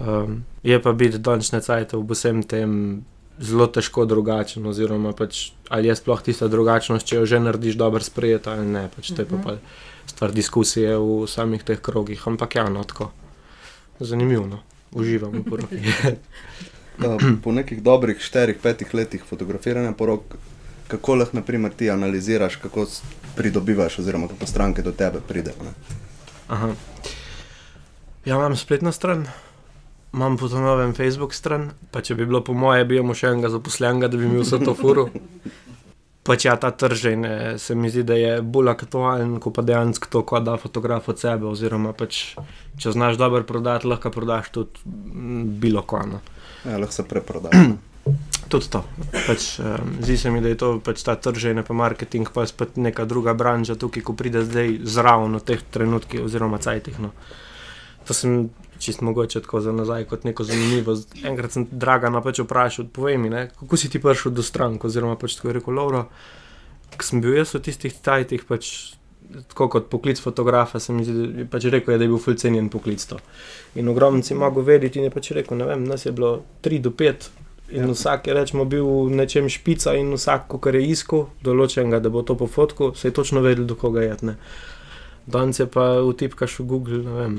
Um, 0.00 0.44
je 0.62 0.82
pa 0.82 0.92
biti 0.92 1.18
danes 1.18 1.52
necajt 1.52 1.92
v 1.92 2.02
vsem 2.10 2.42
tem 2.42 3.04
zelo 3.38 3.66
težko 3.66 4.04
drugačen, 4.04 4.66
oziroma 4.66 5.12
pač, 5.12 5.52
ali 5.68 5.88
je 5.88 5.96
sploh 5.96 6.22
tista 6.22 6.48
drugačnost, 6.48 7.06
če 7.06 7.16
jo 7.16 7.26
že 7.26 7.40
narediš 7.40 7.78
dobro 7.78 8.02
sprejeto 8.02 8.50
ali 8.50 8.66
ne. 8.66 8.88
Pač 8.96 9.12
to 9.12 9.22
je 9.22 9.28
pa, 9.28 9.36
mhm. 9.36 9.44
pa 9.44 10.10
stvar 10.10 10.32
diskusije 10.32 10.96
v 10.98 11.26
samih 11.28 11.62
teh 11.62 11.80
krogih, 11.80 12.22
ampak 12.26 12.56
ja, 12.58 12.68
no 12.68 12.84
tako. 12.84 13.12
Zanimivo, 14.00 14.46
no. 14.46 14.62
uživam 14.92 15.38
v 15.38 15.44
poroki. 15.46 15.78
po 17.44 17.52
nekih 17.52 17.82
dobrih 17.82 18.18
4-5 18.18 18.94
letih 18.94 19.24
fotografiranja 19.28 19.92
porok, 19.92 20.36
kako 20.88 21.14
lahko 21.14 21.68
ti 21.76 21.90
analiziraš, 21.90 22.56
kako 22.56 22.86
pridobivaš, 23.36 23.98
oziroma 23.98 24.28
kako 24.28 24.46
stranke 24.46 24.82
do 24.82 24.92
tebe 24.92 25.20
pridejo. 25.28 25.72
Ja, 28.24 28.36
imam 28.36 28.56
spletno 28.56 28.92
stran, 28.92 29.26
imam 30.12 30.38
tudi 30.38 30.54
novem 30.54 30.94
Facebook 30.94 31.34
stran. 31.34 31.70
Pa 31.90 32.00
če 32.00 32.14
bi 32.14 32.26
bilo 32.26 32.42
po 32.44 32.54
moje, 32.54 32.84
bi 32.84 33.00
imel 33.00 33.16
še 33.18 33.32
enega 33.32 33.50
zaposlenega, 33.50 34.08
da 34.08 34.20
bi 34.20 34.28
imel 34.28 34.44
vse 34.44 34.60
to 34.62 34.74
furo. 34.78 35.08
Pač 36.22 36.44
ja, 36.46 36.54
ta 36.54 36.70
tržen 36.70 37.24
se 37.58 37.74
mi 37.74 37.88
zdi, 37.90 38.04
da 38.06 38.14
je 38.14 38.34
bolj 38.46 38.70
aktualen, 38.70 39.40
kot 39.42 39.56
pa 39.56 39.64
dejansko 39.66 40.06
to, 40.06 40.20
ko 40.22 40.38
da 40.38 40.54
fotograf 40.54 41.08
od 41.10 41.18
sebe. 41.18 41.48
Oziroma, 41.50 41.90
pač, 41.98 42.36
če 42.78 42.92
znaš 42.94 43.18
dobro 43.18 43.42
prodati, 43.48 43.88
lahko 43.90 44.12
prodaš 44.14 44.52
tudi 44.54 44.84
mm, 44.86 45.48
bilo 45.64 45.82
kono. 45.82 46.22
Ja, 46.64 46.78
lahko 46.78 46.92
se 46.92 47.06
preprodaš. 47.08 47.56
tudi 48.52 48.68
to. 48.68 48.82
Pač, 49.12 49.56
um, 49.62 49.94
zdi 50.02 50.16
se 50.18 50.30
mi, 50.30 50.42
da 50.44 50.52
je 50.52 50.58
to 50.60 50.68
pač 50.84 51.00
ta 51.06 51.16
tržen, 51.16 51.62
pa 51.64 51.74
marketing, 51.76 52.28
pa 52.28 52.44
spet 52.48 52.76
neka 52.76 53.06
druga 53.08 53.32
branža 53.38 53.78
tukaj, 53.80 54.04
ko 54.04 54.16
pride 54.18 54.44
zdaj 54.44 54.82
zraven 54.84 55.38
v 55.38 55.44
teh 55.46 55.62
trenutkih 55.62 56.26
oziroma 56.26 56.60
cajtih. 56.60 57.00
No. 57.00 57.14
To 58.04 58.16
sem 58.16 58.50
čisto 58.82 59.06
mogoče 59.06 59.40
tako 59.46 59.62
za 59.62 59.72
nazaj, 59.72 60.04
kot 60.10 60.26
neko 60.28 60.44
zanimivo. 60.44 60.96
Enkrat 61.24 61.54
sem 61.54 61.68
draga 61.70 62.10
na 62.10 62.20
pač 62.20 62.42
vprašal, 62.42 62.90
povej 62.92 63.16
mi, 63.22 63.32
ne, 63.32 63.46
kako 63.56 63.78
si 63.78 63.88
ti 63.88 64.02
prišel 64.02 64.34
do 64.34 64.44
strank, 64.44 64.84
oziroma 64.84 65.16
pač 65.16 65.38
tako 65.38 65.52
je 65.52 65.58
rekel, 65.60 65.78
Laura, 65.78 66.04
ki 66.92 67.08
sem 67.08 67.22
bil 67.24 67.38
jaz 67.38 67.54
v 67.56 67.62
tistih 67.64 67.94
tajtih, 67.94 68.44
pač 68.44 68.98
tako 69.48 69.68
kot 69.68 69.88
poklic 69.90 70.20
fotografa, 70.20 70.80
sem 70.80 70.98
jim 71.00 71.46
pač 71.50 71.68
rekel, 71.72 71.94
je, 71.94 71.98
da 71.98 72.04
je 72.04 72.12
bil 72.12 72.20
fulcenjen 72.20 72.68
poklic 72.72 73.04
to. 73.08 73.20
In 73.80 73.88
ogromno 73.88 74.22
si 74.22 74.34
mogel 74.34 74.66
vedeti 74.66 75.00
in 75.00 75.08
je 75.08 75.14
pač 75.14 75.30
rekel, 75.36 75.56
ne 75.58 75.70
vem, 75.70 75.86
nas 75.88 76.06
je 76.06 76.12
bilo 76.12 76.42
3 76.64 76.80
do 76.80 76.90
5. 76.90 77.30
In 77.72 77.86
ja. 77.86 77.92
vsak 77.94 78.26
je 78.28 78.34
rečemo, 78.36 78.66
bil 78.68 78.84
v 78.84 79.16
nečem 79.16 79.48
špica, 79.48 79.94
in 79.96 80.12
vsak, 80.12 80.50
kar 80.60 80.76
je 80.76 80.84
iskal, 80.92 81.30
določenega, 81.40 82.02
da 82.04 82.12
bo 82.12 82.20
to 82.20 82.36
po 82.36 82.46
fotku, 82.46 82.92
se 82.94 83.08
je 83.08 83.16
točno 83.16 83.40
vedel, 83.40 83.64
do 83.64 83.78
koga 83.80 84.04
je. 84.04 84.36
Danes 85.26 85.60
je 85.62 85.66
pa 85.70 86.02
vtipkaš 86.04 86.58
v 86.60 86.66
Google, 86.68 87.00
ne 87.06 87.16
vem, 87.16 87.38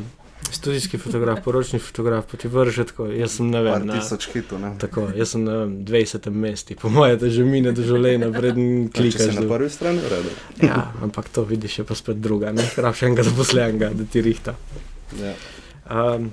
Studijski 0.51 0.97
fotograf, 0.97 1.39
poročni 1.43 1.79
fotograf, 1.79 2.25
pa 2.31 2.37
ti 2.37 2.47
vrže 2.47 2.85
tako. 2.85 3.07
Jaz 3.11 3.37
sem 3.37 3.49
ne 3.51 3.61
vem. 3.63 3.87
Na 3.87 3.99
tisoč 3.99 4.27
hitov, 4.33 4.61
ne. 4.61 4.73
Tako, 4.79 5.07
jaz 5.15 5.33
sem 5.35 5.43
na 5.43 5.65
20. 5.65 6.29
mestu, 6.29 6.75
po 6.81 6.89
mojem, 6.89 7.17
da 7.19 7.29
že 7.29 7.45
mine 7.47 7.71
do 7.71 7.83
življenja, 7.83 8.29
vreden 8.33 8.69
klikaš. 8.95 9.35
Na 9.39 9.47
prvi 9.49 9.69
strani 9.69 10.03
je 10.03 10.11
redo. 10.13 10.35
Ja, 10.61 10.91
ampak 11.01 11.29
to 11.33 11.43
vidiš, 11.47 11.79
je 11.79 11.87
pa 11.89 11.97
spet 11.97 12.21
druga, 12.21 12.53
ne 12.55 12.67
prav 12.75 12.95
še 12.97 13.09
enega 13.09 13.25
zaposlenega, 13.27 13.91
da 13.97 14.05
ti 14.05 14.23
rihta. 14.23 14.55
Ja, 15.19 15.33
um, 15.89 16.29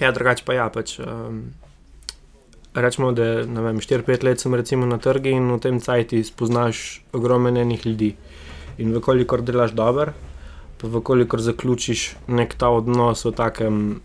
ja 0.00 0.12
drugače 0.14 0.46
pa 0.46 0.58
ja, 0.58 0.68
pač. 0.72 0.98
Um, 1.02 1.48
Rečemo, 2.78 3.10
da 3.16 3.42
4-5 3.42 4.22
let 4.22 4.40
sem 4.40 4.54
na 4.86 4.98
trgu 5.02 5.32
in 5.32 5.50
v 5.50 5.58
tem 5.58 5.80
cajti 5.80 6.20
spoznaš 6.22 7.00
ogromno 7.16 7.50
enih 7.50 7.86
ljudi. 7.86 8.12
In 8.78 8.92
vekolikor 8.94 9.42
delaš 9.42 9.72
dobro, 9.74 10.12
pa 10.78 10.88
vkolikor 10.88 11.40
zaključiš 11.42 12.10
nek 12.28 12.54
ta 12.54 12.70
odnos 12.70 13.24
v 13.24 13.32
takem 13.34 14.00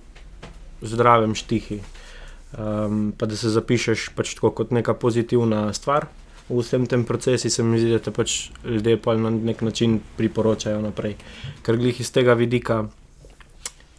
zdravem 0.82 1.36
štihi, 1.36 1.80
um, 2.58 3.14
pa 3.18 3.30
da 3.30 3.38
se 3.38 3.50
zapišeš 3.54 4.10
pač 4.18 4.36
tako 4.36 4.52
kot 4.52 4.74
neka 4.76 4.94
pozitivna 4.94 5.68
stvar, 5.74 6.10
v 6.50 6.60
vsem 6.60 6.86
tem 6.88 7.06
procesu 7.08 7.50
se 7.50 7.64
mi 7.64 7.80
zdi, 7.80 7.94
da 7.96 8.00
te 8.00 8.12
pač 8.12 8.50
ljudje 8.66 8.98
pa 8.98 9.16
na 9.16 9.30
nek 9.30 9.62
način 9.62 10.00
priporočajo 10.18 10.82
naprej. 10.82 11.16
Ker 11.64 11.78
glih 11.78 12.00
iz 12.00 12.12
tega 12.12 12.34
vidika, 12.34 12.84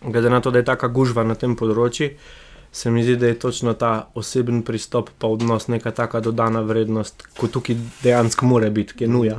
glede 0.04 0.30
na 0.30 0.40
to, 0.40 0.50
da 0.50 0.60
je 0.60 0.68
taka 0.68 0.88
gužva 0.88 1.24
na 1.24 1.34
tem 1.34 1.56
področju, 1.56 2.10
se 2.74 2.90
mi 2.90 3.04
zdi, 3.06 3.16
da 3.16 3.30
je 3.30 3.38
točno 3.38 3.72
ta 3.78 4.10
oseben 4.18 4.62
pristop, 4.66 5.10
pa 5.18 5.30
odnos 5.30 5.68
neka 5.70 5.94
taka 5.94 6.20
dodana 6.20 6.60
vrednost, 6.66 7.22
kot 7.38 7.54
tukaj 7.54 7.78
dejansko 8.02 8.46
more 8.50 8.70
biti, 8.70 8.98
ki 8.98 9.06
je 9.06 9.08
nuja. 9.08 9.38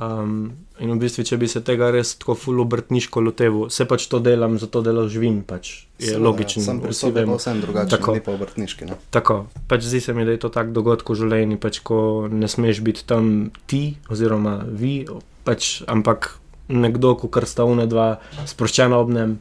Um, 0.00 0.52
in 0.80 0.88
v 0.94 0.96
bistvu, 0.96 1.26
če 1.28 1.36
bi 1.36 1.44
se 1.50 1.60
tega 1.60 1.90
res 1.92 2.14
tako 2.16 2.32
fulobrtniško 2.40 3.20
loteval, 3.20 3.66
se 3.68 3.84
pač 3.84 4.06
to 4.08 4.16
delam, 4.24 4.56
zato 4.56 4.80
da 4.80 4.94
živim. 5.04 5.42
Pač 5.44 5.84
je 6.00 6.14
Seveda, 6.14 6.22
logično. 6.24 6.62
Sam 6.64 6.80
pri 6.80 6.96
sebi 6.96 7.20
vemo, 7.20 7.36
vsem 7.36 7.60
drugače, 7.60 7.90
tako 7.92 8.14
pa 8.24 8.32
obrtniški. 8.32 8.88
Ne? 8.88 8.96
Tako. 9.12 9.42
Pač 9.68 9.84
zdi 9.84 10.00
se 10.00 10.16
mi, 10.16 10.24
da 10.24 10.32
je 10.32 10.40
to 10.40 10.48
tak 10.48 10.72
dogodek 10.72 11.04
v 11.04 11.18
življenju, 11.20 11.60
pač, 11.60 11.82
ko 11.84 12.00
ne 12.32 12.48
smeš 12.48 12.80
biti 12.86 13.04
tam 13.04 13.50
ti 13.68 13.98
oziroma 14.08 14.62
vi, 14.64 15.04
pač, 15.44 15.82
ampak 15.84 16.32
nekdo, 16.72 17.12
ko 17.20 17.28
kar 17.28 17.44
sta 17.44 17.68
une 17.68 17.84
dva 17.90 18.14
sproščena 18.48 18.96
ob 18.96 19.12
njem. 19.12 19.36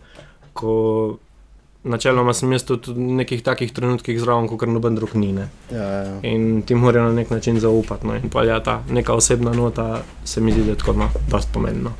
Načeloma 1.83 2.33
sem 2.35 2.51
jaz 2.51 2.65
tudi 2.67 2.91
v 2.91 3.15
nekih 3.21 3.39
takih 3.39 3.71
trenutkih 3.71 4.19
zraven, 4.19 4.49
kot 4.51 4.67
noben 4.67 4.97
drug 4.99 5.15
ni. 5.15 5.31
Ja, 5.31 5.47
ja. 5.71 6.19
In 6.27 6.61
ti 6.67 6.75
morajo 6.75 7.07
na 7.07 7.13
nek 7.15 7.29
način 7.31 7.59
zaupati. 7.59 8.07
No. 8.07 8.15
In 8.19 8.29
pa 8.29 8.43
ja, 8.43 8.59
ta 8.59 8.81
neka 8.89 9.13
osebna 9.15 9.53
nota 9.55 10.01
se 10.25 10.41
mi 10.41 10.51
zdi, 10.51 10.65
da 10.67 10.75
je 10.75 10.77
tako 10.77 10.93
no, 10.99 11.09
dosti 11.31 11.53
pomembno. 11.53 11.93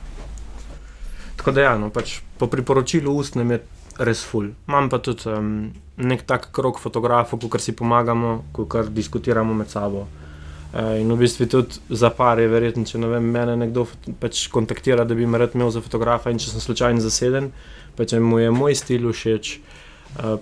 Tako 1.39 1.51
da 1.51 1.61
ja, 1.61 1.77
no, 1.77 1.89
pač 1.89 2.19
po 2.37 2.47
priporočilu 2.51 3.15
ustnem 3.15 3.51
je 3.51 3.61
res 4.03 4.23
ful. 4.27 4.51
Imam 4.67 4.89
pa 4.91 4.99
tudi 4.99 5.31
um, 5.31 5.71
nek 5.95 6.27
tak 6.27 6.51
krok 6.51 6.79
fotografov, 6.79 7.39
ko 7.39 7.59
si 7.59 7.71
pomagamo, 7.71 8.51
ko 8.51 8.67
diskutiramo 8.83 9.53
med 9.53 9.71
sabo. 9.71 10.07
E, 10.07 10.28
in 10.73 11.11
v 11.11 11.17
bistvu 11.17 11.47
tudi 11.49 11.79
za 11.89 12.09
par 12.13 12.39
je 12.39 12.47
verjetno, 12.47 12.85
če 12.85 13.01
ne 13.01 13.09
vem, 13.09 13.25
mene 13.33 13.55
nekdo 13.57 13.87
pač 14.21 14.47
kontaktira, 14.53 15.05
da 15.05 15.17
bi 15.17 15.25
me 15.25 15.41
rad 15.41 15.55
imel 15.57 15.71
za 15.73 15.81
fotografa 15.81 16.29
in 16.29 16.37
če 16.41 16.53
sem 16.53 16.61
slučajno 16.61 17.01
zaseden, 17.01 17.51
pa 17.97 18.05
če 18.05 18.21
mu 18.21 18.39
je 18.39 18.51
moj 18.53 18.77
stil 18.77 19.09
všeč. 19.11 19.59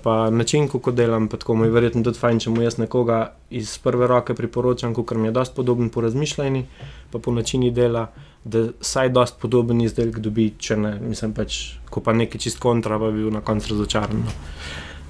Pa 0.04 0.30
način, 0.32 0.70
kako 0.72 0.94
delam, 0.96 1.26
pa 1.28 1.36
tako 1.38 1.58
mi 1.60 1.68
je 1.68 1.74
verjetno 1.76 2.04
tudi 2.04 2.20
fajn, 2.20 2.40
če 2.40 2.52
mu 2.54 2.62
jaz 2.64 2.78
nekoga 2.80 3.34
iz 3.52 3.74
prve 3.84 4.08
roke 4.08 4.36
priporočam, 4.36 4.96
ker 4.96 5.20
mi 5.20 5.28
je 5.28 5.36
dosti 5.36 5.56
podoben 5.56 5.90
po 5.92 6.04
razmišljanju, 6.06 6.64
pa 7.12 7.20
po 7.20 7.34
načini 7.36 7.72
dela 7.76 8.06
da 8.48 8.68
saj 8.82 9.10
dost 9.10 9.40
podoben 9.42 9.82
izdelek 9.82 10.20
dobi, 10.24 10.50
če 10.60 10.78
ne, 10.80 10.94
mislim 11.04 11.34
pač, 11.36 11.58
ko 11.92 12.02
pa 12.04 12.14
nekaj 12.16 12.42
čist 12.42 12.62
kontra, 12.64 13.00
pa 13.00 13.12
bi 13.12 13.26
bil 13.26 13.34
na 13.36 13.42
koncu 13.46 13.74
razočaran. 13.74 14.24
No. 14.24 14.36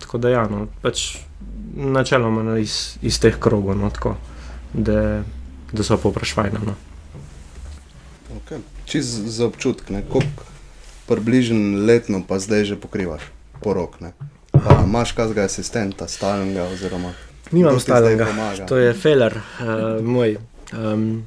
Tako 0.01 0.21
da 0.23 0.32
ja, 0.34 0.45
no, 0.49 0.65
pač 0.82 1.06
načeloma 1.77 2.45
no, 2.47 2.58
iz, 2.58 2.97
iz 3.06 3.19
teh 3.21 3.38
krogov, 3.39 3.77
no, 3.77 3.91
tako, 3.93 4.15
da, 4.73 5.23
da 5.71 5.84
so 5.84 5.97
poprašvajne. 5.97 6.60
No. 6.65 6.75
Okay. 8.38 8.60
Čez 8.86 9.06
za 9.06 9.45
občutek, 9.45 9.88
koliko 9.88 10.43
približno 11.08 11.86
letno 11.86 12.21
pa 12.27 12.39
zdaj 12.39 12.63
že 12.63 12.75
pokrivaš 12.75 13.21
porok, 13.63 13.97
imaš 14.84 15.12
kazga 15.12 15.43
asistenta, 15.43 16.08
stalnega 16.08 16.63
oziroma... 16.63 17.13
Nimam 17.51 17.80
stalnega, 17.80 18.27
to 18.67 18.77
je 18.77 18.93
feler 18.93 19.38
uh, 19.38 20.03
moj. 20.03 20.38
Um, 20.75 21.23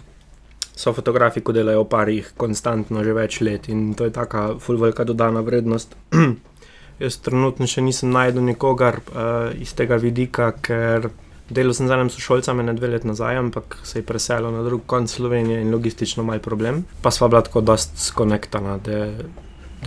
so 0.76 0.92
fotografi, 0.92 1.40
ko 1.40 1.53
delajo 1.53 1.85
v 1.85 1.88
parih, 1.92 2.29
konstantno 2.37 3.05
že 3.05 3.12
več 3.16 3.40
let 3.44 3.68
in 3.72 3.92
to 3.96 4.09
je 4.09 4.12
taka 4.12 4.57
fulvojka 4.61 5.05
dodana 5.05 5.40
vrednost. 5.44 5.96
Jaz 7.03 7.16
trenutno 7.24 7.68
še 7.68 7.85
nisem 7.85 8.12
najdel 8.12 8.44
nikogar 8.44 9.00
uh, 9.00 9.48
iz 9.57 9.72
tega 9.76 9.96
vidika, 10.00 10.53
ker 10.53 11.09
delal 11.51 11.75
sem 11.75 11.89
z 11.89 11.93
enim 11.93 12.11
sošolcem 12.11 12.63
ne 12.63 12.75
dve 12.75 12.89
leti 12.95 13.09
nazaj, 13.11 13.37
ampak 13.37 13.79
se 13.83 13.99
je 13.99 14.07
preselil 14.07 14.53
na 14.55 14.63
drug 14.63 14.87
konec 14.87 15.11
Slovenije 15.11 15.61
in 15.61 15.73
logistično 15.75 16.23
mal 16.23 16.39
problem. 16.39 16.85
Pa 17.03 17.11
sva 17.11 17.29
bila 17.29 17.43
tako 17.43 17.61
dost 17.61 17.99
skonektana, 17.99 18.79
da, 18.79 19.11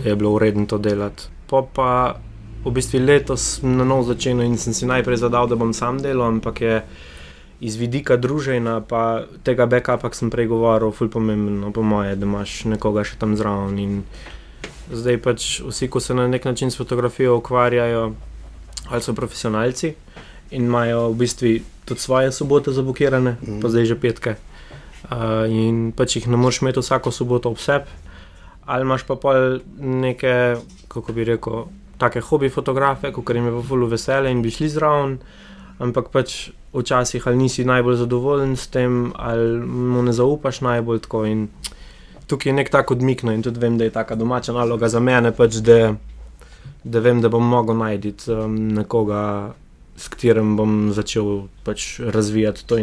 da 0.02 0.08
je 0.08 0.16
bilo 0.16 0.34
uredno 0.36 0.66
to 0.66 0.78
delati. 0.78 1.32
Po 1.48 1.64
pa 1.74 2.20
v 2.64 2.72
bistvu 2.72 3.00
letos 3.00 3.62
na 3.62 3.84
novo 3.84 4.02
začel 4.02 4.40
in 4.44 4.58
sem 4.58 4.74
si 4.74 4.86
najprej 4.86 5.24
zadal, 5.24 5.48
da 5.48 5.56
bom 5.56 5.72
sam 5.72 5.98
delal, 6.00 6.28
ampak 6.36 6.60
je 6.60 6.76
iz 7.60 7.76
vidika 7.80 8.16
družine, 8.16 8.80
pa 8.88 9.24
tega 9.44 9.66
backupa, 9.66 10.10
ki 10.10 10.16
sem 10.16 10.30
prej 10.30 10.48
govoril, 10.52 10.92
je 10.92 11.08
pomembno, 11.08 11.72
po 11.72 11.82
moje, 11.82 12.16
da 12.16 12.26
imaš 12.28 12.64
nekoga 12.68 13.04
še 13.04 13.16
tam 13.20 13.36
zraven. 13.36 13.78
In 13.78 14.02
zdaj 14.92 15.20
pač 15.24 15.60
vsi, 15.64 15.88
ko 15.88 16.00
se 16.00 16.16
na 16.16 16.28
nek 16.28 16.44
način 16.44 16.70
s 16.70 16.76
fotografijo 16.76 17.38
ukvarjajo, 17.40 18.12
ali 18.90 19.00
so 19.00 19.14
profesionalci 19.16 19.94
in 20.50 20.64
imajo 20.64 21.08
v 21.12 21.18
bistvu 21.22 21.54
tudi 21.84 22.00
svoje 22.00 22.32
sobote 22.32 22.72
zablokirane, 22.72 23.36
mm. 23.40 23.60
pa 23.60 23.68
zdaj 23.68 23.86
že 23.92 24.00
petke. 24.00 24.36
Uh, 25.04 25.44
in 25.52 25.92
pač 25.92 26.16
jih 26.16 26.28
ne 26.32 26.36
moreš 26.40 26.62
imeti 26.62 26.80
vsako 26.80 27.12
soboto 27.12 27.52
ob 27.52 27.60
sebi, 27.60 27.90
ali 28.64 28.86
imaš 28.86 29.04
pa 29.04 29.16
pol 29.20 29.60
neke, 29.78 30.56
kako 30.88 31.12
bi 31.12 31.24
rekel, 31.28 31.66
take 32.00 32.20
hobi 32.24 32.48
fotografe, 32.48 33.12
kot 33.12 33.34
jim 33.34 33.50
je 33.50 33.56
v 33.58 33.64
velu 33.68 33.88
veselje 33.92 34.32
in 34.32 34.40
bi 34.42 34.50
šli 34.50 34.68
zraven 34.72 35.18
ampak 35.78 36.10
pač 36.10 36.50
včasih 36.74 37.22
ali 37.26 37.36
nisi 37.36 37.64
najbolj 37.64 37.96
zadovoljen 37.96 38.56
s 38.56 38.66
tem, 38.66 39.12
ali 39.16 39.58
mu 39.66 40.02
ne 40.02 40.12
zaupaš 40.12 40.60
najbolj 40.60 41.00
tako. 41.06 41.26
Tukaj 42.26 42.50
je 42.50 42.56
nek 42.56 42.70
tak 42.70 42.90
odmik, 42.90 43.22
no 43.22 43.32
in 43.32 43.42
tudi 43.42 43.60
vem, 43.60 43.78
da 43.78 43.84
je 43.84 43.92
ta 43.92 44.04
domača 44.14 44.52
naloga 44.52 44.88
za 44.88 45.00
mene, 45.00 45.32
pač, 45.32 45.60
da, 45.60 45.94
da 46.84 47.00
vem, 47.00 47.20
da 47.20 47.28
bom 47.28 47.44
mogel 47.44 47.76
najti 47.76 48.14
um, 48.32 48.56
nekoga, 48.74 49.52
s 49.96 50.08
katerim 50.08 50.56
bom 50.56 50.92
začel 50.92 51.46
pač, 51.64 51.98
razvijati 52.00 52.66
to. 52.66 52.78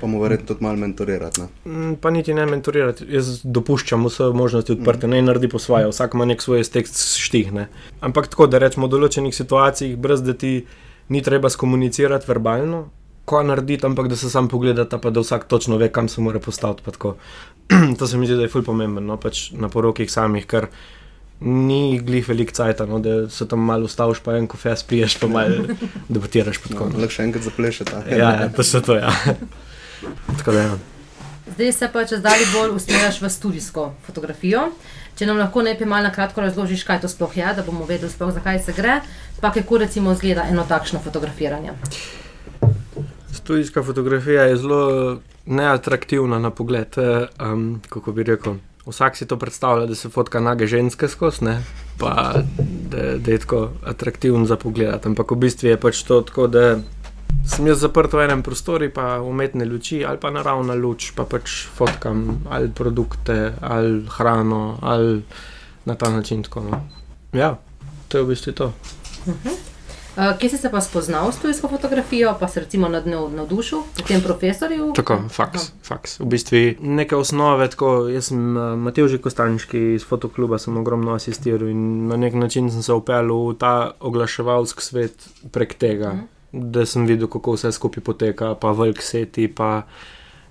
Pa 0.00 0.06
mu 0.06 0.20
verjetno 0.22 0.46
tudi 0.46 0.62
malo 0.62 0.76
mentorirati. 0.78 1.40
Ne? 1.40 1.48
Mm, 1.72 1.94
pa 2.00 2.10
niti 2.10 2.34
ne 2.34 2.44
mentorirati, 2.46 3.06
jaz 3.10 3.40
dopuščam 3.44 4.04
vse 4.06 4.28
možnosti 4.34 4.76
odprte, 4.76 5.06
mm. 5.06 5.10
ne 5.10 5.22
naredi 5.26 5.48
po 5.50 5.58
svoje, 5.58 5.88
vsak 5.90 6.14
ima 6.14 6.28
nek 6.28 6.42
svoj 6.42 6.62
tekst 6.62 7.18
štihne. 7.18 7.66
Ampak 8.00 8.28
tako, 8.30 8.46
da 8.46 8.60
rečemo 8.62 8.86
v 8.86 8.94
določenih 8.94 9.34
situacijah, 9.34 9.96
brez 9.98 10.22
da 10.22 10.36
ti 10.38 10.60
ni 11.08 11.22
treba 11.24 11.50
skomunicirati 11.50 12.28
verbalno, 12.28 12.84
ko 13.28 13.42
narediti, 13.42 13.86
ampak 13.86 14.08
da 14.08 14.16
se 14.16 14.30
sam 14.30 14.48
pogledata, 14.48 14.98
pa 14.98 15.10
da 15.10 15.20
vsak 15.20 15.48
točno 15.48 15.76
ve, 15.76 15.90
kam 15.92 16.08
se 16.08 16.20
mora 16.20 16.40
postaviti. 16.40 16.94
to 17.98 18.06
se 18.06 18.16
mi 18.16 18.26
zdi, 18.26 18.36
da 18.36 18.46
je 18.46 18.52
fulj 18.52 18.64
pomembno 18.64 19.00
no, 19.04 19.18
pač 19.20 19.50
na 19.52 19.68
porokih 19.68 20.10
samih, 20.10 20.46
ker 20.48 20.70
ni 21.40 21.98
glih 22.02 22.28
velik 22.28 22.52
cajt, 22.52 22.80
no, 22.88 22.98
da 22.98 23.28
se 23.30 23.46
tam 23.48 23.60
malo 23.62 23.84
ustaviš, 23.86 24.20
pa 24.24 24.36
en 24.36 24.46
kofe 24.50 24.76
spiješ, 24.76 25.18
pa 25.22 25.28
malo 25.30 25.64
debatiraš. 26.12 26.60
No, 26.70 26.90
Lahko 26.94 27.14
še 27.14 27.28
enkrat 27.28 27.44
zaplešeš. 27.46 27.92
ja, 28.10 28.16
ja, 28.18 28.48
to 28.48 28.62
se 28.62 28.82
to 28.82 28.98
je. 28.98 29.02
Ja. 29.02 29.34
Tako 30.38 30.52
da 30.52 30.62
ja. 30.62 30.78
Zdaj 31.54 31.72
se 31.72 31.88
pa 31.92 32.04
če 32.04 32.18
zdaj 32.20 32.44
bolj 32.52 32.74
usmerjaš 32.76 33.20
v 33.22 33.30
študijsko 33.32 33.92
fotografijo. 34.06 34.68
Če 35.18 35.26
nam 35.26 35.40
lahko 35.40 35.62
najprej 35.66 35.88
malo 35.90 36.06
na 36.06 36.12
kratko 36.14 36.44
razložiš, 36.44 36.84
kaj 36.86 37.00
to 37.02 37.08
sploh 37.10 37.32
je, 37.34 37.46
da 37.56 37.64
bomo 37.66 37.86
vedeli, 37.88 38.10
sploh, 38.12 38.30
zakaj 38.34 38.60
se 38.62 38.74
gre, 38.76 39.00
pa 39.40 39.50
kako 39.50 39.80
recimo 39.82 40.12
izgleda 40.14 40.44
eno 40.50 40.62
takšno 40.68 41.00
fotografiranje. 41.02 41.74
Študijska 43.34 43.82
fotografija 43.82 44.44
je 44.50 44.56
zelo 44.56 44.82
neatraktivna 45.46 46.38
na 46.38 46.50
pogled. 46.50 46.94
Um, 46.98 47.80
kako 47.88 48.12
bi 48.12 48.22
rekel? 48.22 48.60
Vsak 48.88 49.16
si 49.16 49.26
to 49.26 49.36
predstavlja, 49.36 49.86
da 49.86 49.94
se 49.94 50.08
fotka 50.08 50.40
nage 50.40 50.66
ženske 50.66 51.08
skozi, 51.08 51.58
pa 51.98 52.40
da, 52.90 53.18
da 53.18 53.30
je 53.30 53.38
tako 53.38 53.68
atraktivno 53.84 54.46
za 54.46 54.56
pogled. 54.56 55.06
Ampak 55.06 55.30
v 55.30 55.36
bistvu 55.36 55.68
je 55.68 55.80
pač 55.80 56.02
to 56.08 56.22
tako, 56.22 56.46
da 56.46 56.78
sem 57.48 57.66
jaz 57.66 57.84
zaprt 57.84 58.12
v 58.12 58.24
enem 58.24 58.42
prostoru, 58.42 58.88
pa 58.94 59.20
umetne 59.20 59.68
luči 59.68 60.04
ali 60.04 60.20
pa 60.20 60.30
naravna 60.30 60.74
luč, 60.74 61.12
pa 61.16 61.28
pač 61.28 61.66
fotkam 61.68 62.44
ali 62.50 62.72
produkte 62.72 63.52
ali 63.60 64.06
hrano 64.18 64.78
ali 64.82 65.22
na 65.84 65.94
ta 65.94 66.10
način. 66.10 66.42
Tako, 66.42 66.60
no. 66.60 66.82
Ja, 67.32 67.58
to 68.08 68.18
je 68.18 68.24
v 68.24 68.28
bistvu 68.28 68.52
to. 68.52 68.72
Uh 69.26 69.34
-huh. 69.44 69.67
Uh, 70.18 70.38
kje 70.38 70.50
si 70.50 70.58
se 70.58 70.70
pa 70.70 70.80
spoznal 70.82 71.32
s 71.32 71.38
tujsko 71.38 71.68
fotografijo, 71.68 72.34
pa 72.40 72.48
se 72.48 72.60
recimo 72.60 72.88
nad 72.88 73.06
njo 73.06 73.28
navdušil, 73.28 73.82
v 73.98 74.06
tem 74.08 74.22
profesorju? 74.22 74.92
Tako, 74.98 75.20
faks, 75.30 75.70
faks. 75.86 76.18
V 76.20 76.26
bistvu 76.26 76.64
neke 76.80 77.16
osnove, 77.16 77.70
tako 77.70 78.08
jaz 78.12 78.32
sem 78.32 78.56
uh, 78.56 78.74
Matej 78.76 79.08
že 79.08 79.22
Kostanjski 79.22 79.94
iz 79.94 80.04
fotokluba, 80.04 80.58
sem 80.58 80.76
ogromno 80.76 81.14
asistiral 81.14 81.70
in 81.70 82.08
na 82.08 82.16
nek 82.16 82.34
način 82.34 82.70
sem 82.70 82.82
se 82.82 82.92
upeljal 82.92 83.48
v 83.52 83.54
ta 83.58 83.92
oglaševalski 84.00 84.82
svet 84.82 85.30
prek 85.52 85.74
tega. 85.78 86.12
-huh 86.12 86.38
da 86.52 86.86
sem 86.86 87.06
videl, 87.06 87.28
kako 87.28 87.56
vse 87.56 87.72
skupaj 87.72 88.04
poteka, 88.04 88.54
pa 88.60 88.72
velik 88.72 89.02
seti. 89.02 89.48
Pa 89.48 89.82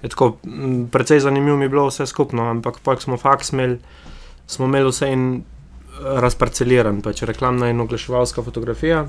tako, 0.01 0.37
precej 0.91 1.19
zanimivo 1.19 1.57
mi 1.57 1.65
je 1.65 1.69
bilo 1.69 1.87
vse 1.87 2.05
skupno, 2.05 2.49
ampak 2.49 2.79
pa 2.83 2.95
smo 2.99 3.17
faks 3.17 3.53
imeli, 3.53 3.79
smo 4.47 4.65
imeli 4.65 4.89
vse 4.89 5.11
in 5.11 5.43
razparceliran, 6.01 7.01
pač 7.01 7.23
reklamna 7.27 7.69
in 7.69 7.81
oglaševalska 7.81 8.43
fotografija. 8.43 9.05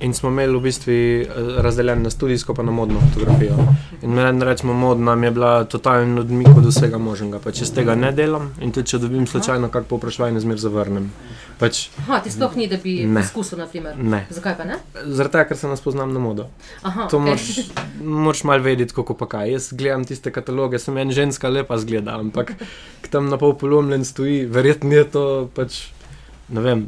In 0.00 0.14
smo 0.14 0.28
imeli 0.28 0.58
v 0.58 0.60
bistvu 0.60 0.92
eh, 0.92 1.26
razdeljen 1.62 2.02
na 2.02 2.10
študijsko, 2.10 2.54
pa 2.54 2.62
na 2.62 2.72
modno 2.72 3.00
fotografijo. 3.00 3.56
In 4.02 4.10
meni 4.10 4.44
rečemo, 4.44 4.72
modna 4.72 5.14
mi 5.14 5.26
je 5.26 5.30
bila 5.30 5.64
totalno 5.64 6.20
odmik 6.20 6.48
od 6.56 6.66
vsega 6.66 6.98
možnega. 6.98 7.40
Pa 7.40 7.52
če 7.52 7.64
z 7.64 7.78
tega 7.78 7.94
ne 7.94 8.12
delam 8.12 8.50
in 8.60 8.72
tudi 8.72 8.92
če 8.92 9.00
dobim 9.00 9.26
slučajno 9.26 9.70
kar 9.72 9.86
poprašanje, 9.88 10.40
zmer 10.44 10.60
zavrnem. 10.60 11.08
Pač, 11.56 11.86
Aha, 12.04 12.20
ti 12.20 12.30
sploh 12.30 12.52
ni, 12.60 12.66
da 12.68 12.76
bi 12.76 12.98
poskusil, 13.14 13.58
na 13.58 13.66
primer. 13.70 13.96
Ne. 13.96 14.26
Zakaj 14.30 14.58
pa 14.58 14.66
ne? 14.68 14.76
Zaradi 14.92 15.32
tega, 15.38 15.46
ker 15.48 15.56
se 15.56 15.70
nas 15.72 15.80
poznam 15.80 16.12
na 16.12 16.20
modo. 16.20 16.50
Aha, 16.84 17.08
to 17.08 17.22
okay. 17.22 17.64
moraš 18.04 18.44
mal 18.44 18.60
vedeti, 18.60 18.92
kako 18.92 19.16
pa 19.16 19.30
kaj. 19.32 19.54
Jaz 19.56 19.70
gledam 19.72 20.04
tiste 20.04 20.32
kataloge, 20.32 20.78
sem 20.82 20.96
en 21.00 21.14
ženska 21.16 21.48
lepa 21.48 21.80
zgleda, 21.80 22.18
ampak 22.20 22.52
tam 23.10 23.30
na 23.32 23.40
pol 23.40 23.56
polomljen 23.56 24.04
stoji, 24.04 24.44
verjetno 24.44 24.92
je 24.92 25.04
to 25.08 25.24
pač, 25.56 25.86
ne 26.52 26.60
vem, 26.60 26.84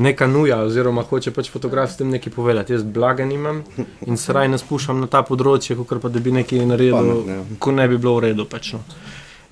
neka 0.00 0.26
nuja, 0.26 0.62
oziroma 0.64 1.02
hoče 1.04 1.32
pač 1.36 1.50
fotograf 1.52 1.92
s 1.92 2.00
tem 2.00 2.10
nekaj 2.10 2.32
povedati. 2.32 2.72
Jaz 2.72 2.82
blaga 2.82 3.24
nimam 3.28 3.62
in 4.06 4.16
se 4.16 4.32
raj 4.32 4.48
ne 4.48 4.58
spuščam 4.58 5.00
na 5.02 5.08
ta 5.12 5.22
področje, 5.26 5.76
kot 5.76 6.00
pa 6.02 6.08
da 6.12 6.22
bi 6.24 6.32
nekaj 6.34 6.64
naredil, 6.72 7.10
ja. 7.28 7.40
ko 7.60 7.74
ne 7.76 7.88
bi 7.88 7.98
bilo 8.00 8.16
v 8.18 8.30
redu. 8.30 8.48
Pač, 8.48 8.72
no. 8.76 8.84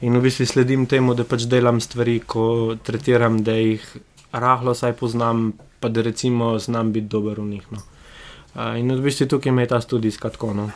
In 0.00 0.16
v 0.16 0.28
bistvu 0.28 0.46
sledim 0.46 0.86
temu, 0.86 1.14
da 1.18 1.26
pač 1.28 1.48
delam 1.50 1.82
stvari, 1.84 2.20
ko 2.24 2.76
tretiram, 2.86 3.42
da 3.44 3.56
jih 3.58 3.84
rahlo 4.32 4.74
saj 4.74 4.94
poznam, 5.00 5.52
pa 5.80 5.90
da 5.92 6.02
recimo 6.06 6.56
znam 6.58 6.92
biti 6.92 7.10
dober 7.12 7.40
v 7.40 7.48
njih. 7.52 7.66
No. 7.74 7.82
Uh, 8.54 8.78
in 8.80 8.90
v 8.94 9.02
bistvu 9.04 9.28
tukaj 9.28 9.52
me 9.52 9.66
je 9.66 9.72
ta 9.74 9.80
študijska 9.84 10.32
tako 10.34 10.54
no, 10.56 10.70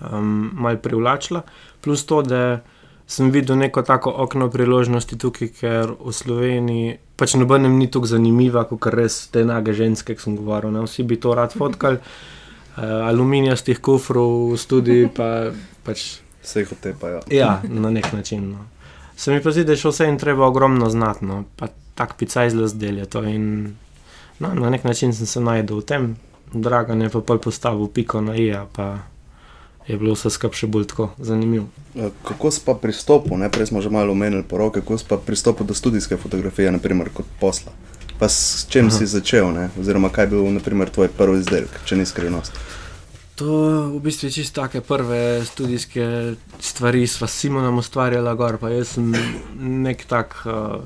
um, 0.00 0.52
mal 0.54 0.78
privlačila, 0.78 1.42
plus 1.84 2.06
to, 2.06 2.22
da 2.22 2.60
sem 3.06 3.32
videl 3.34 3.58
neko 3.58 3.82
tako 3.82 4.12
okno 4.24 4.48
priložnosti 4.50 5.18
tukaj, 5.18 5.50
ker 5.58 5.92
v 5.98 6.12
Sloveniji 6.14 6.98
pač 7.24 7.38
nobenem 7.40 7.78
ni 7.80 7.88
tako 7.88 8.10
zanimiva, 8.12 8.66
kot 8.68 8.90
res 8.92 9.30
te 9.32 9.46
nage 9.48 9.72
ženske, 9.72 10.12
ki 10.12 10.20
sem 10.20 10.36
govoril. 10.36 10.74
Ne? 10.74 10.84
Vsi 10.84 11.06
bi 11.08 11.16
to 11.16 11.32
rad 11.32 11.56
fotkali, 11.56 11.96
uh, 11.96 13.08
aluminijastih 13.08 13.80
kufrov, 13.80 14.52
tudi 14.68 15.06
pa 15.08 15.48
pač. 15.86 16.20
Vse 16.44 16.60
jih 16.60 16.74
otepajo. 16.76 17.22
Ja, 17.32 17.62
na 17.64 17.88
nek 17.88 18.10
način. 18.12 18.50
No. 18.52 18.66
Se 19.16 19.32
mi 19.32 19.40
pa 19.40 19.54
zdi, 19.54 19.64
da 19.64 19.72
je 19.72 19.80
še 19.80 19.94
vse 19.94 20.10
in 20.10 20.20
treba 20.20 20.44
ogromno 20.44 20.90
znatno, 20.92 21.46
pa 21.56 21.70
tak 21.96 22.18
pica 22.20 22.44
izlazdel 22.44 23.00
je 23.00 23.08
to. 23.08 23.24
In, 23.24 23.46
no, 24.44 24.52
na 24.52 24.68
nek 24.74 24.84
način 24.84 25.16
sem 25.16 25.30
se 25.30 25.40
najdel 25.40 25.80
v 25.80 25.86
tem, 25.88 26.10
drago 26.52 26.92
je 26.92 27.08
pa 27.08 27.24
pol 27.24 27.40
postavil 27.40 27.88
piko 27.88 28.20
na 28.20 28.36
ija 28.36 28.66
je 29.88 29.98
bilo 29.98 30.14
vse 30.16 30.30
skupaj 30.32 30.64
še 30.64 30.68
bolj 30.72 30.86
tako 30.92 31.10
zanimivo. 31.18 31.66
Ja, 31.94 32.08
kako 32.24 32.50
si 32.50 32.62
pa 32.64 32.74
pristopil, 32.74 33.36
ne? 33.40 33.50
prej 33.52 33.68
smo 33.72 33.82
že 33.84 33.92
malo 33.92 34.16
omenili 34.16 34.42
poroke, 34.42 34.80
kako 34.80 34.98
si 34.98 35.08
pa 35.08 35.18
pristopil 35.20 35.66
do 35.66 35.76
študijske 35.76 36.16
fotografije, 36.16 36.72
naprimer 36.72 37.12
kot 37.12 37.28
posla? 37.40 37.72
Pa 38.18 38.30
s 38.30 38.64
čim 38.70 38.88
Aha. 38.88 38.96
si 38.96 39.10
začel, 39.10 39.50
ne? 39.52 39.68
oziroma 39.80 40.08
kaj 40.08 40.24
je 40.24 40.32
bil 40.36 40.48
naprimer, 40.54 40.90
tvoj 40.90 41.12
prvi 41.12 41.42
izdelek, 41.44 41.82
če 41.84 42.00
ni 42.00 42.08
skrivnost? 42.08 42.56
To 43.34 43.90
v 43.90 43.98
bistvu 43.98 44.30
je 44.30 44.36
čisto 44.40 44.62
take 44.62 44.80
prve 44.80 45.42
študijske 45.44 46.34
stvari, 46.62 47.02
sva 47.10 47.26
s 47.26 47.42
Simonom 47.42 47.82
ustvarjala 47.82 48.34
gor, 48.38 48.60
pa 48.62 48.70
jaz 48.70 48.94
sem 48.96 49.10
nek 49.58 50.06
tak. 50.08 50.38
Uh, 50.46 50.84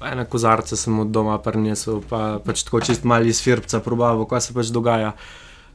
Ene 0.00 0.24
kozarce 0.24 0.78
sem 0.80 0.94
od 0.96 1.10
doma 1.12 1.34
prinesel, 1.44 1.98
pa 2.00 2.40
pač 2.40 2.62
tako 2.64 2.80
čist 2.80 3.04
mali 3.04 3.34
svirbca, 3.36 3.82
probavo, 3.84 4.24
kaj 4.24 4.46
se 4.46 4.54
pač 4.56 4.70
dogaja. 4.72 5.10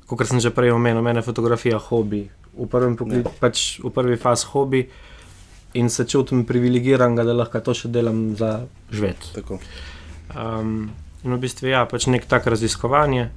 Kot 0.10 0.26
sem 0.26 0.42
že 0.42 0.50
prej 0.50 0.74
omenil, 0.74 1.06
meni 1.06 1.22
je 1.22 1.28
fotografija 1.30 1.78
hobi, 1.78 2.24
v, 2.58 2.96
poklic, 2.96 3.28
pač 3.40 3.80
v 3.84 3.92
prvi 3.92 4.18
fazi 4.18 4.48
hobi 4.52 4.86
in 5.76 5.90
se 5.90 6.06
čutim 6.08 6.46
privilegiran, 6.46 7.16
da 7.16 7.24
lahko 7.34 7.60
to 7.60 7.76
še 7.76 7.92
delam 7.92 8.36
za 8.40 8.64
žvet. 8.92 9.28
Um, 10.36 10.92
in 11.24 11.36
v 11.36 11.40
bistvu 11.42 11.68
je 11.68 11.76
ja, 11.76 11.84
pač 11.90 12.08
nek 12.08 12.28
tak 12.32 12.48
raziskovanje, 12.48 13.28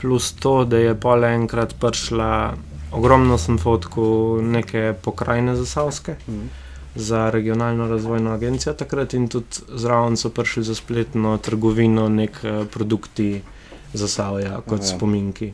plus 0.00 0.32
to, 0.40 0.64
da 0.64 0.80
je 0.80 0.96
pol 0.96 1.26
enkrat 1.28 1.76
prišla, 1.76 2.56
ogromno 2.96 3.36
sem 3.38 3.60
fotkal 3.60 4.40
neke 4.40 4.94
pokrajine 5.04 5.56
za 5.58 5.68
Savske. 5.68 6.16
Mm. 6.26 6.48
Za 6.90 7.28
regionalno 7.30 7.86
razvojno 7.86 8.32
agencijo 8.34 8.72
takrat, 8.74 9.12
in 9.14 9.28
tudi 9.30 9.62
zraven 9.78 10.16
so 10.18 10.32
prišli 10.34 10.64
za 10.66 10.74
spletno 10.74 11.36
trgovino, 11.38 12.08
nek 12.08 12.40
uh, 12.42 12.64
produkti 12.66 13.44
za 13.92 14.08
Savja, 14.08 14.58
kot 14.66 14.80
Aha. 14.80 14.88
spominki. 14.96 15.52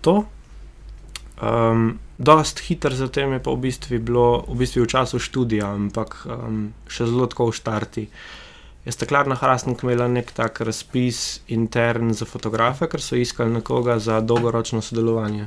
To, 0.00 0.24
Um, 1.38 1.98
dost 2.18 2.58
hiter 2.66 2.94
za 2.94 3.06
tem 3.08 3.32
je 3.32 3.38
pa 3.38 3.54
v 3.54 3.70
bistvu 3.70 4.02
bilo 4.02 4.42
v, 4.50 4.58
bistvu 4.58 4.82
v 4.82 4.90
času 4.90 5.22
študija, 5.22 5.70
ampak 5.70 6.26
um, 6.26 6.74
še 6.90 7.06
zelo 7.06 7.30
tako 7.30 7.52
v 7.52 7.58
štarti. 7.58 8.04
Je 8.82 8.94
steklarna 8.94 9.38
Hrastnik 9.38 9.84
imela 9.86 10.08
nek 10.10 10.32
tak 10.34 10.58
razpis 10.64 11.46
intern 11.46 12.10
za 12.10 12.26
fotografe, 12.26 12.88
ker 12.90 12.98
so 12.98 13.14
iskali 13.14 13.54
nekoga 13.54 14.00
za 14.02 14.18
dolgoročno 14.18 14.82
sodelovanje. 14.82 15.46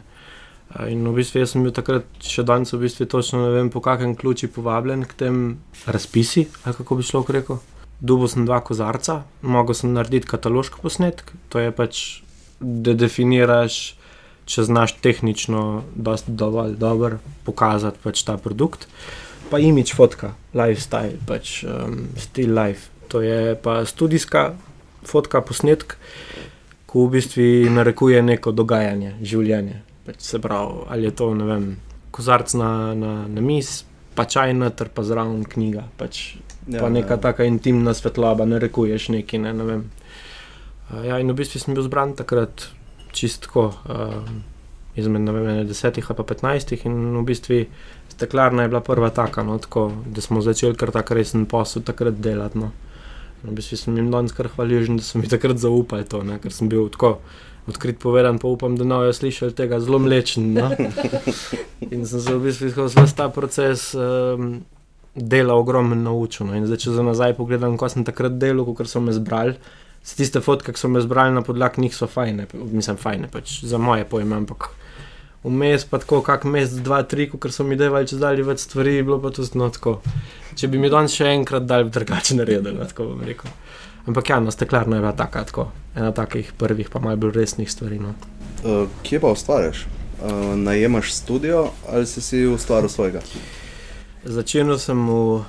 In 0.88 1.04
v 1.04 1.18
bistvu 1.20 1.44
sem 1.44 1.66
bil 1.66 1.76
takrat, 1.76 2.08
še 2.24 2.46
danes, 2.48 2.72
v 2.72 2.86
bistvu 2.86 3.10
točno 3.12 3.44
ne 3.44 3.52
vem, 3.52 3.68
po 3.68 3.84
kakšnem 3.84 4.16
ključi 4.16 4.48
povabljen 4.48 5.04
k 5.04 5.18
tem 5.26 5.36
razpisi, 5.84 6.48
ali 6.64 6.78
kako 6.78 6.96
bi 6.96 7.04
šlo 7.04 7.26
rekel. 7.28 7.60
Dubo 8.00 8.30
sem 8.32 8.48
dva 8.48 8.62
kozarca, 8.64 9.26
mogel 9.44 9.76
sem 9.76 9.92
narediti 9.92 10.30
kataloški 10.32 10.80
posnetek, 10.80 11.36
to 11.52 11.60
je 11.60 11.74
pač, 11.76 12.24
da 12.62 12.96
definiraš 12.96 14.00
če 14.52 14.68
znaš 14.68 14.98
tehnično 15.04 15.84
dovolj 16.28 16.76
dobro 16.80 17.20
pokazati 17.48 18.02
pač 18.04 18.24
ta 18.28 18.38
produkt. 18.38 18.88
Pa 19.52 19.60
imič 19.60 19.94
fotka, 19.96 20.34
lifestyle, 20.56 21.18
pač 21.28 21.62
um, 21.68 22.06
stil 22.20 22.54
life. 22.56 22.92
To 23.12 23.20
je 23.24 23.56
pa 23.60 23.82
študijska 23.88 24.52
fotka, 25.04 25.42
posnetek, 25.42 25.98
ko 26.88 27.08
v 27.08 27.18
bistvu 27.18 27.48
narekuje 27.74 28.22
neko 28.24 28.54
dogajanje, 28.56 29.18
življenje. 29.24 29.82
Pač 30.08 30.22
se 30.24 30.40
pravi, 30.42 30.86
ali 30.92 31.10
je 31.10 31.16
to 31.20 31.32
vem, 31.36 31.66
kozarc 32.12 32.54
na, 32.60 32.72
na, 32.98 33.12
na 33.28 33.44
mis, 33.44 33.82
pa 34.16 34.26
čaj 34.28 34.54
noter, 34.58 34.92
pa 34.94 35.04
zraven 35.08 35.44
knjiga. 35.48 35.88
Pač, 36.00 36.36
ja, 36.68 36.80
pa 36.80 36.92
neka 36.92 37.18
ja. 37.18 37.24
taka 37.32 37.48
intimna 37.48 37.96
svetloba, 37.98 38.48
narekuješ 38.48 39.10
nekaj. 39.16 39.44
Ne, 39.44 39.54
ne 39.56 39.80
uh, 39.80 41.04
ja, 41.08 41.20
in 41.20 41.32
v 41.32 41.40
bistvu 41.42 41.64
sem 41.64 41.76
bil 41.76 41.86
zbran 41.88 42.16
takrat 42.20 42.70
čistko. 43.12 43.71
Uh, 43.86 44.24
Izmed 44.95 45.30
vem, 45.30 45.67
desetih 45.67 46.04
ali 46.10 46.17
pa 46.17 46.24
petnajstih, 46.28 46.82
in 46.86 46.95
v 47.15 47.24
bistvu 47.24 47.62
steklarna 48.12 48.65
je 48.65 48.71
bila 48.74 48.82
prva 48.84 49.10
taka, 49.10 49.43
no, 49.43 49.56
tako, 49.58 49.86
da 50.06 50.21
smo 50.21 50.41
začeli 50.43 50.76
kar 50.76 50.91
tako 50.91 51.15
resen 51.15 51.45
posel 51.45 51.86
takrat 51.88 52.19
delati. 52.19 52.60
No. 52.60 52.74
V 53.43 53.56
bistvu 53.56 53.80
sem 53.80 53.95
jim 53.97 54.12
danes 54.12 54.36
kar 54.36 54.52
hvaležen, 54.52 55.00
da 55.00 55.06
so 55.08 55.21
mi 55.21 55.32
takrat 55.32 55.58
zaupali 55.63 56.04
to, 56.06 56.21
ne, 56.28 56.38
ker 56.43 56.52
sem 56.52 56.69
bil 56.69 56.89
tako 56.91 57.19
odkrit 57.71 58.00
povedan, 58.02 58.39
pa 58.41 58.52
upam, 58.52 58.76
da 58.76 58.84
nojo 58.84 59.13
slišali 59.13 59.56
tega 59.56 59.80
zelo 59.80 60.00
mlečen. 60.02 60.52
No. 60.54 60.69
In 61.93 62.06
sem 62.06 62.19
se 62.21 62.36
v 62.36 62.39
bistvu 62.43 62.71
skozi 62.74 63.15
ta 63.15 63.30
proces 63.30 63.91
um, 63.95 64.62
dela 65.15 65.56
ogromno 65.56 65.95
naučil. 65.95 66.50
No. 66.50 66.58
In 66.58 66.67
zdaj, 66.67 66.84
če 66.84 66.97
za 66.97 67.06
nazaj 67.06 67.38
pogledam, 67.38 67.78
ko 67.78 67.89
sem 67.89 68.06
takrat 68.08 68.38
delal, 68.41 68.65
kot 68.76 68.89
so 68.89 69.02
me 69.04 69.13
zbrali. 69.15 69.56
Tiste 70.02 70.42
fotke, 70.42 70.74
ki 70.74 70.82
so 70.82 70.90
me 70.90 71.02
zbrali 71.02 71.34
na 71.34 71.44
podlagi 71.46 71.82
njih, 71.82 71.96
so 71.96 72.08
fajne, 72.10 72.48
mislim, 72.54 72.98
fajne, 72.98 73.28
pač 73.32 73.62
za 73.64 73.78
moje 73.78 74.06
pojme, 74.10 74.36
ampak 74.42 74.72
vmes 75.44 75.86
pa 75.86 76.00
tako, 76.02 76.22
kak 76.26 76.44
mesec, 76.46 76.82
dva, 76.86 77.04
tri, 77.04 77.30
ker 77.30 77.54
so 77.54 77.64
mi 77.66 77.78
devali 77.78 78.10
čez 78.10 78.20
dalje 78.22 78.46
več 78.46 78.66
stvari, 78.66 79.02
bilo 79.06 79.20
pa 79.22 79.32
to 79.34 79.46
zelo 79.46 79.70
tako. 79.74 80.00
Če 80.58 80.70
bi 80.70 80.82
mi 80.82 80.90
danes 80.92 81.16
še 81.18 81.30
enkrat 81.32 81.66
dal 81.70 81.90
drugače 81.90 82.38
naredili, 82.38 82.76
no, 82.78 82.86
tako 82.90 83.12
bom 83.14 83.24
rekel. 83.26 83.54
Ampak 84.10 84.34
ja, 84.34 84.42
no, 84.42 84.54
steklarno 84.54 84.98
je 84.98 85.06
bila 85.06 85.14
taka, 85.18 85.46
tako, 85.50 85.68
ena 85.96 86.12
takih 86.18 86.54
prvih, 86.58 86.90
pa 86.90 87.02
malo 87.02 87.22
bolj 87.22 87.38
resnih 87.38 87.72
stvari. 87.72 88.02
No. 88.02 88.14
Uh, 88.62 88.86
kje 89.06 89.22
pa 89.22 89.34
ustvarjaš? 89.34 89.86
Uh, 90.22 90.54
najemaš 90.58 91.14
studio 91.18 91.72
ali 91.90 92.06
si 92.06 92.22
si 92.22 92.46
ustvaril 92.46 92.90
svojega? 92.90 93.24
Začel 94.22 94.78
sem 94.78 95.02
v, 95.10 95.42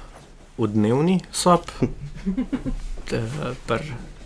v 0.56 0.70
dnevni 0.72 1.20
sob, 1.32 1.68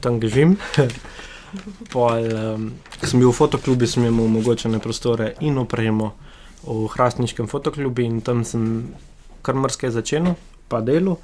tam 0.07 0.23
živim. 0.23 0.55
Pol, 1.93 2.31
um, 2.31 2.71
sem 3.03 3.19
bil 3.19 3.33
v 3.33 3.35
fotoklubu, 3.35 3.87
sem 3.91 4.07
imel 4.07 4.29
omogočene 4.31 4.79
prostore 4.79 5.35
in 5.43 5.59
opremo 5.59 6.15
v 6.63 6.87
Hrastniškem 6.95 7.51
fotoklubu 7.51 8.07
in 8.07 8.21
tam 8.23 8.45
sem 8.47 8.95
kar 9.43 9.59
mrske 9.59 9.91
začel, 9.91 10.35
pa 10.71 10.83
delo. 10.83 11.19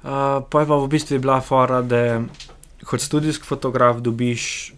Uh, 0.00 0.40
pa 0.44 0.64
je 0.64 0.68
pa 0.68 0.76
v 0.76 0.88
bistvu 0.88 1.20
bila 1.20 1.40
fora, 1.44 1.80
da 1.84 2.24
kot 2.84 3.04
študijski 3.04 3.44
fotograf 3.44 4.00
dobiš, 4.00 4.72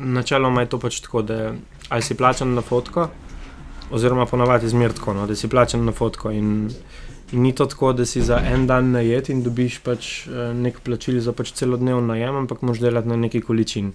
načeloma 0.00 0.64
je 0.64 0.72
to 0.72 0.80
pač 0.80 1.00
tako, 1.04 1.22
da 1.22 1.52
ali 1.92 2.02
si 2.02 2.16
plačen 2.16 2.54
na 2.56 2.64
fotko, 2.64 3.10
oziroma 3.92 4.24
ponovadi 4.26 4.68
zmerno, 4.68 5.12
no, 5.12 5.26
da 5.28 5.36
si 5.36 5.48
plačen 5.52 5.84
na 5.84 5.92
fotko. 5.92 6.32
In, 6.32 6.72
ni 7.32 7.54
to 7.54 7.66
tako, 7.66 7.92
da 7.92 8.06
si 8.06 8.22
za 8.22 8.40
en 8.44 8.66
dan 8.66 8.92
najet 8.92 9.28
in 9.32 9.42
dobiš 9.42 9.78
pač 9.84 10.26
eh, 10.26 10.52
nek 10.54 10.80
plačil 10.84 11.20
za 11.20 11.32
pač 11.32 11.52
celodnevni 11.58 12.06
najem, 12.08 12.42
ampak 12.44 12.62
moš 12.62 12.82
delati 12.82 13.08
na 13.08 13.16
neki 13.16 13.40
količini. 13.40 13.92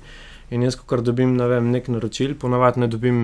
In 0.51 0.63
jaz, 0.63 0.77
ko 0.79 1.01
dobim 1.03 1.35
ne 1.35 1.47
vem, 1.47 1.71
nek 1.71 1.89
naročil, 1.91 2.35
ponovadi 2.39 2.79
ne 2.79 2.87
dobim, 2.87 3.23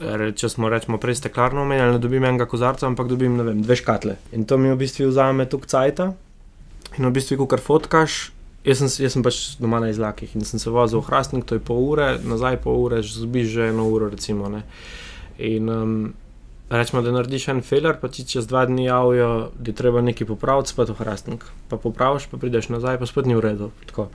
če 0.00 0.48
smo 0.48 0.68
rečemo 0.70 1.00
prej 1.02 1.18
steklarno 1.18 1.64
omenjali, 1.66 1.96
ne 1.96 2.02
dobim 2.02 2.24
enega 2.24 2.46
kozarca, 2.46 2.86
ampak 2.86 3.10
dobim 3.10 3.40
vem, 3.42 3.62
dve 3.62 3.76
škatle. 3.76 4.14
In 4.32 4.46
to 4.46 4.58
mi 4.58 4.70
v 4.70 4.78
bistvu 4.78 5.08
vzame 5.10 5.48
tuk 5.50 5.66
cajt. 5.66 6.04
In 6.98 7.08
v 7.08 7.10
bistvu, 7.16 7.40
ko 7.42 7.50
kar 7.50 7.62
fotkaš, 7.64 8.30
Jaz 8.60 8.76
sem, 8.76 8.90
jaz 9.00 9.14
sem 9.14 9.22
pač 9.24 9.36
doma 9.56 9.78
na 9.80 9.88
izlakih 9.88 10.34
in 10.36 10.44
sem 10.44 10.60
se 10.60 10.68
vozil 10.68 11.00
v 11.00 11.06
Hrastnik, 11.06 11.46
to 11.48 11.56
je 11.56 11.62
pol 11.64 11.80
ure, 11.94 12.10
nazaj 12.20 12.58
pol 12.60 12.76
ure, 12.76 12.98
zbiš 13.00 13.54
že 13.54 13.68
eno 13.72 13.86
uro. 13.88 14.10
Recimo, 14.12 14.50
in 15.40 15.68
um, 15.72 15.94
rečemo, 16.70 17.02
da 17.02 17.12
narediš 17.12 17.48
en 17.48 17.62
filar, 17.62 17.96
pa 18.00 18.08
ti 18.08 18.24
čez 18.26 18.46
dva 18.46 18.64
dni 18.66 18.84
javijo, 18.84 19.50
da 19.58 19.70
je 19.70 19.74
treba 19.74 20.00
nekaj 20.00 20.26
popraviti, 20.26 20.70
spet 20.70 20.88
v 20.88 20.94
Hrastnik. 20.98 21.44
Pa 21.68 21.76
popraviš, 21.76 22.28
pa 22.30 22.38
prideš 22.38 22.68
nazaj, 22.68 22.98
pa 22.98 23.06
spet 23.06 23.26
ni 23.26 23.34
v 23.34 23.40
redu. 23.40 23.70
Tako. 23.86 24.08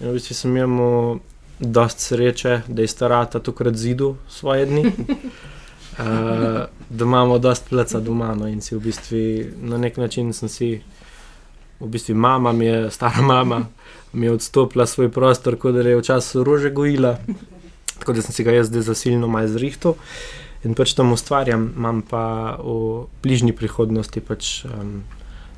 In 0.00 0.08
v 0.08 0.16
bistvu 0.16 0.34
sem 0.34 0.56
imel 0.56 1.20
dosta 1.60 2.00
sreče, 2.00 2.62
da 2.68 2.82
je 2.82 2.88
starata 2.88 3.40
tukaj 3.40 3.74
zidu 3.74 4.16
svoje 4.28 4.66
dni. 4.66 4.86
Uh, 4.86 6.64
da 6.96 7.04
imamo 7.04 7.38
dosta 7.38 7.66
pleca 7.68 8.00
doma 8.00 8.34
no, 8.34 8.48
in 8.48 8.60
si 8.60 8.74
v 8.76 8.80
bistvu 8.80 9.18
na 9.60 9.78
nek 9.78 9.96
način 9.96 10.32
sem 10.32 10.48
si 10.48 10.70
v 11.80 11.86
bistvu 11.86 12.14
mama 12.14 12.52
mi 12.52 12.66
je, 12.66 12.90
stara 12.90 13.22
mama, 13.22 13.66
mi 14.12 14.26
je 14.26 14.32
odstopila 14.32 14.86
svoj 14.86 15.10
prostor, 15.12 15.58
kot 15.58 15.74
da 15.74 15.88
je 15.88 15.98
včasih 15.98 16.40
rože 16.42 16.70
gojila. 16.70 17.18
Tako 17.98 18.12
da 18.12 18.22
sem 18.22 18.32
si 18.32 18.44
ga 18.44 18.52
jaz 18.52 18.66
zdaj 18.66 18.82
zasilno 18.82 19.28
malo 19.28 19.48
zrihtel 19.48 19.94
in 20.64 20.74
pač 20.78 20.94
tam 20.94 21.12
ustvarjam, 21.12 21.72
imam 21.76 22.02
pa 22.06 22.56
v 22.62 23.06
bližnji 23.22 23.52
prihodnosti 23.52 24.20
pač 24.20 24.64
um, 24.64 25.02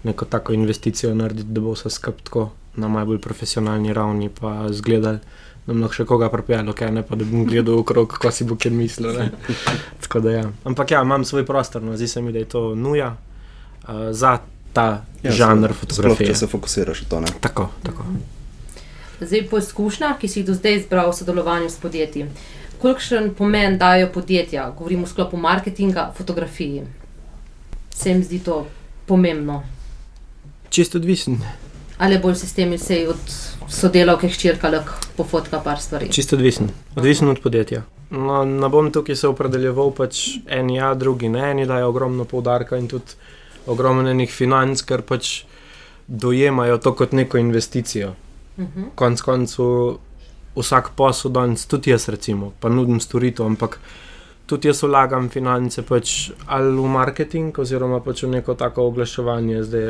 neko 0.05 0.25
tako 0.25 0.53
investicijo 0.53 1.15
narediti, 1.15 1.53
da 1.53 1.61
bo 1.61 1.75
vse 1.75 1.91
skupaj 1.91 2.25
tako 2.25 2.51
na 2.77 2.89
najbolj 2.89 3.21
profesionalni 3.23 3.93
ravni 3.93 4.29
pa 4.29 4.69
zgledal. 4.73 5.21
Da 5.65 5.73
bom 5.73 5.89
še 5.89 6.05
koga 6.05 6.29
pripeljal, 6.29 6.69
okay, 6.75 6.91
ne 6.93 7.01
pa 7.07 7.17
da 7.17 7.25
bom 7.25 7.47
gledal 7.49 7.79
okrog, 7.81 8.11
kako 8.13 8.33
si 8.33 8.45
bo 8.45 8.57
kjer 8.61 8.75
mislil. 8.77 9.15
da, 10.25 10.31
ja. 10.31 10.51
Ampak 10.65 10.93
ja, 10.93 11.01
imam 11.03 11.25
svoj 11.25 11.47
prostor, 11.49 11.83
no, 11.83 11.97
zdi 11.97 12.09
se 12.09 12.21
mi, 12.21 12.33
da 12.33 12.43
je 12.43 12.51
to 12.53 12.75
nuja 12.77 13.15
uh, 13.17 14.11
za 14.13 14.39
ta 14.75 15.05
ja, 15.23 15.33
žanr 15.33 15.73
fotografije. 15.73 16.35
Če 16.35 16.43
se 16.43 16.51
fokusiraš 16.53 17.05
na 17.07 17.09
to. 17.09 17.21
Ne? 17.25 17.33
Tako, 17.41 17.71
tako. 17.87 18.05
Zdaj, 19.23 19.47
po 19.49 19.59
izkušnjah, 19.63 20.19
ki 20.21 20.29
si 20.29 20.41
jih 20.41 20.49
do 20.51 20.57
zdaj 20.59 20.83
zbral 20.85 21.09
v 21.13 21.17
sodelovanju 21.17 21.71
s 21.71 21.81
podjetji, 21.81 22.27
kolikšen 22.85 23.31
pomen 23.35 23.79
dajo 23.79 24.11
podjetja, 24.13 24.71
govorimo 24.79 25.05
o 25.05 25.07
sklopu 25.07 25.37
marketinga, 25.37 26.13
fotografiji? 26.17 26.83
Se 27.95 28.11
jim 28.11 28.21
zdi 28.25 28.39
to 28.45 28.67
pomembno? 29.07 29.63
Čisto 30.69 30.99
odvisen. 30.99 31.39
Ali 31.99 32.19
bolj 32.19 32.35
sistemi 32.35 32.79
se 32.79 33.07
od 33.09 33.17
sodelavke 33.71 34.29
hčerka 34.29 34.69
lahko 34.69 34.99
pofotka 35.17 35.63
par 35.65 35.81
stvari? 35.81 36.11
Čisto 36.13 36.37
odvisen. 36.37 36.69
Odvisen 36.97 37.29
od 37.29 37.41
podjetja. 37.41 37.83
No, 38.11 38.45
ne 38.45 38.69
bom 38.69 38.93
tukaj 38.93 39.17
se 39.17 39.33
opredeljeval, 39.33 39.95
pač 39.97 40.21
eni 40.47 40.77
ja, 40.77 40.93
drugi 40.95 41.33
ne, 41.33 41.51
eni 41.55 41.65
dajo 41.67 41.89
ogromno 41.89 42.29
poudarka 42.29 42.77
in 42.77 42.89
tudi 42.89 43.17
ogromno 43.67 44.11
enih 44.13 44.29
financ, 44.29 44.83
ker 44.85 45.01
pač 45.03 45.47
dojemajo 46.07 46.77
to 46.85 46.93
kot 46.93 47.17
neko 47.17 47.41
investicijo. 47.41 48.13
Uh 48.57 48.65
mhm. 48.65 48.83
-huh. 48.83 48.91
Konec 48.95 49.21
koncev, 49.21 49.97
vsak 50.57 50.91
posel 50.97 51.33
danes, 51.35 51.67
tudi 51.67 51.91
jaz, 51.91 52.09
recimo, 52.09 52.53
pa 52.61 52.69
nudim 52.69 53.01
storitev, 53.01 53.47
ampak 53.47 53.79
tudi 54.47 54.69
jaz 54.69 54.83
vlagam 54.85 55.29
finance 55.33 55.83
pač 55.83 56.31
ali 56.47 56.75
v 56.77 56.91
marketing, 56.91 57.59
oziroma 57.59 58.01
pač 58.05 58.25
v 58.25 58.35
neko 58.37 58.55
tako 58.55 58.91
oglaševanje, 58.93 59.63
zdaj, 59.65 59.89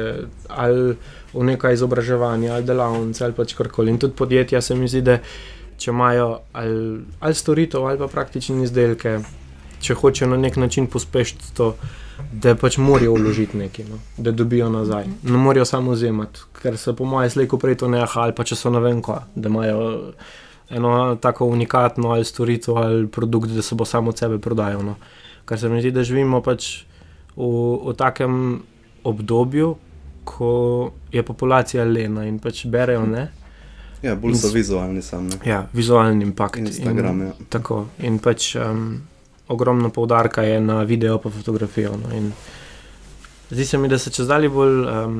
ali 0.48 0.94
v 1.34 1.48
neko 1.50 1.74
izobraževanje, 1.74 2.50
ali 2.50 2.68
delavnice, 2.68 3.24
ali 3.24 3.36
pač 3.36 3.56
karkoli. 3.58 3.92
In 3.92 3.98
tudi 3.98 4.16
podjetja 4.16 4.62
se 4.62 4.74
mi 4.78 4.88
zdi, 4.88 5.02
da 5.02 5.18
če 5.78 5.90
imajo 5.90 6.28
ali, 6.52 7.02
ali 7.20 7.34
storitev, 7.34 7.84
ali 7.84 7.98
pa 7.98 8.08
praktične 8.08 8.62
izdelke, 8.62 9.18
če 9.84 9.98
hočejo 10.00 10.30
na 10.30 10.40
nek 10.40 10.56
način 10.56 10.86
pospešiti 10.86 11.52
to 11.56 11.74
da 12.32 12.54
pač 12.58 12.78
morajo 12.78 13.14
vložiti 13.14 13.58
nekaj, 13.58 13.86
no, 13.88 13.98
da 14.16 14.32
dobijo 14.32 14.68
nazaj. 14.70 15.06
Ne 15.22 15.38
morajo 15.38 15.64
samo 15.64 15.94
vzemati, 15.94 16.46
ker 16.62 16.76
se 16.78 16.94
po 16.96 17.04
mojem 17.04 17.30
slejku 17.30 17.58
prej 17.58 17.78
to 17.82 17.88
ne 17.88 18.02
aha, 18.02 18.28
ali 18.28 18.34
pa 18.36 18.44
če 18.44 18.56
so 18.58 18.70
ne 18.70 18.80
vem, 18.80 19.02
ko, 19.02 19.18
da 19.34 19.48
imajo 19.48 19.78
eno 20.70 21.16
tako 21.20 21.46
unikatno 21.46 22.10
ali 22.10 22.24
storitev 22.24 22.76
ali 22.76 23.06
produkt, 23.08 23.50
da 23.50 23.62
se 23.62 23.74
bo 23.74 23.84
samo 23.84 24.10
od 24.10 24.18
sebe 24.18 24.38
prodajal. 24.38 24.82
No. 24.82 24.96
Ker 25.48 25.60
se 25.60 25.68
mi 25.68 25.80
zdi, 25.80 25.90
da 25.90 26.02
živimo 26.02 26.40
pač 26.42 26.84
v, 27.36 27.46
v 27.90 27.94
takem 27.96 28.62
obdobju, 29.04 29.76
ko 30.24 30.90
je 31.12 31.22
populacija 31.22 31.84
lena 31.84 32.24
in 32.24 32.38
pač 32.38 32.66
berejo. 32.66 33.06
Ne, 33.06 33.28
Ja, 34.04 34.12
bolj 34.20 34.34
so 34.36 34.50
vizualni 34.52 35.02
sami. 35.02 35.32
Ja, 35.48 35.62
vizualni 35.72 36.24
impact. 36.24 36.56
Instagram. 36.60 37.20
In, 37.20 37.26
ja. 37.26 37.46
Tako. 37.48 37.86
In 38.04 38.18
pač 38.20 38.50
um, 38.60 39.00
ogromno 39.48 39.88
poudarka 39.90 40.42
je 40.44 40.60
na 40.60 40.82
video 40.82 41.20
in 41.24 41.32
fotografijo. 41.32 41.96
No, 41.96 42.32
zdi 43.50 43.64
se 43.64 43.78
mi, 43.78 43.88
da 43.88 43.98
se 43.98 44.12
če 44.12 44.26
zdaj 44.28 44.48
bolj 44.52 44.76
um, 44.84 45.16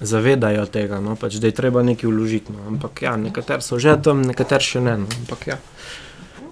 zavedajo 0.00 0.66
tega, 0.66 1.00
no, 1.00 1.16
pač, 1.16 1.38
da 1.42 1.50
je 1.50 1.56
treba 1.56 1.82
nekaj 1.82 2.10
vložiti. 2.10 2.52
No, 2.52 2.66
ampak 2.74 3.02
ja, 3.06 3.16
nekateri 3.20 3.62
so 3.62 3.78
že 3.78 3.94
tam, 4.02 4.24
nekateri 4.26 4.64
še 4.64 4.82
ne. 4.82 4.96
No, 5.04 5.10
ampak 5.22 5.46
ja. 5.52 5.58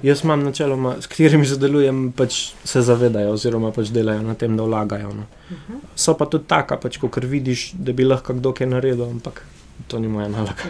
Jaz 0.03 0.25
imam 0.25 0.43
načeloma, 0.43 0.97
s 0.99 1.07
katerimi 1.07 1.47
sodelujem, 1.47 2.09
pač 2.19 2.55
se 2.67 2.83
zavedajo, 2.83 3.37
oziroma 3.37 3.71
pač 3.75 3.93
delajo 3.95 4.25
na 4.27 4.35
tem, 4.35 4.57
da 4.59 4.67
vlagajo. 4.67 5.13
No. 5.15 5.27
Uh 5.27 5.53
mhm. 5.53 5.61
-huh. 5.69 5.81
So 5.95 6.15
pa 6.15 6.27
tudi 6.27 6.45
taka, 6.49 6.77
pač, 6.77 6.99
ko 6.99 7.11
vidiš, 7.23 7.73
da 7.75 7.93
bi 7.93 8.05
lahko 8.05 8.35
kdo 8.35 8.53
kaj 8.53 8.67
naredil, 8.67 9.05
ampak 9.11 9.45
to 9.89 9.99
ni 9.99 10.09
moja 10.09 10.29
naloga. 10.29 10.63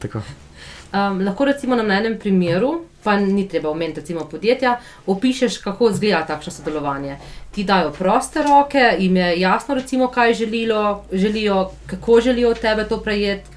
Um, 0.92 1.20
lahko 1.24 1.44
recimo 1.44 1.76
na 1.76 1.98
enem 1.98 2.18
primeru, 2.18 2.84
pa 3.02 3.16
ni 3.16 3.48
treba 3.48 3.70
omeniti, 3.70 4.00
recimo 4.00 4.24
podjetja, 4.30 4.76
opišeš, 5.06 5.58
kako 5.58 5.90
izgleda 5.90 6.24
takšno 6.26 6.52
sodelovanje. 6.52 7.18
Ti 7.54 7.64
dajo 7.64 7.90
proste 7.94 8.42
roke, 8.42 8.82
jim 8.98 9.16
je 9.16 9.40
jasno, 9.40 9.74
recimo, 9.74 10.08
kaj 10.08 10.34
želijo, 10.34 11.02
želijo, 11.12 11.70
kako 11.86 12.20
želijo 12.20 12.50
od 12.50 12.60
tebe 12.60 12.88
to 12.88 13.00
prejeti. 13.00 13.50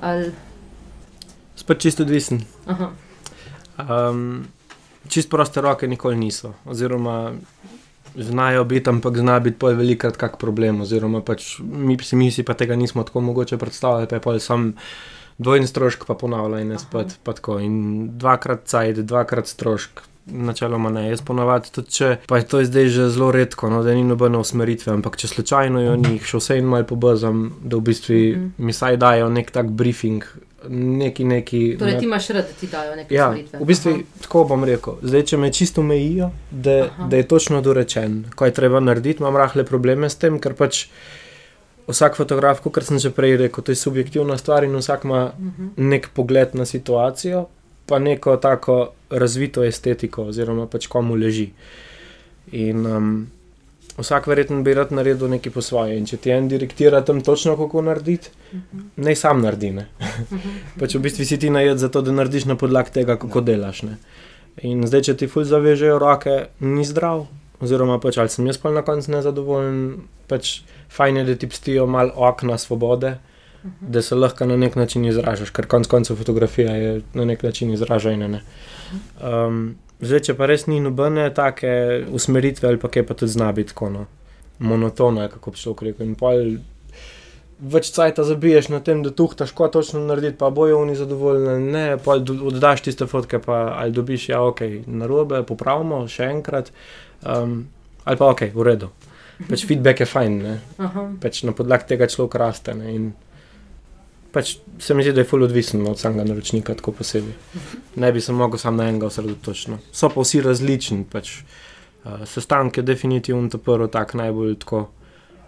Ali... 0.00 0.32
Spet 1.56 1.80
čisto 1.80 2.02
odvisen. 2.02 2.42
Um, 3.78 4.44
čist 5.08 5.30
proste 5.30 5.60
roke 5.60 5.88
nikoli 5.88 6.16
niso. 6.16 6.54
Oziroma, 6.64 7.32
znajo 8.16 8.64
biti, 8.64 8.90
ampak 8.90 9.16
zna 9.16 9.40
biti 9.40 9.58
pa 9.58 9.66
velikrat 9.66 10.16
kak 10.16 10.36
problem. 10.36 10.80
Oziroma, 10.80 11.20
pač 11.20 11.58
mi, 11.60 11.96
mi 12.12 12.30
si 12.30 12.42
pa 12.42 12.54
tega 12.54 12.76
nismo 12.76 13.04
tako 13.04 13.20
mogoče 13.20 13.56
predstavljati, 13.56 14.10
pa 14.10 14.16
je 14.16 14.20
pa 14.20 14.38
samo 14.38 14.72
dvojni 15.42 15.66
strošek, 15.66 16.06
pa 16.06 16.14
ponavljaj, 16.14 16.78
spet, 16.78 17.18
pa 17.22 17.34
tako. 17.36 17.58
In 17.60 18.08
dvakrat 18.18 18.66
cajt, 18.70 19.04
dvakrat 19.06 19.50
strošek. 19.50 20.02
Načeloma 20.26 20.90
ne, 20.94 21.08
jaz 21.10 21.20
ponovadi 21.26 21.72
tudi 21.74 21.90
če. 21.96 22.08
Pa 22.30 22.38
je 22.38 22.46
to 22.46 22.60
zdaj 22.62 22.86
že 22.94 23.08
zelo 23.10 23.32
redko, 23.34 23.66
no, 23.72 23.80
da 23.82 23.94
ni 23.94 24.04
nobene 24.06 24.38
usmeritve, 24.38 24.92
ampak 24.94 25.18
če 25.18 25.32
slučajno 25.32 25.82
jo 25.82 25.96
ni, 25.98 26.20
še 26.22 26.38
vse 26.38 26.58
in 26.60 26.68
malo 26.70 26.86
pobrzam, 26.86 27.48
da 27.58 27.76
v 27.76 27.86
bistvu 27.90 28.14
mm 28.14 28.38
-hmm. 28.38 28.50
mi 28.58 28.72
saj 28.72 28.96
dajo 29.02 29.28
nek 29.28 29.50
tak 29.50 29.70
briefing. 29.70 30.24
Neki, 30.68 31.24
neki, 31.24 31.76
torej, 31.78 31.98
ti 31.98 32.04
imaš 32.04 32.28
rad, 32.28 32.46
da 32.46 32.52
ti 32.60 32.66
dajo 32.66 32.96
nekaj 32.96 33.16
ja, 33.16 33.34
v 33.60 33.64
bistvu, 33.66 33.96
tako 34.22 34.44
bom 34.44 34.64
rekel. 34.64 34.94
Zdaj, 35.02 35.22
če 35.22 35.36
me 35.36 35.52
čisto 35.52 35.82
mejijo, 35.82 36.30
da, 36.50 36.88
da 37.10 37.16
je 37.16 37.28
točno 37.28 37.60
dorečen, 37.60 38.24
kaj 38.34 38.50
treba 38.50 38.80
narediti, 38.80 39.18
imam 39.18 39.36
rahle 39.36 39.64
probleme 39.64 40.10
s 40.10 40.16
tem, 40.16 40.38
ker 40.38 40.54
pač 40.54 40.86
vsak 41.88 42.16
fotograf, 42.16 42.60
kot 42.60 42.84
sem 42.84 42.98
že 42.98 43.10
prej 43.10 43.36
rekel, 43.36 43.64
to 43.64 43.72
je 43.72 43.76
subjektivna 43.76 44.38
stvar 44.38 44.64
in 44.64 44.76
vsak 44.76 45.04
ima 45.04 45.24
uh 45.24 45.40
mhm. 45.40 45.68
-huh. 45.68 45.88
nek 45.88 46.08
pogled 46.14 46.54
na 46.54 46.64
situacijo, 46.64 47.46
pa 47.86 47.98
neko 47.98 48.36
tako 48.36 48.92
razvito 49.10 49.64
estetiko, 49.64 50.22
oziroma 50.22 50.66
pač 50.66 50.86
komu 50.86 51.14
leži. 51.14 51.50
In 52.52 52.86
um, 52.86 53.26
vsak 53.98 54.26
verjetno 54.26 54.62
bi 54.62 54.74
rad 54.74 54.92
naredil 54.92 55.28
nekaj 55.28 55.52
po 55.52 55.62
svoje. 55.62 55.98
In 55.98 56.06
če 56.06 56.16
ti 56.16 56.30
en 56.30 56.48
direktira 56.48 57.00
tam 57.00 57.20
točno, 57.20 57.56
kako 57.56 57.82
narediti, 57.82 58.28
uh 58.52 58.58
mhm. 58.58 58.78
-huh. 58.78 59.04
naj 59.04 59.16
sam 59.16 59.40
naredi. 59.40 59.70
Uh 59.70 59.76
-huh. 60.30 60.38
pač 60.78 60.94
v 60.94 60.98
bistvu 60.98 61.24
si 61.24 61.38
ti 61.38 61.50
najed 61.50 61.78
za 61.78 61.88
to, 61.88 62.02
da 62.02 62.12
narediš 62.12 62.44
na 62.44 62.56
podlagi 62.56 62.90
tega, 62.92 63.16
kako 63.16 63.38
no. 63.38 63.44
delaš. 63.44 63.82
Ne? 63.82 63.96
In 64.60 64.86
zdaj, 64.86 65.02
če 65.02 65.16
ti 65.16 65.26
fulj 65.26 65.44
zavežejo 65.44 65.98
roke, 65.98 66.46
ni 66.60 66.84
zdrav, 66.84 67.26
oziroma 67.62 67.98
pač 68.02 68.18
ali 68.18 68.32
sem 68.32 68.46
jaz 68.46 68.58
pa 68.58 68.72
na 68.74 68.82
koncu 68.86 69.12
nezadovoljen. 69.14 69.78
Pač 70.28 70.60
fajn 70.92 71.22
je, 71.22 71.24
da 71.28 71.36
ti 71.36 71.48
pstijo 71.48 71.86
malo 71.86 72.12
okna 72.16 72.58
svobode, 72.58 73.14
uh 73.16 73.70
-huh. 73.70 73.88
da 73.94 74.02
se 74.02 74.14
lahko 74.14 74.46
na 74.46 74.56
nek 74.56 74.76
način 74.76 75.04
izražaš, 75.04 75.50
ker 75.50 75.66
konec 75.66 75.86
koncev 75.86 76.16
fotografija 76.16 76.76
je 76.76 77.00
na 77.14 77.24
nek 77.24 77.42
način 77.42 77.70
izražena. 77.70 78.40
Um, 79.22 79.76
zdaj, 80.00 80.20
če 80.20 80.34
pa 80.34 80.46
res 80.46 80.66
ni 80.66 80.80
nobene 80.80 81.34
take 81.34 82.04
usmeritve 82.10 82.68
ali 82.68 82.78
pa 82.78 82.88
kaj 82.88 83.06
pa 83.06 83.14
tudi 83.14 83.32
zna 83.32 83.52
biti 83.52 83.68
tako 83.68 83.90
no. 83.90 84.06
monotono, 84.58 85.28
kako 85.28 85.50
bi 85.50 85.56
šlo 85.56 85.76
rekel. 85.80 86.06
In 86.06 86.14
pol 86.14 86.56
več 87.62 87.92
cajta 87.94 88.24
zabiješ 88.26 88.68
na 88.72 88.80
tem, 88.82 89.02
da 89.04 89.12
tuhtaš, 89.14 89.52
ko 89.54 89.68
točno 89.70 90.00
narediti, 90.02 90.36
pa 90.38 90.50
bojo 90.50 90.80
oni 90.82 90.96
zadovoljni, 90.98 91.72
ne, 91.72 91.84
pa 92.04 92.18
oddaš 92.50 92.82
tiste 92.88 93.06
fotke, 93.06 93.38
pa 93.38 93.76
ali 93.78 93.94
dobiš, 93.94 94.28
ja, 94.32 94.42
ok, 94.42 94.60
na 94.86 95.06
robe, 95.06 95.42
popravimo 95.46 96.02
še 96.10 96.26
enkrat, 96.32 96.72
um, 97.22 97.64
ali 98.04 98.16
pa 98.18 98.30
ok, 98.30 98.48
v 98.54 98.68
redu 98.68 98.90
pač 99.48 99.64
feedback 99.68 100.02
je 100.02 100.08
fajn, 100.08 100.38
pač 101.22 101.42
na 101.48 101.54
podlagi 101.56 101.92
tega 101.94 102.08
človek 102.10 102.38
raste. 102.40 102.74
Ne? 102.78 102.94
In 102.94 103.10
pač 104.32 104.56
se 104.80 104.96
mi 104.96 105.04
zdi, 105.04 105.14
da 105.16 105.24
je 105.24 105.28
fully 105.28 105.48
odvisen 105.48 105.84
od 105.88 106.00
samega 106.00 106.26
naročnika, 106.28 106.76
tako 106.78 106.96
posebej. 107.02 107.36
Ne 108.02 108.12
bi 108.12 108.20
se 108.20 108.32
mogel 108.32 108.58
sam 108.58 108.78
na 108.80 108.88
enega 108.88 109.10
osredotočiti. 109.10 109.78
So 109.92 110.08
pa 110.12 110.24
vsi 110.24 110.40
različni. 110.44 111.04
Pač, 111.10 111.38
uh, 112.04 112.24
Sestanke 112.28 112.80
je 112.80 112.88
definitivno 112.94 113.52
to 113.52 113.60
prvo, 113.60 113.90
tako 113.92 114.22
najbolj 114.22 114.58
tako 114.64 114.88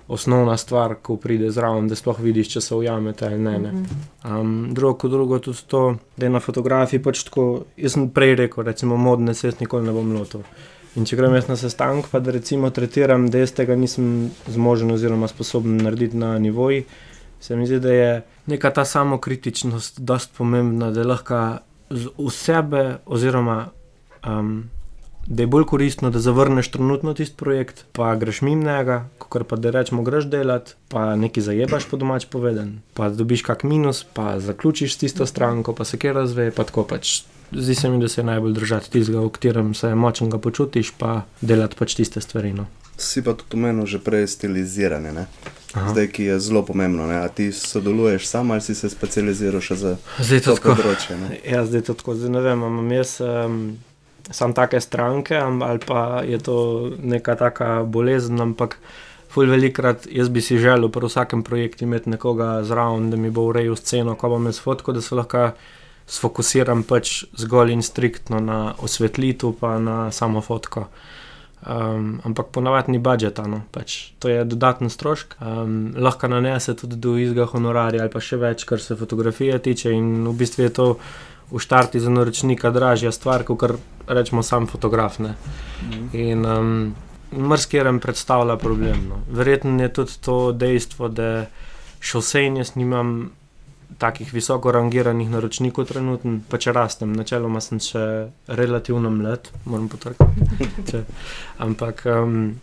osnovna 0.04 0.58
stvar, 0.60 0.98
ko 1.00 1.14
pride 1.16 1.48
zraven, 1.48 1.86
da 1.88 1.96
sploh 1.96 2.18
vidiš, 2.20 2.50
če 2.52 2.60
se 2.60 2.74
ujamete 2.76 3.24
ali 3.24 3.38
ne. 3.40 3.54
ne. 3.58 3.70
Um, 4.28 4.50
drugo, 4.76 4.98
kot 5.00 5.14
drugo, 5.14 5.38
tudi 5.40 5.64
to, 5.64 5.80
da 6.20 6.26
je 6.26 6.34
na 6.34 6.42
fotografiji 6.44 7.00
pač 7.00 7.22
tako. 7.24 7.46
Jaz 7.80 7.96
sem 7.96 8.10
prej 8.12 8.36
rekel, 8.42 8.66
recimo, 8.68 9.00
modne 9.00 9.32
se 9.34 9.48
jaz 9.48 9.62
nikoli 9.64 9.88
ne 9.88 9.96
bom 9.96 10.12
lotil. 10.12 10.44
In 10.94 11.08
če 11.08 11.16
grem 11.18 11.34
jaz 11.34 11.48
na 11.50 11.56
sestanek, 11.58 12.06
pa 12.12 12.20
da 12.22 12.34
recimo 12.34 12.70
tretiram, 12.70 13.26
da 13.30 13.40
jaz 13.42 13.54
tega 13.56 13.74
nisem 13.74 14.30
zmožen 14.46 14.94
oziroma 14.94 15.26
sposoben 15.30 15.80
narediti 15.82 16.16
na 16.16 16.36
nivoji, 16.38 16.84
se 17.42 17.56
mi 17.56 17.66
zdi, 17.66 17.80
da 17.82 17.92
je 17.92 18.12
neka 18.46 18.70
ta 18.70 18.84
samokritičnost 18.86 19.98
dost 20.00 20.30
pomembna, 20.36 20.92
da 20.94 21.02
lahko 21.04 21.40
v 21.90 22.30
sebe 22.32 22.84
oziroma 23.06 23.58
um, 24.24 24.62
da 25.26 25.42
je 25.42 25.46
bolj 25.46 25.64
koristno, 25.64 26.10
da 26.10 26.20
zavrneš 26.20 26.70
trenutno 26.70 27.14
tisti 27.14 27.36
projekt, 27.36 27.84
pa 27.92 28.14
greš 28.14 28.40
mimo 28.42 28.64
njega, 28.64 29.08
kot 29.18 29.46
pa 29.48 29.56
da 29.56 29.70
rečemo, 29.70 30.02
greš 30.02 30.24
delati, 30.24 30.74
pa 30.88 31.16
nekaj 31.16 31.42
zajebaš 31.42 31.88
po 31.90 31.96
domač 31.96 32.26
poveden, 32.30 32.80
pa 32.94 33.08
dobiš 33.08 33.42
kak 33.42 33.62
minus, 33.62 34.04
pa 34.04 34.40
zaključiš 34.40 34.94
s 34.94 34.98
tisto 34.98 35.26
stranko, 35.26 35.72
pa 35.72 35.84
se 35.84 35.98
kje 35.98 36.12
razveje, 36.12 36.50
pa 36.50 36.64
tako 36.64 36.84
pač. 36.84 37.22
Zdi 37.54 37.74
se 37.74 37.88
mi, 37.88 38.00
da 38.00 38.08
se 38.08 38.20
je 38.20 38.24
najbolj 38.24 38.52
držati 38.52 38.90
tistega, 38.90 39.20
v 39.20 39.30
katerem 39.34 39.74
se 39.74 39.94
močno 39.94 40.28
ga 40.28 40.38
počutiš, 40.38 40.92
pa 40.98 41.22
delati 41.40 41.76
pač 41.78 41.94
tiste 41.94 42.20
stvari. 42.20 42.52
No. 42.52 42.66
Si 42.96 43.22
pa 43.22 43.34
tudi 43.34 43.58
omenil 43.58 43.86
že 43.86 43.98
prej 43.98 44.26
stiliziranje, 44.26 45.12
ne? 45.12 45.26
zdaj 45.74 46.06
ki 46.08 46.24
je 46.24 46.38
zelo 46.40 46.62
pomembno. 46.62 47.06
Ne? 47.06 47.18
A 47.24 47.28
ti 47.28 47.52
sodeluješ 47.52 48.26
sam 48.26 48.50
ali 48.50 48.60
si 48.60 48.74
se 48.74 48.90
specializiral 48.90 49.60
še 49.60 49.76
za 49.76 49.96
to 50.44 50.54
področje? 50.62 51.18
Ja, 51.42 51.64
zdaj 51.66 51.88
to 51.88 51.98
tako, 51.98 52.14
zdaj 52.14 52.30
ne 52.36 52.44
vem, 52.44 52.62
imam 52.62 52.92
jaz. 52.94 53.18
Um, 53.20 53.58
sam 54.30 54.54
take 54.54 54.80
stranke, 54.80 55.36
ali 55.36 55.82
pa 55.82 56.22
je 56.24 56.38
to 56.38 56.56
neka 57.02 57.34
taka 57.36 57.82
bolezen. 57.82 58.40
Ampak, 58.40 58.78
fulj 59.34 59.50
velikrat 59.50 60.06
jaz 60.06 60.30
bi 60.30 60.40
si 60.40 60.58
želel 60.62 60.88
pri 60.94 61.10
vsakem 61.10 61.42
projektu 61.42 61.84
imeti 61.84 62.10
nekoga 62.14 62.62
zraven, 62.64 63.10
da 63.10 63.18
mi 63.18 63.30
bo 63.34 63.48
urejal 63.50 63.76
sceno, 63.76 64.14
ko 64.14 64.30
bom 64.36 64.46
jaz 64.46 64.62
fotko, 64.62 64.94
da 64.94 65.02
se 65.02 65.18
lahko 65.18 65.50
sfokusiram 66.06 66.82
pač 66.84 67.24
zgolj 67.36 67.72
in 67.72 67.82
striktno 67.82 68.40
na 68.40 68.74
osvetlitev, 68.78 69.54
pa 69.60 69.78
na 69.78 70.10
samo 70.12 70.40
fotko. 70.44 70.88
Um, 71.64 72.20
ampak 72.28 72.50
ponavadi 72.52 72.92
ni 72.92 72.98
budžeta, 73.00 73.46
no. 73.48 73.62
pač, 73.72 74.12
to 74.20 74.28
je 74.28 74.42
dodaten 74.44 74.92
strošek. 74.92 75.38
Um, 75.40 75.94
lahko 75.96 76.28
nanese 76.28 76.74
tudi 76.76 76.98
do 77.00 77.14
izga 77.16 77.46
honorarja 77.48 78.02
ali 78.04 78.12
pa 78.12 78.20
še 78.20 78.36
več, 78.36 78.66
kar 78.68 78.82
se 78.84 78.96
fotografije 79.00 79.56
tiče, 79.64 79.94
in 79.96 80.26
v 80.28 80.34
bistvu 80.36 80.66
je 80.66 80.74
to 80.76 80.88
v 81.48 81.62
štarti 81.64 82.02
za 82.04 82.12
naročnika 82.12 82.68
dražja 82.74 83.12
stvar, 83.16 83.46
kot 83.48 83.78
rečemo, 84.08 84.44
sam 84.44 84.68
fotograf. 84.68 85.16
Mhm. 85.24 86.04
In 86.12 86.44
um, 86.44 86.76
mrzkerem 87.32 88.00
predstavlja 88.00 88.56
problem. 88.60 89.08
No. 89.08 89.22
Verjetno 89.32 89.82
je 89.82 89.92
tudi 89.92 90.20
to 90.20 90.52
dejstvo, 90.52 91.08
da 91.08 91.46
še 92.04 92.20
vsej 92.20 92.52
jaz 92.60 92.74
nimam 92.76 93.32
takih 93.98 94.32
visoko 94.34 94.72
rangiranih 94.72 95.30
naročnikov, 95.30 95.88
trenutno 95.90 96.38
pa 96.48 96.58
če 96.58 96.74
rastem, 96.76 97.14
načeloma 97.16 97.62
sem 97.64 97.80
še 97.82 98.04
relativno 98.46 99.10
mlad, 99.10 99.50
moram 99.64 99.88
potrditi. 99.88 101.04
Ampak. 101.64 102.06
Um, 102.10 102.54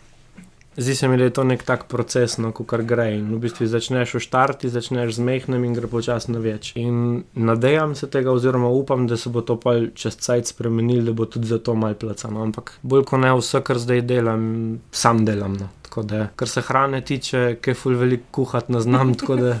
Zdi 0.76 0.94
se 0.94 1.08
mi, 1.08 1.16
da 1.16 1.24
je 1.24 1.30
to 1.30 1.44
nek 1.44 1.62
tak 1.68 1.84
proces, 1.84 2.38
no, 2.40 2.48
ko 2.56 2.64
kar 2.64 2.80
gre. 2.88 3.10
In 3.18 3.26
v 3.34 3.42
bistvu 3.44 3.66
začneš 3.68 4.14
v 4.16 4.22
štarti, 4.24 4.70
začneš 4.72 5.18
z 5.18 5.24
mehkim 5.26 5.66
in 5.68 5.74
gre 5.76 5.88
počasi 5.90 6.32
na 6.32 6.40
več. 6.40 6.70
In 6.80 7.26
nadejam 7.36 7.92
se 7.94 8.08
tega, 8.08 8.32
oziroma 8.32 8.70
upam, 8.72 9.04
da 9.06 9.18
se 9.20 9.28
bo 9.28 9.42
to 9.44 9.58
pa 9.60 9.74
čez 9.92 10.16
cajt 10.16 10.54
spremenil, 10.54 11.04
da 11.04 11.12
bo 11.12 11.28
tudi 11.28 11.50
za 11.50 11.60
to 11.60 11.76
malce 11.76 12.00
placano. 12.00 12.40
Ampak 12.40 12.78
bolj 12.80 13.04
kot 13.10 13.20
ne 13.20 13.34
vse, 13.36 13.60
kar 13.60 13.82
zdaj 13.84 14.00
delam, 14.08 14.46
sam 14.90 15.26
delam. 15.28 15.60
No. 15.60 15.68
Da, 16.08 16.30
kar 16.40 16.48
se 16.48 16.64
hrane 16.64 17.02
tiče, 17.04 17.58
kaj 17.60 17.76
ful 17.76 17.98
veliko 18.00 18.40
kuhati 18.40 18.72
ne 18.72 18.80
znam, 18.80 19.12
tako 19.20 19.36
da 19.36 19.58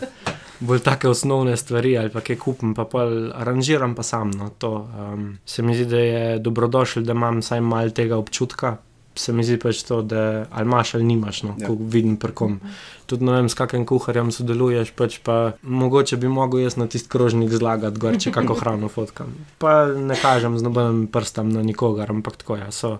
bolj 0.62 0.80
take 0.86 1.10
osnovne 1.10 1.56
stvari 1.56 1.96
ali 1.98 2.12
pa 2.14 2.22
kaj 2.24 2.38
kupim, 2.38 2.74
pa 2.74 2.86
pa 2.88 3.04
aranžiram 3.42 3.96
pa 3.98 4.06
sam. 4.06 4.30
No. 4.30 4.50
To, 4.58 4.72
um, 4.86 5.26
se 5.46 5.62
mi 5.62 5.74
zdi, 5.74 5.86
da 5.90 6.00
je 6.00 6.38
dobrodošel, 6.38 7.02
da 7.02 7.12
imam 7.18 7.42
vsaj 7.42 7.60
malo 7.60 7.90
tega 7.90 8.16
občutka 8.16 8.76
se 9.14 9.32
mi 9.32 9.44
zdi 9.44 9.58
pač 9.60 9.82
to, 9.84 10.00
da 10.02 10.46
ali 10.50 10.66
imaš 10.66 10.94
ali 10.94 11.04
nimaš, 11.04 11.42
no, 11.42 11.54
ja. 11.58 11.68
ko 11.68 11.76
vidim 11.78 12.16
prkom. 12.16 12.58
Tudi 13.06 13.24
ne 13.28 13.36
vem, 13.36 13.48
s 13.48 13.56
kakim 13.58 13.84
kuharjem 13.86 14.32
sodeluješ, 14.32 14.94
pač 14.96 15.18
pa 15.24 15.52
mogoče 15.62 16.16
bi 16.16 16.30
mogel 16.32 16.64
jaz 16.64 16.78
na 16.80 16.86
tisti 16.88 17.10
krožnik 17.12 17.52
zlagati, 17.52 18.00
gor, 18.00 18.16
če 18.16 18.32
kako 18.32 18.56
hrano 18.60 18.88
fotkam. 18.92 19.34
Pa 19.60 19.84
ne 19.92 20.16
kažem 20.16 20.56
z 20.58 20.68
nobenim 20.68 21.06
prstom 21.12 21.52
na 21.52 21.64
nikogar, 21.66 22.12
ampak 22.14 22.40
tako 22.40 22.56
je. 22.60 22.70
Ja, 22.70 22.94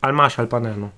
ali 0.00 0.18
imaš 0.18 0.38
ali 0.42 0.50
pa 0.50 0.60
ne. 0.60 0.74
No. 0.76 0.90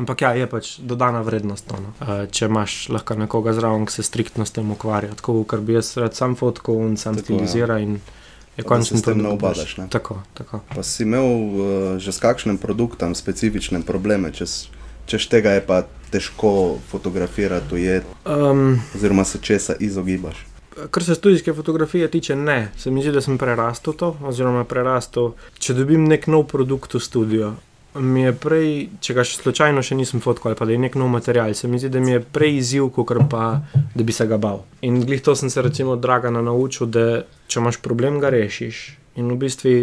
Ampak 0.00 0.24
ja, 0.24 0.32
je 0.32 0.46
pač 0.48 0.72
dodana 0.80 1.20
vrednost. 1.20 1.66
To, 1.68 1.76
no. 1.76 1.92
uh, 2.00 2.24
če 2.32 2.48
imaš 2.48 2.88
lahko 2.88 3.18
nekoga 3.20 3.52
zraven, 3.52 3.84
ki 3.84 3.98
se 3.98 4.06
striktno 4.06 4.46
s 4.48 4.54
tem 4.56 4.70
ukvarja, 4.72 5.12
tako 5.20 5.42
kar 5.44 5.60
bi 5.60 5.76
jaz 5.76 5.96
rad 6.00 6.16
sam 6.16 6.36
fotkal 6.38 6.80
in 6.86 6.96
sam 6.96 7.18
stiliziral. 7.20 7.82
Ja 7.82 8.20
je 8.56 8.62
končno 8.62 8.98
s 8.98 9.02
tem 9.02 9.18
ne 9.18 9.28
obadaš. 9.28 9.76
Ne? 9.76 9.88
Tako, 9.90 10.20
tako. 10.34 10.60
Pa 10.74 10.82
si 10.82 11.02
imel 11.02 11.24
uh, 11.24 11.98
že 11.98 12.12
s 12.12 12.20
kakšnim 12.20 12.58
produktom 12.58 13.14
specifične 13.14 13.82
probleme, 13.82 14.32
čez, 14.32 14.68
čez 15.06 15.28
tega 15.28 15.56
je 15.56 15.64
pa 15.64 15.82
težko 16.12 16.78
fotografirati, 16.90 17.74
ujet, 17.74 18.04
um, 18.28 18.80
oziroma 18.94 19.24
se 19.24 19.38
česa 19.40 19.74
izogibaš. 19.80 20.46
Kar 20.90 21.04
se 21.04 21.14
študijske 21.14 21.52
fotografije 21.52 22.10
tiče, 22.10 22.36
ne. 22.36 22.72
Se 22.76 22.90
mi 22.90 23.02
zdi, 23.02 23.12
da 23.12 23.20
sem 23.20 23.38
prerastel 23.38 23.92
to, 23.96 24.16
oziroma 24.24 24.64
prerastel, 24.64 25.32
če 25.58 25.76
dobim 25.76 26.04
nek 26.08 26.26
nov 26.32 26.46
produkt 26.52 26.94
v 26.94 27.00
studio, 27.00 27.52
mi 27.94 28.22
je 28.22 28.32
prej, 28.32 28.68
če 29.04 29.14
ga 29.16 29.24
še 29.26 29.38
slučajno 29.42 29.82
še 29.84 29.96
nisem 29.98 30.22
fotkal, 30.24 30.52
ali 30.52 30.58
pa 30.58 30.68
da 30.68 30.72
je 30.72 30.80
nek 30.80 30.96
nov 30.96 31.10
material, 31.12 31.52
se 31.54 31.68
mi 31.68 31.80
zdi, 31.80 31.90
da 31.92 32.00
mi 32.00 32.14
je 32.14 32.22
prej 32.24 32.56
izziv, 32.56 32.88
kot 32.96 33.12
pa 33.30 33.60
da 33.94 34.04
bi 34.04 34.14
se 34.16 34.26
ga 34.26 34.38
bal. 34.40 34.62
In 34.80 35.02
glih 35.04 35.20
to 35.20 35.34
sem 35.36 35.50
se 35.52 35.62
recimo 35.62 35.96
Dragana 35.96 36.40
naučil, 36.42 36.88
da 36.88 37.24
če 37.48 37.60
imaš 37.60 37.82
problem, 37.84 38.20
ga 38.22 38.32
rešiš. 38.32 38.84
In 39.20 39.28
v 39.28 39.36
bistvu 39.44 39.74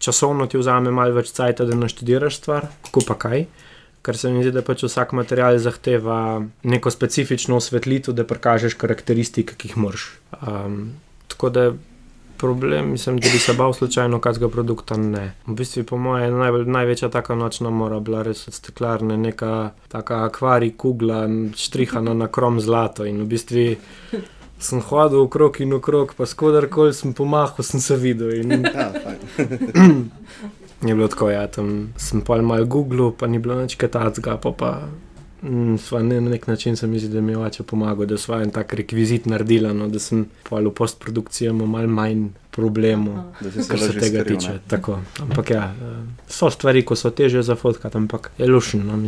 časovno 0.00 0.48
ti 0.48 0.56
vzame 0.56 0.92
malo 0.94 1.18
več 1.18 1.34
časa, 1.34 1.66
da 1.68 1.76
naštudiraš 1.76 2.40
stvar, 2.40 2.70
kako 2.88 3.04
pa 3.10 3.18
kaj. 3.20 3.44
Ker 4.00 4.16
se 4.16 4.32
mi 4.32 4.40
zdi, 4.40 4.54
da 4.56 4.64
pač 4.64 4.86
vsak 4.86 5.12
material 5.12 5.58
zahteva 5.60 6.40
neko 6.64 6.88
specifično 6.88 7.58
osvetlitev, 7.60 8.16
da 8.16 8.24
prikažeš 8.24 8.78
karakteristike, 8.80 9.58
ki 9.60 9.68
jih 9.68 9.76
moraš. 9.76 10.06
Um, 10.40 10.94
tako 11.28 11.52
da 11.52 11.66
problem, 12.40 12.90
mislim, 12.90 13.18
da 13.20 13.28
bi 13.32 13.38
se 13.38 13.52
bal 13.52 13.72
slučajno 13.72 14.20
kakega 14.20 14.48
produkta. 14.48 14.96
Ne. 14.96 15.34
V 15.46 15.54
bistvu, 15.54 15.84
po 15.84 15.98
mojem, 15.98 16.38
najbolj, 16.38 16.66
največja 16.66 17.10
taka 17.12 17.34
nočna 17.34 17.70
mora 17.70 18.00
bila 18.00 18.22
res 18.22 18.48
od 18.48 18.54
steklarne, 18.54 19.16
neka 19.16 19.70
taka 19.88 20.24
akvarij, 20.24 20.72
kugla, 20.76 21.26
štrihana 21.56 22.14
na 22.14 22.28
krom 22.28 22.60
zlato. 22.60 23.04
In 23.04 23.22
v 23.22 23.28
bistvu 23.34 23.66
sem 24.60 24.80
hodil 24.80 25.24
okrog 25.24 25.60
in 25.60 25.72
okrog, 25.76 26.14
pa 26.16 26.26
skodarkoli 26.26 26.94
sem 26.94 27.12
pomahal, 27.16 27.64
sem 27.64 27.80
se 27.80 27.96
videl. 27.96 28.40
In... 28.40 28.66
Ja, 30.80 30.88
je 30.88 30.94
bilo 30.94 31.08
tako, 31.12 31.26
ja, 31.30 31.46
tam 31.46 31.92
sem 31.96 32.22
pa 32.24 32.38
malo 32.42 32.64
Google, 32.64 33.12
pa 33.18 33.26
ni 33.26 33.38
bilo 33.38 33.58
nič 33.60 33.74
katacga, 33.76 34.38
pa 34.40 34.52
pa. 34.52 34.70
Mm, 35.42 35.76
ne, 36.02 36.20
na 36.20 36.30
nek 36.30 36.46
način 36.46 36.76
se 36.76 36.86
mi 36.86 36.98
zdi, 36.98 37.08
da 37.08 37.20
mi 37.20 37.32
je 37.32 37.38
oče 37.38 37.62
pomagal, 37.62 38.06
da 38.06 38.18
sem 38.18 38.42
en 38.42 38.50
tak 38.50 38.74
rekvizit 38.74 39.26
naredila, 39.26 39.72
no, 39.72 39.88
da 39.88 39.98
sem 39.98 40.26
pa 40.48 40.60
v 40.60 40.70
postprodukciji 40.70 41.48
imel 41.48 41.66
malo 41.66 41.88
manj 41.88 42.26
problemov, 42.50 43.22
kar 43.40 43.78
se 43.78 43.92
tega 43.92 44.20
skril, 44.20 44.36
tiče. 44.36 44.58
Tako, 44.68 44.98
ampak 45.20 45.50
ja, 45.50 45.62
eh, 45.72 46.02
so 46.28 46.50
stvari, 46.50 46.84
ko 46.84 46.96
so 46.96 47.10
teže 47.10 47.42
za 47.42 47.56
fotkati, 47.56 47.96
ampak 47.96 48.30
je 48.38 48.46
lušno. 48.46 48.84
No, 48.84 48.98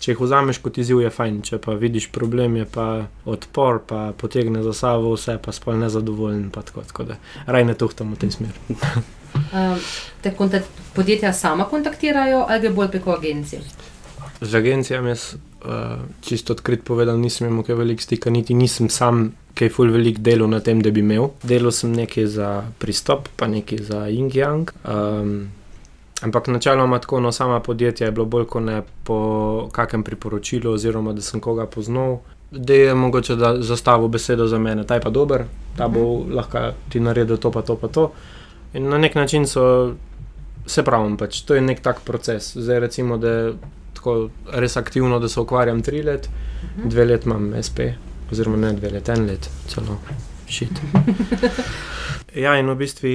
če 0.00 0.12
jih 0.12 0.20
vzameš 0.20 0.60
kot 0.62 0.78
izziv, 0.78 1.02
je 1.02 1.10
fajn, 1.10 1.42
če 1.42 1.58
pa 1.58 1.74
vidiš 1.74 2.08
problem, 2.14 2.56
je 2.56 2.64
pa 2.64 2.86
odpor, 3.26 3.82
pa 3.86 4.12
potegne 4.16 4.62
za 4.62 4.72
sabo 4.72 5.12
vse, 5.16 5.36
pa 5.42 5.52
spol 5.52 5.76
nezadovoljen. 5.76 6.48
Pa 6.54 6.62
tako, 6.62 6.86
tako 6.86 7.04
da 7.10 7.18
raj 7.46 7.66
ne 7.66 7.74
tuhtam 7.74 8.14
v 8.14 8.20
tej 8.22 8.30
smeri. 8.38 8.78
um, 9.52 9.76
te 10.22 10.32
podjetja 10.94 11.32
sama 11.32 11.68
kontaktirajo 11.68 12.46
ali 12.48 12.60
gre 12.60 12.70
bolj 12.70 12.88
preko 12.94 13.18
agencije? 13.18 13.60
Z 14.40 14.54
agencijami 14.54 15.10
jaz 15.10 15.34
uh, 15.64 15.98
čisto 16.20 16.52
odkrit 16.52 16.84
povedal, 16.84 17.18
nisem 17.18 17.48
imel 17.48 17.64
kaj 17.66 17.74
velik 17.74 18.00
stika, 18.00 18.30
niti 18.30 18.54
nisem 18.54 18.88
sam 18.88 19.32
kaj 19.58 19.68
ful 19.74 19.90
velik 19.90 20.18
delo 20.22 20.46
na 20.46 20.60
tem, 20.60 20.82
da 20.82 20.90
bi 20.90 21.00
imel. 21.00 21.30
Delo 21.42 21.70
sem 21.74 21.92
nekaj 21.92 22.26
za 22.26 22.48
pristop, 22.78 23.28
pa 23.36 23.48
nekaj 23.50 23.78
za 23.90 24.06
Ying 24.06 24.34
Yang. 24.34 24.70
Um, 24.84 25.48
ampak 26.22 26.48
načeloma 26.48 26.98
tako, 26.98 27.20
no 27.20 27.32
sama 27.32 27.60
podjetja 27.60 28.06
je 28.06 28.12
bilo 28.12 28.26
bolj 28.26 28.46
kot 28.46 28.62
ne 28.62 28.82
po 29.04 29.68
kakem 29.72 30.02
priporočilu, 30.02 30.72
oziroma 30.72 31.12
da 31.12 31.22
sem 31.22 31.40
koga 31.40 31.66
poznal. 31.66 32.18
Da 32.50 32.74
je 32.74 32.94
mogoče 32.94 33.36
da 33.36 33.56
zastavil 33.62 34.08
besedo 34.08 34.46
za 34.46 34.58
mene, 34.58 34.86
ta 34.86 34.94
je 34.94 35.00
pa 35.04 35.10
dober, 35.10 35.44
ta 35.76 35.88
bo 35.88 36.20
mhm. 36.20 36.34
lahko 36.34 36.70
ti 36.88 37.00
naredil 37.00 37.36
to, 37.36 37.50
pa 37.50 37.62
to, 37.62 37.76
pa 37.76 37.88
to. 37.88 38.10
In 38.74 38.88
na 38.88 38.98
nek 38.98 39.14
način 39.14 39.46
so, 39.46 39.94
se 40.66 40.84
pravi, 40.84 41.16
pač, 41.16 41.42
to 41.42 41.54
je 41.54 41.60
nek 41.60 41.80
tak 41.80 42.00
proces. 42.04 42.52
Zdaj, 42.56 42.80
recimo, 42.80 43.18
da 43.18 43.52
tako 43.98 44.16
res 44.52 44.76
aktivno, 44.80 45.18
da 45.18 45.28
se 45.28 45.40
ukvarjam 45.40 45.82
tri 45.82 46.02
let, 46.02 46.28
uh 46.28 46.64
mhm. 46.64 46.82
-huh. 46.82 46.90
dve 46.90 47.04
let 47.04 47.26
imam 47.26 47.52
SP, 47.66 47.92
oziroma 48.32 48.56
ne 48.56 48.72
dve 48.72 48.90
let, 48.90 49.08
en 49.08 49.26
let 49.26 49.50
celo. 49.68 49.98
šit. 50.48 50.70
Ja, 52.36 52.52
in 52.60 52.68
v 52.68 52.74
bistvu 52.76 53.10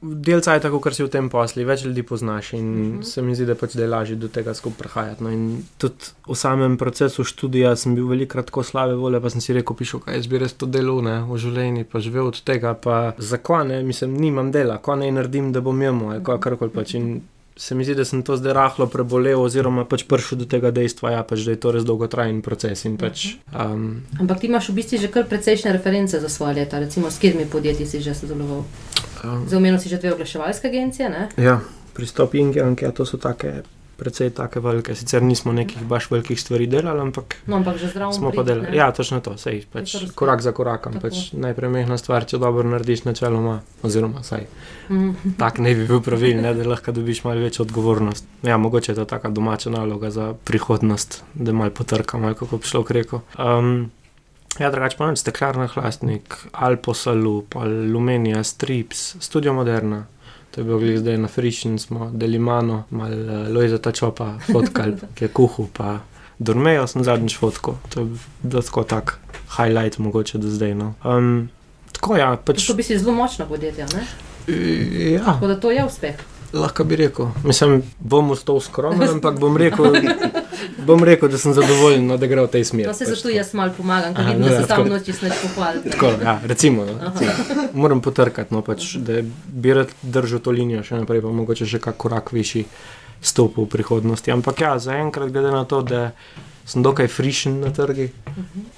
delca 0.00 0.52
je 0.54 0.60
tako, 0.66 0.78
ker 0.84 0.94
si 0.94 1.02
v 1.02 1.08
tem 1.10 1.30
poslu, 1.32 1.64
več 1.66 1.82
ljudi 1.86 2.02
poznaš 2.06 2.52
in 2.52 2.66
uh 2.66 2.76
mhm. 2.76 2.98
-huh. 2.98 3.02
se 3.02 3.22
mi 3.22 3.34
zdi, 3.34 3.46
da 3.46 3.54
pač 3.54 3.74
da 3.74 3.82
je 3.82 3.88
lažje 3.88 4.16
do 4.16 4.28
tega 4.28 4.54
skupaj 4.54 4.78
prihajati. 4.78 5.24
No, 5.24 5.30
in 5.30 5.64
tudi 5.78 6.12
v 6.28 6.34
samem 6.34 6.76
procesu 6.76 7.24
študija 7.24 7.76
sem 7.76 7.94
bil 7.94 8.06
velikrat 8.06 8.46
tako 8.46 8.62
slabe 8.62 8.94
volje, 8.94 9.20
pa 9.20 9.30
sem 9.30 9.40
si 9.40 9.52
rekel, 9.52 9.76
pišu, 9.76 9.98
kaj 9.98 10.14
jaz 10.14 10.26
bi 10.26 10.38
res 10.38 10.52
to 10.52 10.66
delal 10.66 11.02
ne, 11.02 11.22
v 11.22 11.38
življenju, 11.38 11.84
pa 11.92 12.00
živel 12.00 12.26
od 12.26 12.42
tega, 12.44 12.74
pa 12.74 13.14
zakon, 13.18 13.68
ne, 13.68 13.82
mislim, 13.82 14.14
nimam 14.14 14.52
dela, 14.52 14.78
ko 14.78 14.94
ne 14.94 15.10
naredim, 15.10 15.52
da 15.52 15.60
bom 15.60 15.82
imel, 15.82 16.22
karkoli 16.22 16.70
pač. 16.70 16.94
In 16.94 17.22
se 17.56 17.74
mi 17.74 17.84
zdi, 17.84 17.94
da 17.94 18.04
sem 18.04 18.22
to 18.22 18.36
zdaj 18.36 18.52
rahlo 18.52 18.86
prebolel, 18.86 19.40
oziroma 19.40 19.84
pač 19.84 20.06
prišel 20.08 20.42
do 20.42 20.46
tega 20.48 20.70
dejstva, 20.74 21.12
ja, 21.16 21.22
pač, 21.26 21.44
da 21.44 21.56
je 21.56 21.60
to 21.60 21.72
res 21.74 21.84
dolgotrajen 21.84 22.40
proces. 22.42 22.86
Pač, 23.00 23.36
um, 23.52 24.00
Ampak 24.20 24.40
ti 24.40 24.48
imaš 24.48 24.70
v 24.70 24.78
bistvu 24.80 25.02
že 25.02 25.10
kar 25.12 25.26
precejšnje 25.28 25.72
reference 25.72 26.20
za 26.20 26.28
svoje 26.28 26.62
leta, 26.62 26.80
recimo 26.80 27.10
s 27.10 27.18
katerimi 27.20 27.50
podjetji 27.50 27.86
si 27.86 28.00
že 28.00 28.14
sodeloval. 28.14 28.64
Um, 29.24 29.44
Za 29.48 29.56
omenil 29.56 29.78
si 29.78 29.88
že 29.92 30.00
dve 30.00 30.14
oglaševalske 30.16 30.68
agencije. 30.68 31.10
Ne? 31.10 31.28
Ja, 31.36 31.60
pristop 31.92 32.34
in 32.34 32.52
to 32.94 33.04
so 33.04 33.18
take 33.18 33.62
precej 34.00 34.32
tako 34.36 34.62
velike. 34.64 34.94
Sicer 34.96 35.22
nismo 35.22 35.52
nekih 35.52 35.84
baš 35.88 36.08
velikih 36.10 36.40
stvari 36.40 36.66
delali, 36.70 37.02
ampak, 37.04 37.36
no, 37.46 37.60
ampak 37.60 37.76
smo 38.16 38.32
pa 38.32 38.44
delali. 38.46 38.72
Ja, 38.76 38.88
točno 38.96 39.20
to, 39.24 39.36
sej, 39.40 39.62
pač, 39.72 39.94
korak 40.16 40.42
za 40.44 40.54
korakom. 40.56 40.96
Pač, 41.02 41.30
najprej 41.36 41.72
mehna 41.76 42.00
stvar, 42.00 42.24
če 42.24 42.40
dobro 42.40 42.64
narediš 42.72 43.04
načeloma, 43.08 43.60
oziroma 43.86 44.24
saj. 44.26 44.48
Mm. 44.88 45.36
Tak 45.38 45.60
ne 45.60 45.76
bi 45.76 45.86
bil 45.86 46.02
pravilen, 46.04 46.48
da 46.56 46.68
lahko 46.68 46.96
dobiš 46.96 47.22
malo 47.28 47.44
več 47.44 47.60
odgovornost. 47.62 48.26
Ja, 48.46 48.56
mogoče 48.56 48.94
je 48.94 49.00
to 49.02 49.08
taka 49.10 49.28
domača 49.28 49.70
naloga 49.76 50.10
za 50.10 50.32
prihodnost, 50.48 51.22
da 51.34 51.52
malo 51.52 51.76
potrkam, 51.76 52.28
kako 52.34 52.58
bi 52.58 52.72
šlo 52.72 52.84
reko. 52.90 53.24
Um, 53.38 53.90
Ja, 54.58 54.70
drugače 54.70 54.96
pa 54.98 55.06
ne, 55.06 55.16
steklarna 55.16 55.66
hlastnik, 55.70 56.34
Alposalu, 56.52 57.44
Aluminija, 57.54 58.42
Strips, 58.44 59.16
Studio 59.20 59.52
Moderna. 59.54 60.06
To 60.50 60.60
je 60.60 60.64
bilo 60.64 60.78
glede 60.78 60.98
zdaj 60.98 61.18
na 61.18 61.28
Frišin, 61.28 61.78
smo 61.78 62.10
delimano, 62.14 62.84
malo 62.90 63.16
uh, 63.16 63.48
Lojza 63.54 63.78
Tačopa, 63.78 64.38
fotkal, 64.52 64.96
ki 65.14 65.24
je 65.24 65.28
kuhu, 65.28 65.68
pa 65.72 65.98
Dormejo 66.38 66.86
sem 66.86 67.04
zadnjič 67.04 67.36
fotko. 67.38 67.76
To 67.94 68.00
je 68.00 68.06
bilo 68.42 68.62
tako 68.62 68.82
tak 68.84 69.18
highlight 69.56 69.98
mogoče 69.98 70.38
do 70.38 70.50
zdaj. 70.50 70.74
No. 70.74 70.94
Um, 71.04 71.50
tako 71.92 72.16
ja, 72.16 72.36
pač. 72.44 72.66
To 72.66 72.74
bi 72.74 72.82
si 72.82 72.98
zelo 72.98 73.12
močno 73.12 73.46
podjetje, 73.46 73.86
ne? 73.94 74.06
Ja. 75.12 75.24
Tako 75.24 75.46
da 75.46 75.60
to 75.60 75.70
je 75.70 75.84
uspeh. 75.84 76.16
Lahko 76.52 76.84
bi 76.84 76.96
rekel, 76.96 77.26
mislim, 77.44 77.82
bom 77.98 78.30
ostal 78.30 78.60
skromen, 78.60 79.08
ampak 79.08 79.38
bom 79.38 79.56
rekel, 79.56 79.94
bom 80.86 81.04
rekel, 81.04 81.28
da 81.30 81.38
sem 81.38 81.54
zadovoljen, 81.54 82.06
no, 82.06 82.16
da 82.18 82.26
gre 82.26 82.42
v 82.42 82.50
tej 82.50 82.64
smeri. 82.72 82.88
No, 82.90 82.94
se 82.94 83.06
pač 83.06 83.20
zato 83.22 83.30
jaz 83.30 83.52
malo 83.54 83.74
pomagam, 83.76 84.16
ker 84.16 84.26
vidim, 84.32 84.42
da 84.48 84.56
se 84.56 84.66
tam 84.66 84.88
noči 84.90 85.14
sneš 85.14 85.44
pohvaliti. 85.44 85.94
Tako, 85.94 86.10
ja, 86.24 86.34
recimo, 86.50 86.88
no, 86.88 86.96
recimo. 87.06 87.68
Moram 87.84 88.02
potrkati, 88.02 88.54
no, 88.54 88.64
pač, 88.66 88.96
da 88.98 89.22
bi 89.22 89.76
rad 89.78 89.94
držal 90.02 90.42
to 90.42 90.56
linijo 90.56 90.82
še 90.86 91.04
naprej, 91.04 91.22
pa 91.22 91.30
mogoče 91.38 91.70
še 91.70 91.82
kak 91.86 92.00
korak 92.02 92.34
višji 92.34 92.66
stop 93.22 93.60
v 93.60 93.68
prihodnosti. 93.70 94.34
Ampak 94.34 94.66
ja, 94.66 94.74
zaenkrat 94.82 95.30
glede 95.30 95.54
na 95.54 95.62
to, 95.70 95.84
da 95.86 96.10
sem 96.66 96.82
dokaj 96.82 97.06
frišen 97.14 97.60
na 97.62 97.70
trgi, 97.74 98.10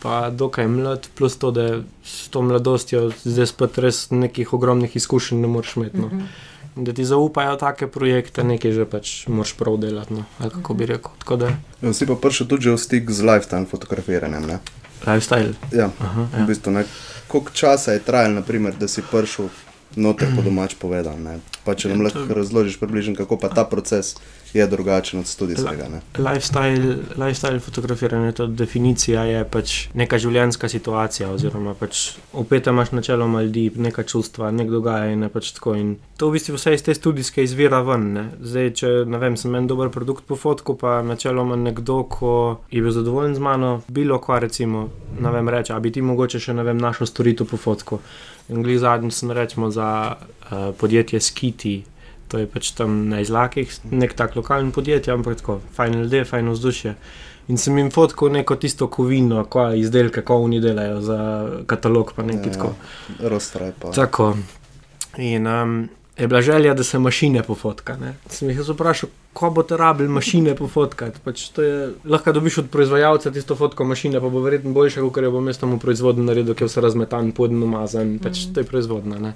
pa 0.05 0.29
dokaj 0.29 0.69
mlad, 0.69 1.09
plus 1.17 1.41
to, 1.41 1.49
da 1.57 1.67
s 2.05 2.29
to 2.33 2.45
mladostjo 2.45 3.09
zdaj 3.25 3.49
spet 3.49 3.81
res 3.81 4.07
nekih 4.13 4.53
ogromnih 4.53 4.93
izkušenj 4.97 5.41
ne 5.41 5.57
moreš 5.57 5.77
imeti. 5.81 6.05
No. 6.05 6.13
Uh 6.13 6.21
-huh 6.21 6.51
da 6.77 6.93
ti 6.93 7.05
zaupajo 7.05 7.57
take 7.57 7.87
projekte, 7.87 8.45
nekaj 8.45 8.73
že 8.73 8.85
pač 8.89 9.27
moraš 9.29 9.53
prav 9.59 9.77
delati. 9.77 10.15
No, 10.15 10.25
kako 10.39 10.75
bi 10.75 10.87
rekel. 10.87 11.37
Da... 11.37 11.53
Ja, 11.83 11.93
si 11.93 12.07
pa 12.07 12.17
prišel 12.17 12.49
tudi 12.49 12.71
v 12.71 12.79
stik 12.81 13.11
z 13.11 13.25
lifetime 13.25 13.67
fotografiranjem. 13.67 14.47
Ne? 14.47 14.59
Lifestyle. 15.07 15.55
Ja, 15.73 15.91
Aha, 15.99 16.29
ja. 16.33 16.45
v 16.45 16.49
bistvu. 16.49 16.85
Koliko 17.29 17.51
časa 17.51 17.93
je 17.93 18.05
trajalo, 18.05 18.45
da 18.79 18.89
si 18.89 19.03
prišel 19.03 19.51
noter 19.97 20.33
po 20.37 20.43
domač 20.43 20.75
povedal? 20.79 21.17
Pa 21.65 21.75
če 21.77 21.93
nam 21.93 22.05
lahko 22.07 22.29
razložiš, 22.29 22.81
približno, 22.81 23.17
kako 23.17 23.37
pa 23.37 23.53
ta 23.53 23.65
proces 23.65 24.17
je 24.55 24.67
drugačen 24.67 25.21
od 25.21 25.27
študijskega. 25.27 25.89
Ne? 25.89 26.01
Lifestyle, 26.19 26.97
lifestyle 27.17 27.61
fotografiranja, 27.61 28.33
to 28.33 28.47
definicija 28.47 29.25
je 29.25 29.45
pač 29.45 29.75
neka 29.95 30.19
življenjska 30.19 30.69
situacija, 30.69 31.31
oziroma 31.33 31.75
pač 31.79 32.03
upete 32.33 32.71
imaš 32.71 32.93
načeloma 32.93 33.43
ljudi, 33.43 33.71
neka 33.77 34.03
čustva, 34.03 34.51
nek 34.53 34.71
dogajanje. 34.71 35.29
Pač 35.33 35.53
in 35.77 35.97
to 36.17 36.29
v 36.29 36.37
bistvu 36.37 36.57
vse 36.57 36.75
iz 36.75 36.85
te 36.85 36.95
študijske 36.95 37.45
izvira 37.45 37.81
ven. 37.87 38.13
Ne? 38.13 38.25
Zdaj, 38.41 38.73
če 38.81 38.91
ne 39.09 39.21
vem, 39.23 39.37
sem 39.41 39.55
en 39.55 39.67
dober 39.67 39.89
produkt 39.95 40.27
po 40.29 40.37
fotku, 40.37 40.77
pa 40.77 41.01
načeloma 41.03 41.57
nekdo, 41.57 42.03
ko 42.05 42.35
je 42.71 42.83
bil 42.83 42.93
zadovoljen 42.93 43.35
z 43.35 43.41
mano, 43.41 43.73
bilo 43.89 44.21
kva 44.21 44.43
recimo, 44.45 44.89
ne 45.21 45.33
vem, 45.33 45.49
reče, 45.49 45.73
a 45.73 45.81
bi 45.81 45.93
ti 45.93 46.05
mogoče 46.05 46.41
še 46.43 46.57
ne 46.57 46.67
vem, 46.67 46.79
našel 46.79 47.09
storitev 47.09 47.49
po 47.49 47.57
fotku. 47.57 48.03
In 48.53 48.61
glede 48.63 48.83
zadnjič 48.83 49.15
sem 49.15 49.31
rečemo 49.31 49.71
za 49.71 49.89
uh, 50.13 50.75
podjetje 50.77 51.21
Skiti, 51.21 51.77
to 52.33 52.41
je 52.41 52.49
pač 52.49 52.73
tam 52.79 52.95
na 53.13 53.21
izlakih, 53.21 53.69
nek 53.93 54.17
tak 54.17 54.37
lokalen 54.39 54.73
podjetje, 54.73 55.13
ampak 55.13 55.43
tako, 55.43 55.61
fajn 55.77 56.01
ljudi, 56.03 56.25
fajn 56.25 56.49
vzdušje. 56.55 56.95
In 57.53 57.59
sem 57.59 57.77
jim 57.79 57.91
fotkal 57.93 58.31
neko 58.33 58.57
tisto 58.57 58.87
kovino, 58.89 59.43
ko 59.51 59.67
izdelke, 59.77 60.23
ko 60.25 60.39
oni 60.47 60.61
delajo 60.63 61.01
za 61.05 61.19
katalog, 61.69 62.15
pa 62.17 62.25
nekaj 62.25 62.49
ja, 62.49 62.55
tako. 62.57 62.71
Ja, 63.19 63.33
Rozstraj 63.35 63.73
pa. 63.83 63.91
Tako. 63.93 64.31
In 65.21 65.47
um, 65.51 65.75
je 66.19 66.29
bila 66.29 66.43
želja, 66.43 66.75
da 66.75 66.85
se 66.85 66.99
mašine 66.99 67.43
pofotka. 67.43 67.97
Ne. 67.97 68.15
Sem 68.29 68.51
jih 68.51 68.61
vprašal, 68.69 69.09
ko 69.33 69.49
boste 69.51 69.77
rabili 69.77 70.09
mašine 70.13 70.53
pofotkati. 70.57 71.21
Pač 71.25 71.47
lahko 72.05 72.33
dobiš 72.33 72.59
od 72.59 72.69
proizvajalca 72.71 73.31
tisto 73.33 73.57
fotko 73.57 73.85
mašine, 73.85 74.21
pa 74.21 74.29
bo 74.29 74.41
verjetno 74.45 74.73
boljše, 74.77 75.01
kot 75.01 75.25
jo 75.25 75.31
bom 75.33 75.47
jaz 75.49 75.59
tam 75.59 75.73
v 75.73 75.79
proizvodnju 75.81 76.25
naredil, 76.25 76.55
ker 76.55 76.69
vse 76.69 76.85
razmetan, 76.85 77.33
podno 77.33 77.67
mazan, 77.67 78.19
pač 78.23 78.45
mm. 78.45 78.53
to 78.53 78.61
je 78.61 78.69
proizvodna. 78.69 79.19
Ne. 79.19 79.33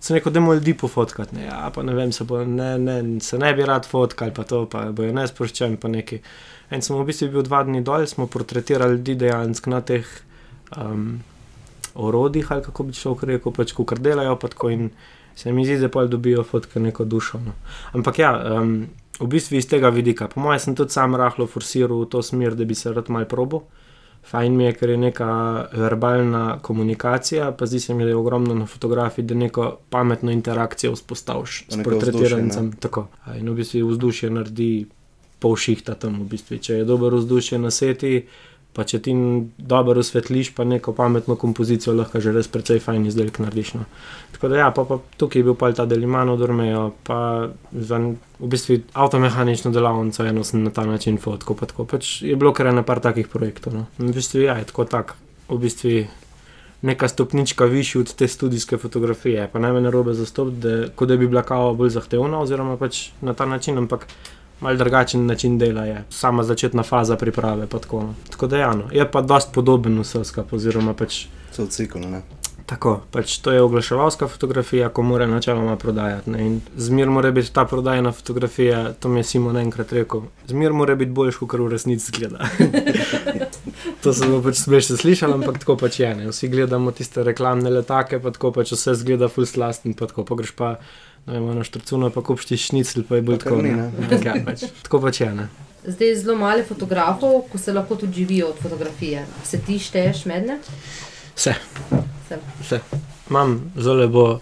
Sem 0.00 0.18
rekel, 0.18 0.32
da 0.32 0.42
morajo 0.44 0.60
ljudi 0.60 0.74
pofotkati. 0.82 1.36
Ne. 1.38 1.46
Ja, 1.46 1.70
pa 1.74 1.82
ne 1.82 1.94
vem, 1.96 2.12
se, 2.12 2.26
bo, 2.28 2.42
ne, 2.44 2.74
ne, 2.78 3.00
se 3.24 3.38
ne 3.40 3.52
bi 3.56 3.64
rad 3.64 3.88
fotkali, 3.88 4.34
pa 4.36 4.44
to, 4.44 4.66
pa 4.68 4.90
bojo 4.92 5.14
ne 5.16 5.24
sproščeni, 5.28 5.80
pa 5.80 5.88
neki. 5.88 6.20
In 6.76 6.84
sem 6.84 6.98
v 6.98 7.06
bistvu 7.08 7.30
bil 7.32 7.46
dva 7.48 7.62
dni 7.64 7.80
dol, 7.86 8.04
smo 8.06 8.28
portretirali 8.30 8.98
ljudi 8.98 9.16
dejansko 9.24 9.72
na 9.72 9.80
teh 9.80 10.04
um, 10.76 11.22
orodjih, 11.94 12.52
ali 12.52 12.62
kako 12.68 12.86
bi 12.90 12.94
šel, 12.94 13.16
rekel, 13.32 13.56
pač, 13.56 13.72
ko 13.72 13.88
kar 13.88 14.04
delajo, 14.04 14.36
pa 14.36 14.52
tako 14.52 14.70
in 14.76 14.92
se 15.40 15.52
mi 15.52 15.64
zdi, 15.64 15.78
da 15.80 15.88
pa 15.88 16.04
dobijo 16.06 16.44
fotke 16.44 16.80
neko 16.80 17.04
dušo. 17.04 17.40
No. 17.44 17.52
Ampak 17.92 18.18
ja, 18.18 18.32
um, 18.60 18.86
v 19.20 19.28
bistvu 19.28 19.56
iz 19.56 19.68
tega 19.68 19.88
vidika, 19.88 20.28
po 20.28 20.40
mojem, 20.40 20.60
sem 20.60 20.76
tudi 20.76 20.92
sam 20.92 21.16
rahlo 21.16 21.46
forsiral 21.48 22.04
v 22.04 22.08
to 22.12 22.22
smer, 22.22 22.56
da 22.56 22.64
bi 22.64 22.74
se 22.74 22.92
rad 22.92 23.08
mal 23.08 23.24
probo. 23.28 23.64
Fajn 24.30 24.56
mi 24.56 24.66
je, 24.66 24.72
ker 24.76 24.90
je 24.92 24.96
neka 25.00 25.30
verbalna 25.72 26.58
komunikacija, 26.62 27.52
pa 27.56 27.66
zdi 27.66 27.80
se 27.80 27.94
mi, 27.94 28.04
da 28.04 28.12
je 28.12 28.16
ogromno 28.16 28.54
na 28.54 28.66
fotografiji, 28.68 29.24
da 29.24 29.34
neko 29.34 29.70
pametno 29.90 30.30
interakcijo 30.30 30.92
vzpostaviš 30.92 31.64
s 31.68 31.82
portretirancem. 31.84 32.72
In 33.38 33.48
v 33.48 33.54
bistvu 33.62 33.86
vzdušje 33.88 34.30
naredi 34.30 34.70
pol 35.40 35.56
šihta 35.56 35.96
tam, 35.96 36.20
v 36.20 36.28
bistvu. 36.36 36.58
če 36.60 36.82
je 36.82 36.84
dobro 36.84 37.16
vzdušje 37.16 37.58
na 37.58 37.70
seti, 37.72 38.26
Pa 38.70 38.84
če 38.86 39.00
ti 39.02 39.12
dobro 39.58 39.98
osvetliš, 40.00 40.52
pa 40.54 40.64
neko 40.64 40.92
pametno 40.94 41.34
kompozicijo, 41.36 41.94
lahko 41.98 42.20
že 42.22 42.30
res 42.32 42.46
precej 42.48 42.78
fajn 42.78 43.08
izdelek 43.10 43.40
narediš. 43.42 43.72
No. 43.74 43.86
Tako 44.36 44.52
da, 44.52 44.60
ja, 44.62 44.68
pa, 44.70 44.84
pa 44.86 45.00
tukaj 45.18 45.40
je 45.40 45.48
bil 45.48 45.56
pa 45.58 45.72
ta 45.74 45.88
delimano, 45.90 46.36
dormejo, 46.38 46.92
pa 47.04 47.50
za 47.72 47.98
v 47.98 48.50
bistvu 48.54 48.78
avtomehanično 48.94 49.74
delavnico 49.74 50.24
eno 50.24 50.44
sem 50.46 50.62
na 50.62 50.70
ta 50.70 50.86
način 50.86 51.18
fotko. 51.18 51.58
Pa 51.58 51.66
tako, 51.66 51.88
pač 51.90 52.20
je 52.22 52.38
bilo 52.38 52.54
kar 52.54 52.70
ena 52.70 52.86
par 52.86 53.02
takih 53.02 53.28
projektov. 53.28 53.74
No. 53.74 53.86
V 53.98 54.14
bistvu 54.14 54.46
ja, 54.46 54.60
je 54.62 54.70
tako 54.70 54.86
tak, 54.86 55.16
v 55.50 55.58
bistvu 55.58 56.06
neka 56.82 57.08
stopnička 57.08 57.64
višji 57.64 58.00
od 58.00 58.14
te 58.14 58.28
študijske 58.28 58.78
fotografije. 58.78 59.48
Pa 59.52 59.58
ne 59.58 59.72
me 59.72 59.80
narobe 59.80 60.14
zastopiti, 60.14 60.62
da, 60.62 61.06
da 61.06 61.16
bi 61.16 61.28
bila 61.28 61.42
kava 61.42 61.72
bolj 61.74 61.90
zahtevna, 61.98 62.40
oziroma 62.40 62.76
pač 62.76 63.10
na 63.20 63.34
ta 63.34 63.46
način, 63.46 63.78
ampak 63.78 64.06
mal 64.60 64.76
drugačen 64.76 65.26
način 65.26 65.58
dela 65.58 65.84
je, 65.84 66.04
sama 66.10 66.42
začetna 66.42 66.82
faza 66.82 67.16
priprave. 67.16 67.66
Tako, 67.66 68.02
no. 68.02 68.14
tako 68.30 68.46
da 68.46 68.58
ja, 68.58 68.74
no. 68.74 68.84
je 68.92 69.10
pa 69.10 69.20
dosti 69.20 69.54
podoben 69.54 70.00
vse 70.00 70.24
skupaj, 70.24 70.56
oziroma 70.56 70.94
pač. 70.94 71.26
So 71.52 71.66
ciklo, 71.66 72.00
ne. 72.00 72.22
Tako, 72.70 73.00
pač 73.10 73.40
to 73.42 73.50
je 73.50 73.62
oglaševalska 73.62 74.28
fotografija, 74.30 74.88
ko 74.94 75.02
mora 75.02 75.26
načeloma 75.26 75.74
prodajati. 75.76 76.60
Zmer 76.76 77.10
mora 77.10 77.30
biti 77.34 77.50
ta 77.52 77.64
prodajna 77.64 78.12
fotografija, 78.12 78.92
to 78.92 79.08
mi 79.08 79.20
je 79.20 79.24
Simon 79.24 79.56
enkrat 79.56 79.92
rekel. 79.92 80.22
Zmer 80.46 80.72
mora 80.72 80.94
biti 80.94 81.10
boljš, 81.10 81.40
kot 81.42 81.60
v 81.60 81.66
resnici 81.72 82.12
zgleda. 82.12 82.46
to 84.02 84.12
smo 84.14 84.38
pač 84.42 84.62
smešno 84.62 84.96
slišali, 84.96 85.34
ampak 85.40 85.58
tako 85.58 85.76
pač 85.82 85.98
je. 86.00 86.14
Ne. 86.14 86.28
Vsi 86.30 86.48
gledamo 86.48 86.94
tiste 86.94 87.26
reklamne 87.26 87.74
letake, 87.74 88.22
pa 88.22 88.30
tako 88.30 88.52
pač 88.60 88.70
vse 88.76 88.94
zgleda 89.02 89.28
full 89.28 89.50
slast 89.50 89.90
in 89.90 89.98
pa 89.98 90.06
tako 90.06 90.24
pogreš 90.28 90.54
pa 90.54 90.76
na 91.26 91.64
štrcuno, 91.64 92.10
pa 92.10 92.22
kopšti 92.22 92.56
šnicl, 92.56 93.02
pa 93.08 93.20
je 93.20 93.22
bolj 93.22 93.38
tako. 93.44 93.60
Ja, 93.64 94.34
pač. 94.46 94.64
Tako 94.82 95.02
pač 95.04 95.20
je. 95.20 95.34
Ne? 95.34 95.48
Zdaj 95.84 96.08
je 96.08 96.16
zelo 96.20 96.36
malo 96.38 96.64
fotografov, 96.68 97.42
ko 97.52 97.58
se 97.58 97.72
lahko 97.72 97.96
tudi 97.96 98.22
živijo 98.22 98.48
od 98.52 98.62
fotografije. 98.62 99.26
Se 99.44 99.60
ti 99.60 99.78
šteješ 99.78 100.24
medne? 100.24 100.58
Vse. 101.36 101.54
Vse. 102.60 102.80
Imam 103.30 103.72
zelo 103.76 103.94
lepo 103.94 104.40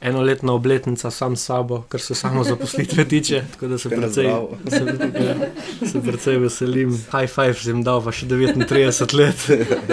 enoletno 0.00 0.54
obletnico 0.54 1.10
sam 1.10 1.36
s 1.36 1.44
sabo, 1.44 1.82
kar 1.88 2.00
se 2.00 2.14
samo 2.14 2.44
zaposlitve 2.44 3.04
tiče. 3.12 3.44
Tako 3.52 3.66
da 3.66 3.78
se 3.78 3.88
precej, 3.88 4.24
se, 4.70 4.76
ja, 5.24 5.34
se 5.90 6.02
precej 6.02 6.38
veselim. 6.38 6.90
High 6.90 7.30
five 7.34 7.54
sem 7.54 7.82
dal, 7.82 8.02
pa 8.04 8.12
še 8.12 8.26
39 8.26 9.14
let. 9.16 9.46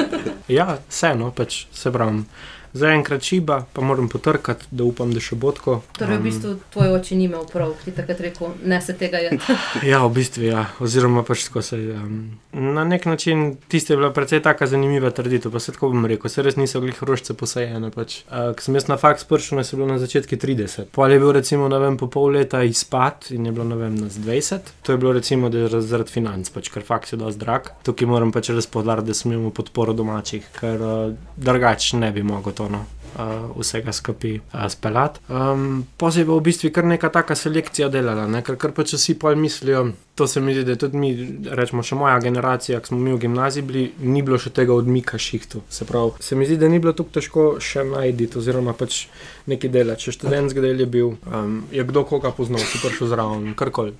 ja, 0.58 0.78
vseeno, 0.90 1.32
pač 1.32 1.66
se 1.74 1.92
pravim. 1.92 2.26
Zaenkrat 2.74 3.22
šiba, 3.22 3.66
pa 3.74 3.82
moram 3.82 4.10
potrkati, 4.10 4.66
da 4.72 4.84
upam, 4.84 5.14
da 5.14 5.22
še 5.22 5.38
bo 5.38 5.52
tako. 5.54 5.80
Torej, 5.98 6.18
v 6.18 6.26
bistvu 6.26 6.54
tvoj 6.74 6.96
oči 6.98 7.18
ni 7.18 7.28
imel 7.30 7.46
prav, 7.50 7.76
ti 7.86 7.94
takrat 7.94 8.22
rekel, 8.26 8.56
ne 8.66 8.80
se 8.82 8.96
tega 8.98 9.22
je. 9.22 9.38
ja, 9.92 10.02
v 10.06 10.12
bistvu 10.18 10.48
ja, 10.48 10.66
oziroma 10.82 11.24
pač 11.28 11.46
tako 11.48 11.62
se 11.66 11.80
je. 11.80 11.98
Um, 11.98 12.40
na 12.74 12.86
nek 12.88 13.06
način 13.06 13.56
tiste 13.70 13.94
je 13.94 13.98
bila 13.98 14.10
precej 14.14 14.42
taka 14.42 14.68
zanimiva 14.68 15.12
trditev, 15.14 15.54
pa 15.54 15.62
se 15.62 15.76
tako 15.76 15.92
bom 15.94 16.08
rekel, 16.10 16.30
se 16.34 16.46
res 16.46 16.58
niso 16.58 16.82
glih 16.82 17.04
rožce 17.06 17.38
posajene. 17.38 17.92
Pač. 17.94 18.24
Uh, 18.26 18.52
Ker 18.58 18.66
sem 18.66 18.80
jaz 18.80 18.90
na 18.90 18.98
faks 18.98 19.28
pršel, 19.30 19.60
ne 19.62 19.68
se 19.68 19.78
bilo 19.78 19.88
na 19.92 20.00
začetku 20.02 20.40
30. 20.42 20.90
Pol 20.96 21.14
je 21.14 21.22
bil 21.22 21.34
recimo, 21.38 21.70
ne 21.70 21.80
vem, 21.82 21.98
po 22.02 22.10
pol 22.10 22.34
leta 22.34 22.64
izpad 22.66 23.30
in 23.38 23.46
je 23.46 23.54
bilo, 23.54 23.68
ne 23.70 23.78
vem, 23.78 23.96
na 24.02 24.10
20. 24.10 24.74
To 24.88 24.96
je 24.96 25.02
bilo 25.02 25.14
recimo, 25.14 25.54
da 25.54 25.66
je 25.66 25.82
zaradi 25.86 26.14
financ, 26.14 26.50
pač, 26.54 26.72
ker 26.74 26.86
faks 26.86 27.14
je 27.14 27.22
dosti 27.22 27.42
drag. 27.44 27.70
Tukaj 27.86 28.10
moram 28.10 28.34
pač 28.34 28.50
res 28.56 28.66
podariti, 28.66 29.12
da 29.12 29.18
smo 29.18 29.36
imeli 29.36 29.54
podporo 29.54 29.94
domačih, 29.94 30.50
ker 30.58 30.82
uh, 30.82 31.14
drugače 31.38 32.02
ne 32.02 32.12
bi 32.16 32.26
mogel 32.26 32.58
to. 32.58 32.63
No. 32.70 32.86
Uh, 33.14 33.52
vsega 33.62 33.94
skupaj 33.94 34.40
uh, 34.40 34.64
speljati. 34.74 35.20
Um, 35.30 35.84
Posebej 36.02 36.34
v 36.34 36.44
bistvu 36.48 36.72
kar 36.74 36.88
neka 36.90 37.12
taka 37.14 37.36
selekcija 37.38 37.92
delala, 37.94 38.24
ne? 38.26 38.42
ker, 38.42 38.58
ker 38.58 38.74
pač 38.74 38.96
vsi 38.96 39.14
pol 39.22 39.38
mislijo, 39.38 39.84
to 40.18 40.26
se 40.28 40.42
mi 40.42 40.56
zdi, 40.58 40.64
da 40.66 40.76
tudi 40.82 40.98
mi, 40.98 41.12
rečemo, 41.46 41.86
še 41.86 41.94
moja 42.00 42.18
generacija, 42.24 42.82
ki 42.82 42.90
smo 42.90 42.98
mi 42.98 43.14
v 43.14 43.22
gimnaziji 43.22 43.68
bili, 43.70 43.84
ni 44.02 44.26
bilo 44.26 44.42
še 44.42 44.50
tega 44.58 44.74
odmika 44.74 45.22
šihtu. 45.22 45.62
Se 45.70 45.86
pravi, 45.86 46.26
se 46.26 46.34
mi 46.40 46.50
zdi, 46.50 46.58
da 46.58 46.72
ni 46.74 46.82
bilo 46.82 46.96
tako 46.98 47.14
težko 47.20 47.46
še 47.62 47.86
najti, 47.92 48.32
oziroma 48.42 48.74
pač 48.74 49.04
nekaj 49.46 49.74
dela. 49.78 49.94
Če 49.94 50.16
študentski 50.18 50.66
del 50.66 50.82
je 50.82 50.90
bil, 50.98 51.14
um, 51.30 51.60
je 51.70 51.86
kdo 51.86 52.08
koga 52.10 52.34
poznal, 52.34 52.66
si 52.66 52.82
prišel 52.82 53.14
zraven, 53.14 53.54
karkoli. 53.60 53.94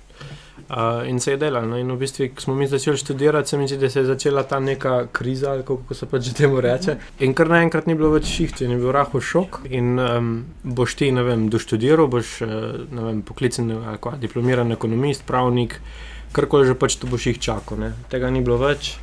Uh, 0.68 1.08
in 1.08 1.20
se 1.20 1.30
je 1.30 1.36
delalo. 1.36 1.66
No? 1.66 1.78
In 1.78 1.90
v 1.92 1.98
bistvu, 1.98 2.28
ko 2.34 2.40
smo 2.40 2.54
mi 2.54 2.66
začeli 2.66 2.96
študirati, 2.96 3.48
se 3.48 3.58
mi 3.58 3.66
zdi, 3.68 3.78
da 3.78 3.90
se 3.90 4.00
je 4.00 4.04
začela 4.04 4.42
ta 4.42 4.60
neka 4.60 5.06
kriza, 5.12 5.56
kako 5.62 5.94
se 5.94 6.06
pač 6.06 6.30
temu 6.32 6.60
reče. 6.60 6.96
In 7.26 7.34
kar 7.34 7.50
naenkrat 7.50 7.86
ni 7.86 7.94
bilo 7.98 8.12
več 8.14 8.30
šihti, 8.30 8.64
je 8.64 8.78
bil 8.78 8.92
rahel 8.94 9.20
šok. 9.20 9.60
In 9.74 9.98
um, 9.98 10.30
boš 10.62 10.94
ti, 11.00 11.10
ne 11.12 11.26
vem, 11.26 11.48
doštudiral, 11.52 12.08
boš 12.08 12.36
vem, 12.46 13.22
poklican 13.26 13.72
ali 13.76 13.98
kva, 14.00 14.14
diplomiran 14.20 14.72
ekonomist, 14.72 15.26
pravnik, 15.26 15.80
karkoli 16.32 16.70
že 16.70 16.78
pač 16.78 16.96
to 17.02 17.10
boš 17.10 17.26
jih 17.32 17.42
čakal. 17.42 17.80
Ne? 17.80 17.92
Tega 18.08 18.30
ni 18.30 18.40
bilo 18.44 18.60
več. 18.62 18.94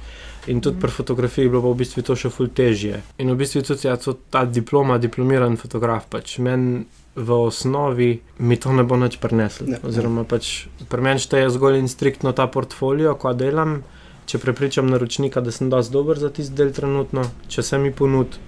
In 0.49 0.61
tudi 0.61 0.79
pri 0.81 0.89
fotografiji 0.89 1.45
je 1.45 1.49
bilo 1.53 1.69
v 1.69 1.77
bistvu 1.83 2.01
to 2.01 2.15
še 2.17 2.31
ful 2.33 2.49
težje. 2.49 3.03
In 3.21 3.29
v 3.29 3.37
bistvu 3.37 3.61
tudi 3.61 3.85
ja, 3.85 3.93
ta 4.33 4.47
diploma, 4.49 4.97
diplomiran 4.97 5.59
fotograf, 5.61 6.07
pač 6.09 6.39
meni 6.41 6.87
v 7.15 7.31
osnovi 7.31 8.21
mi 8.37 8.57
to 8.59 8.73
ne 8.73 8.83
bo 8.83 8.95
več 8.99 9.17
preneslo. 9.19 9.79
Oziroma, 9.83 10.23
pač, 10.23 10.67
pri 10.91 11.03
meni 11.03 11.23
šteje 11.23 11.49
zgolj 11.51 11.81
in 11.81 11.89
striktno 11.91 12.31
ta 12.35 12.47
portfolio, 12.47 13.15
ko 13.19 13.33
delam. 13.33 13.81
Če 14.31 14.39
prepričam 14.39 14.87
naročnika, 14.87 15.41
da 15.43 15.51
sem 15.51 15.67
dovolj 15.69 15.91
dober 15.91 16.19
za 16.21 16.29
tisti 16.31 16.55
del 16.55 16.71
trenutno, 16.71 17.25
če 17.51 17.65
se 17.65 17.79
mi 17.81 17.91
ponudi, 17.91 18.39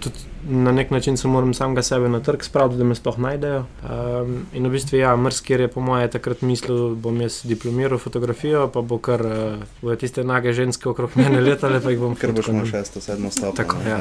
tudi 0.00 0.22
na 0.48 0.72
nek 0.72 0.92
način 0.94 1.16
se 1.16 1.28
moram 1.28 1.52
samega 1.54 1.82
sebe 1.82 2.08
na 2.08 2.20
trg 2.24 2.44
spraviti, 2.46 2.78
da 2.78 2.86
me 2.88 2.94
sploh 2.94 3.18
najdejo. 3.20 3.64
Um, 3.82 4.36
in 4.54 4.68
v 4.68 4.70
bistvu, 4.78 5.00
ja, 5.00 5.16
mrski 5.16 5.58
je 5.58 5.68
po 5.68 5.82
mojem 5.84 6.08
takrat 6.14 6.44
mislil, 6.46 6.94
bom 6.94 7.20
jaz 7.20 7.40
diplomiral 7.44 7.98
fotografijo, 7.98 8.68
pa 8.72 8.80
bo 8.80 9.00
kar 9.02 9.26
uh, 9.26 9.96
tiste 10.00 10.24
nage 10.24 10.54
ženske 10.56 10.88
okrog 10.88 11.18
mene 11.18 11.42
letale, 11.42 11.82
pa 11.82 11.92
jih 11.92 12.00
bom 12.00 12.14
kar. 12.14 12.30
Ker 12.30 12.38
boš 12.38 12.52
imel 12.54 12.70
šesto, 12.70 13.02
sedmo 13.02 13.34
stopnjo. 13.34 13.56
Tako, 13.58 13.82
ja. 13.88 14.00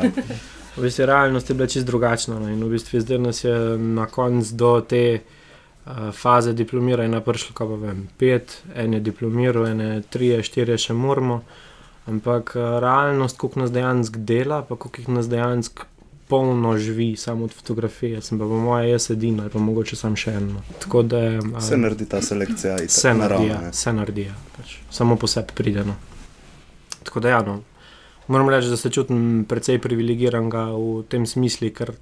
V 0.78 0.82
bistvu 0.82 1.05
realnost 1.05 1.49
je 1.49 1.55
bila 1.55 1.67
čisto 1.67 1.88
drugačna. 1.88 2.39
No? 2.39 2.49
In 2.49 2.63
v 2.63 2.69
bistvu 2.76 2.99
zdaj 2.99 3.19
nas 3.19 3.43
je 3.43 3.55
na 3.78 4.05
koncu 4.05 4.55
do 4.55 4.82
te 4.82 5.19
uh, 5.19 6.11
faze 6.11 6.53
diplomiranja 6.53 7.21
prišlo, 7.21 7.55
kako 7.55 7.76
vem, 7.76 8.07
pet, 8.17 8.61
en 8.76 8.93
je 8.93 8.99
diplomiral, 8.99 9.67
ene 9.71 10.01
tri, 10.09 10.36
štiri 10.43 10.78
še 10.78 10.93
moramo. 10.93 11.41
Ampak 12.11 12.53
uh, 12.55 12.78
realnost, 12.84 13.38
koliko 13.38 13.63
nas 13.63 13.71
dejansko 13.71 14.19
dela, 14.19 14.61
pa 14.67 14.76
koliko 14.76 15.11
nas 15.11 15.30
dejansko 15.32 15.88
polno 16.28 16.78
živi 16.78 17.15
samo 17.15 17.45
od 17.45 17.53
fotografije, 17.53 18.21
sem 18.21 18.39
pa 18.39 18.45
po 18.45 18.57
mojem 18.59 18.89
jaz 18.89 19.11
edino, 19.11 19.43
ali 19.43 19.51
pa 19.51 19.59
mogoče 19.59 19.95
sam 19.95 20.15
še 20.15 20.32
eno. 20.32 20.61
Da, 21.03 21.21
um, 21.39 21.55
se 21.61 21.78
naredi 21.78 22.05
ta 22.09 22.21
selekcija, 22.21 22.78
se 22.88 23.13
naredi, 23.13 23.47
ja, 23.47 23.71
se 23.73 23.93
naredi, 23.93 24.21
ja, 24.21 24.36
pač. 24.57 24.78
samo 24.89 25.15
po 25.15 25.28
sebi 25.28 25.53
prideno. 25.55 25.95
Tako 27.03 27.19
da, 27.19 27.30
ja, 27.30 27.41
no, 27.45 27.59
moram 28.28 28.49
reči, 28.49 28.69
da 28.69 28.78
se 28.78 28.89
čutim 28.89 29.45
precej 29.49 29.80
privilegiran 29.80 30.49
v 30.49 31.03
tem 31.09 31.26
smislu, 31.26 31.69
ker 31.69 31.93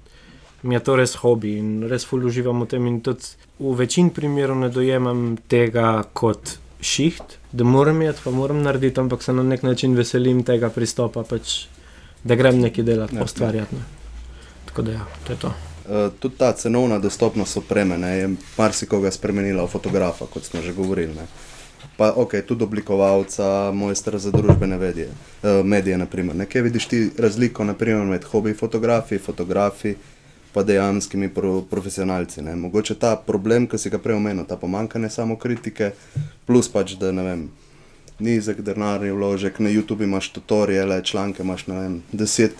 mi 0.62 0.74
je 0.74 0.80
to 0.80 0.96
res 0.96 1.16
hobi 1.20 1.58
in 1.60 1.84
res 1.88 2.06
fully 2.08 2.28
uživam 2.30 2.64
v 2.64 2.68
tem. 2.68 2.86
In 2.86 3.00
tudi 3.04 3.36
v 3.60 3.74
večini 3.76 4.10
primerov 4.10 4.58
ne 4.58 4.70
dojemam 4.72 5.36
tega 5.48 6.04
kot 6.12 6.58
šiht, 6.80 7.38
da 7.52 7.64
moram 7.64 8.02
jeti, 8.02 8.24
pa 8.24 8.30
moram 8.30 8.62
narediti, 8.62 9.00
ampak 9.00 9.22
se 9.22 9.32
na 9.32 9.42
nek 9.42 9.62
način 9.62 9.96
veselim 9.96 10.42
tega 10.44 10.70
pristopa, 10.70 11.24
pač, 11.24 11.66
da 12.24 12.36
grem 12.36 12.60
nekaj 12.60 12.84
delati, 12.84 13.16
ja, 13.16 13.24
ustvarjati. 13.24 13.76
Ne. 13.76 13.84
Tako 14.68 14.82
da, 14.82 14.92
ja, 14.92 15.06
to 15.26 15.32
je 15.32 15.38
to. 15.38 15.54
Uh, 15.84 16.12
tudi 16.20 16.36
ta 16.40 16.52
cenovna 16.56 16.98
dostopnost 16.98 17.56
opreme 17.60 17.98
ne, 18.00 18.12
je 18.16 18.28
marsikoga 18.56 19.10
spremenila 19.12 19.64
v 19.64 19.72
fotografa, 19.72 20.28
kot 20.32 20.44
smo 20.44 20.64
že 20.64 20.72
govorili. 20.72 21.12
Ne 21.12 21.28
pa 21.96 22.12
ok, 22.16 22.34
tudi 22.48 22.64
oblikovalca, 22.64 23.72
mojstra 23.72 24.18
za 24.18 24.30
družbene 24.30 24.78
medije. 24.78 25.08
Uh, 25.42 25.66
medije 25.66 25.98
naprimer. 25.98 26.36
Nekje 26.36 26.62
vidiš 26.62 26.86
ti 26.86 27.10
razliko 27.18 27.64
naprimer, 27.64 28.06
med 28.06 28.24
hobi 28.24 28.54
fotografi, 28.54 29.18
fotografi, 29.18 29.94
pa 30.52 30.62
dejanskimi 30.62 31.28
pro, 31.28 31.62
profesionalci. 31.62 32.42
Ne? 32.42 32.56
Mogoče 32.56 32.94
ta 32.94 33.16
problem, 33.16 33.66
ki 33.66 33.78
si 33.78 33.90
ga 33.90 33.98
prej 33.98 34.16
omenil, 34.16 34.46
ta 34.46 34.56
pomankanje 34.56 35.10
samo 35.10 35.36
kritike, 35.36 35.90
plus 36.46 36.70
pač, 36.70 36.94
da 37.00 37.12
ne 37.12 37.22
vem. 37.26 37.44
Nizek 38.22 38.60
denarni 38.62 39.10
vložek, 39.10 39.58
na 39.58 39.70
YouTubu 39.70 40.06
imaš 40.06 40.28
tutoriale, 40.36 41.00
članke 41.04 41.42
imaš, 41.42 41.66
ne 41.66 41.80
vem, 41.80 41.96
deset 42.12 42.54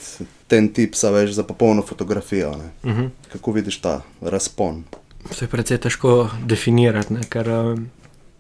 ten 0.51 0.69
tipsa 0.69 1.13
več 1.15 1.31
za 1.37 1.47
popolno 1.47 1.83
fotografijo. 1.83 2.51
Uh 2.51 2.91
mhm. 2.91 3.01
-huh. 3.01 3.11
Kako 3.33 3.53
vidiš 3.53 3.79
ta 3.81 4.01
razpon? 4.21 4.85
To 5.25 5.45
je 5.45 5.49
precej 5.49 5.79
težko 5.79 6.31
definirati, 6.45 7.15
ne? 7.15 7.21
ker 7.29 7.49
um, 7.49 7.87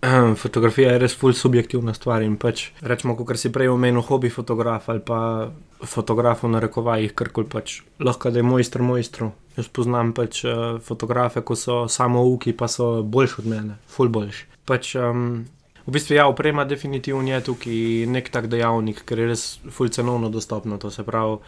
Fotografija 0.43 0.93
je 0.93 0.99
res 0.99 1.17
fully 1.19 1.37
subjektivna 1.37 1.95
stvar. 1.95 2.25
Pač, 2.41 2.69
rečemo, 2.81 3.17
kot 3.17 3.39
si 3.41 3.53
prej 3.53 3.73
omenil, 3.73 4.03
hobi 4.05 4.31
fotograf 4.31 4.89
ali 4.93 5.01
pa 5.01 5.51
fotograf 5.85 6.45
v 6.45 6.53
narekovajih, 6.57 7.15
kar 7.17 7.31
koli 7.33 7.49
pač. 7.51 7.81
Lahko 8.01 8.33
da 8.33 8.41
je 8.41 8.47
mojster 8.47 8.83
mojstru. 8.83 9.33
Jaz 9.57 9.69
poznam 9.69 10.13
pač 10.17 10.43
uh, 10.45 10.81
fotografe, 10.83 11.45
ko 11.47 11.57
so 11.57 11.85
samo 11.89 12.25
uki, 12.27 12.53
pa 12.57 12.69
so 12.69 13.03
boljši 13.03 13.37
od 13.45 13.51
mene, 13.51 13.77
fully 13.91 14.11
boljši. 14.11 14.49
Pač, 14.67 14.95
um, 14.99 15.45
v 15.85 15.95
bistvu, 15.95 16.17
ja, 16.17 16.27
oprema 16.27 16.65
definitivno 16.65 17.29
je 17.29 17.45
tukaj 17.45 18.09
nek 18.11 18.33
tak 18.35 18.49
dejavnik, 18.53 19.05
ker 19.07 19.21
je 19.21 19.31
res 19.31 19.47
fully 19.69 19.93
cenovno 19.95 20.33
dostopno. 20.33 20.81
To 20.83 20.91
se 20.91 21.05
pravi. 21.07 21.39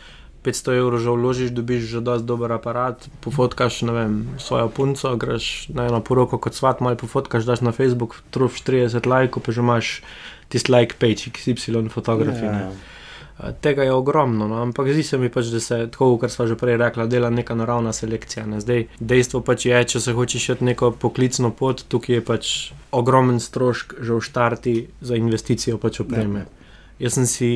500 0.47 0.79
evrov 0.79 1.03
že 1.03 1.11
vložiš, 1.11 1.51
dobiš 1.51 1.91
že 1.91 2.01
dosti 2.01 2.27
dober 2.27 2.55
aparat, 2.55 3.09
pofotkaš 3.21 3.83
vem, 3.91 4.39
svojo 4.39 4.71
punco, 4.71 5.17
greš 5.19 5.69
na 5.75 5.91
eno 5.91 6.01
poroko 6.01 6.39
kot 6.39 6.55
svat, 6.55 6.81
malo 6.81 6.97
pofotkaš, 6.97 7.45
daš 7.45 7.67
na 7.67 7.75
Facebook, 7.75 8.23
trufiš 8.31 8.63
30 8.63 9.07
lajkov, 9.07 9.43
pa 9.43 9.51
že 9.51 9.61
imaš 9.67 9.87
tisti 10.49 10.73
like 10.73 10.95
page, 11.03 11.35
psilon 11.35 11.91
fotografije. 11.91 12.51
Yeah. 12.51 12.71
Ja. 12.71 13.53
Tega 13.61 13.85
je 13.85 13.93
ogromno, 13.93 14.49
no? 14.49 14.63
ampak 14.63 14.89
zdi 14.89 15.03
se 15.03 15.19
mi 15.19 15.29
pač, 15.29 15.51
da 15.53 15.61
se, 15.61 15.77
tako 15.93 16.15
kot 16.17 16.33
smo 16.33 16.47
že 16.49 16.57
prej 16.57 16.79
rekli, 16.81 17.05
dela 17.09 17.29
neka 17.31 17.55
naravna 17.55 17.93
selekcija. 17.93 18.47
Ne? 18.49 18.61
Zdaj, 18.65 18.87
dejstvo 19.01 19.43
pač 19.45 19.67
je, 19.69 19.83
če 19.93 20.01
se 20.01 20.15
hočeš 20.17 20.49
iti 20.55 20.65
neko 20.65 20.95
poklicno 20.97 21.51
pot, 21.53 21.85
tukaj 21.85 22.17
je 22.17 22.25
pač 22.25 22.53
ogromen 22.97 23.41
strošek 23.41 23.99
že 24.01 24.17
v 24.17 24.25
štarti 24.25 24.77
za 25.05 25.21
investicijo 25.21 25.77
pač 25.77 26.01
opreme. 26.01 26.47
Ja. 26.47 26.53
Jaz 26.99 27.17
sem 27.19 27.27
si 27.29 27.51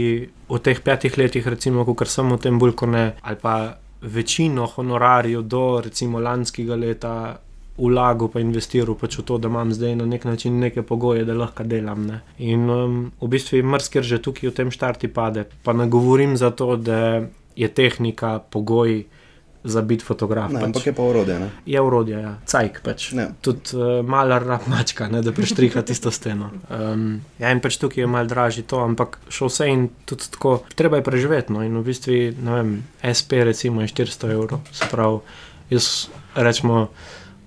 v 0.48 0.58
teh 0.60 0.80
petih 0.84 1.16
letih, 1.16 1.46
recimo, 1.46 1.84
kar 1.94 2.08
sem 2.08 2.28
v 2.28 2.38
tem 2.38 2.58
kot 2.60 2.88
ne, 2.88 3.14
ali 3.22 3.36
pa 3.40 3.78
večino 4.00 4.66
honorarjev 4.66 5.42
do 5.42 5.80
recimo 5.80 6.20
lanskega 6.20 6.76
leta 6.76 7.40
vlagal, 7.80 8.28
pa 8.28 8.40
investiral 8.40 8.94
pač 8.94 9.18
v 9.18 9.24
to, 9.24 9.38
da 9.38 9.48
imam 9.48 9.72
zdaj 9.72 9.96
na 9.96 10.06
nek 10.06 10.24
način 10.24 10.58
neke 10.60 10.82
pogoje, 10.82 11.24
da 11.24 11.34
lahko 11.34 11.64
delam. 11.64 12.06
Ne. 12.06 12.20
In 12.38 12.68
um, 12.70 12.98
v 13.20 13.28
bistvu 13.28 13.56
je 13.56 13.64
mrzker 13.64 14.04
že 14.04 14.20
tukaj 14.20 14.50
v 14.50 14.56
tem 14.56 14.70
štarti 14.70 15.08
pade. 15.08 15.46
Pa 15.64 15.72
ne 15.72 15.88
govorim 15.88 16.36
za 16.36 16.50
to, 16.50 16.76
da 16.76 17.24
je 17.56 17.68
tehnika 17.68 18.38
pogoj 18.50 19.04
za 19.64 19.82
biti 19.82 20.04
fotograf. 20.04 20.48
Ne, 20.52 20.60
pač. 20.60 20.64
Ampak 20.64 20.86
je 20.86 20.92
pa 20.96 21.02
urodje. 21.02 21.36
Ne? 21.38 21.48
Je 21.66 21.80
urodje, 21.80 22.16
ja. 22.16 22.32
cajk 22.48 22.80
pač. 22.84 23.10
Tudi 23.44 23.76
uh, 23.76 24.00
mala 24.06 24.40
rapmačka, 24.40 25.08
ne, 25.12 25.20
da 25.24 25.34
preštriha 25.36 25.82
tisto 25.86 26.12
steno. 26.14 26.50
Um, 26.72 27.20
ja, 27.38 27.52
in 27.52 27.60
pač 27.60 27.76
tukaj 27.80 28.04
je 28.04 28.08
mal 28.10 28.28
dražji 28.30 28.64
to, 28.70 28.80
ampak 28.80 29.20
še 29.28 29.50
vse 29.50 29.68
in 29.68 29.86
tudi 30.08 30.32
tako, 30.32 30.60
treba 30.76 31.00
je 31.00 31.06
preživeti. 31.06 31.52
No, 31.52 31.64
in 31.66 31.76
v 31.76 31.84
bistvu, 31.84 32.18
ne 32.40 32.56
vem, 32.56 32.74
SP 33.04 33.44
recimo 33.44 33.84
je 33.84 33.92
400 33.92 34.32
evrov. 34.32 34.64
Se 34.72 34.88
pravi, 34.88 35.20
jaz 35.74 36.08
rečemo. 36.36 36.88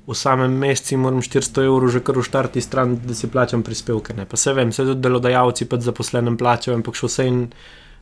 V 0.04 0.12
samem 0.20 0.52
mesecu 0.52 0.98
moram 1.00 1.22
400 1.24 1.64
evrov 1.64 1.88
že 1.88 2.04
kar 2.04 2.18
uštarti 2.20 2.60
stran, 2.60 2.98
da 3.08 3.16
si 3.16 3.32
plačam 3.32 3.64
prispevke. 3.64 4.12
Ne. 4.14 4.28
Pa 4.28 4.36
se 4.38 4.52
vem, 4.54 4.76
se 4.76 4.84
tudi 4.84 5.00
delodajalci 5.00 5.66
pa 5.72 5.80
zaposlenem 5.80 6.36
plačajo, 6.38 6.76
ampak 6.76 7.00
še 7.00 7.08
vse 7.08 7.28
in 7.32 7.40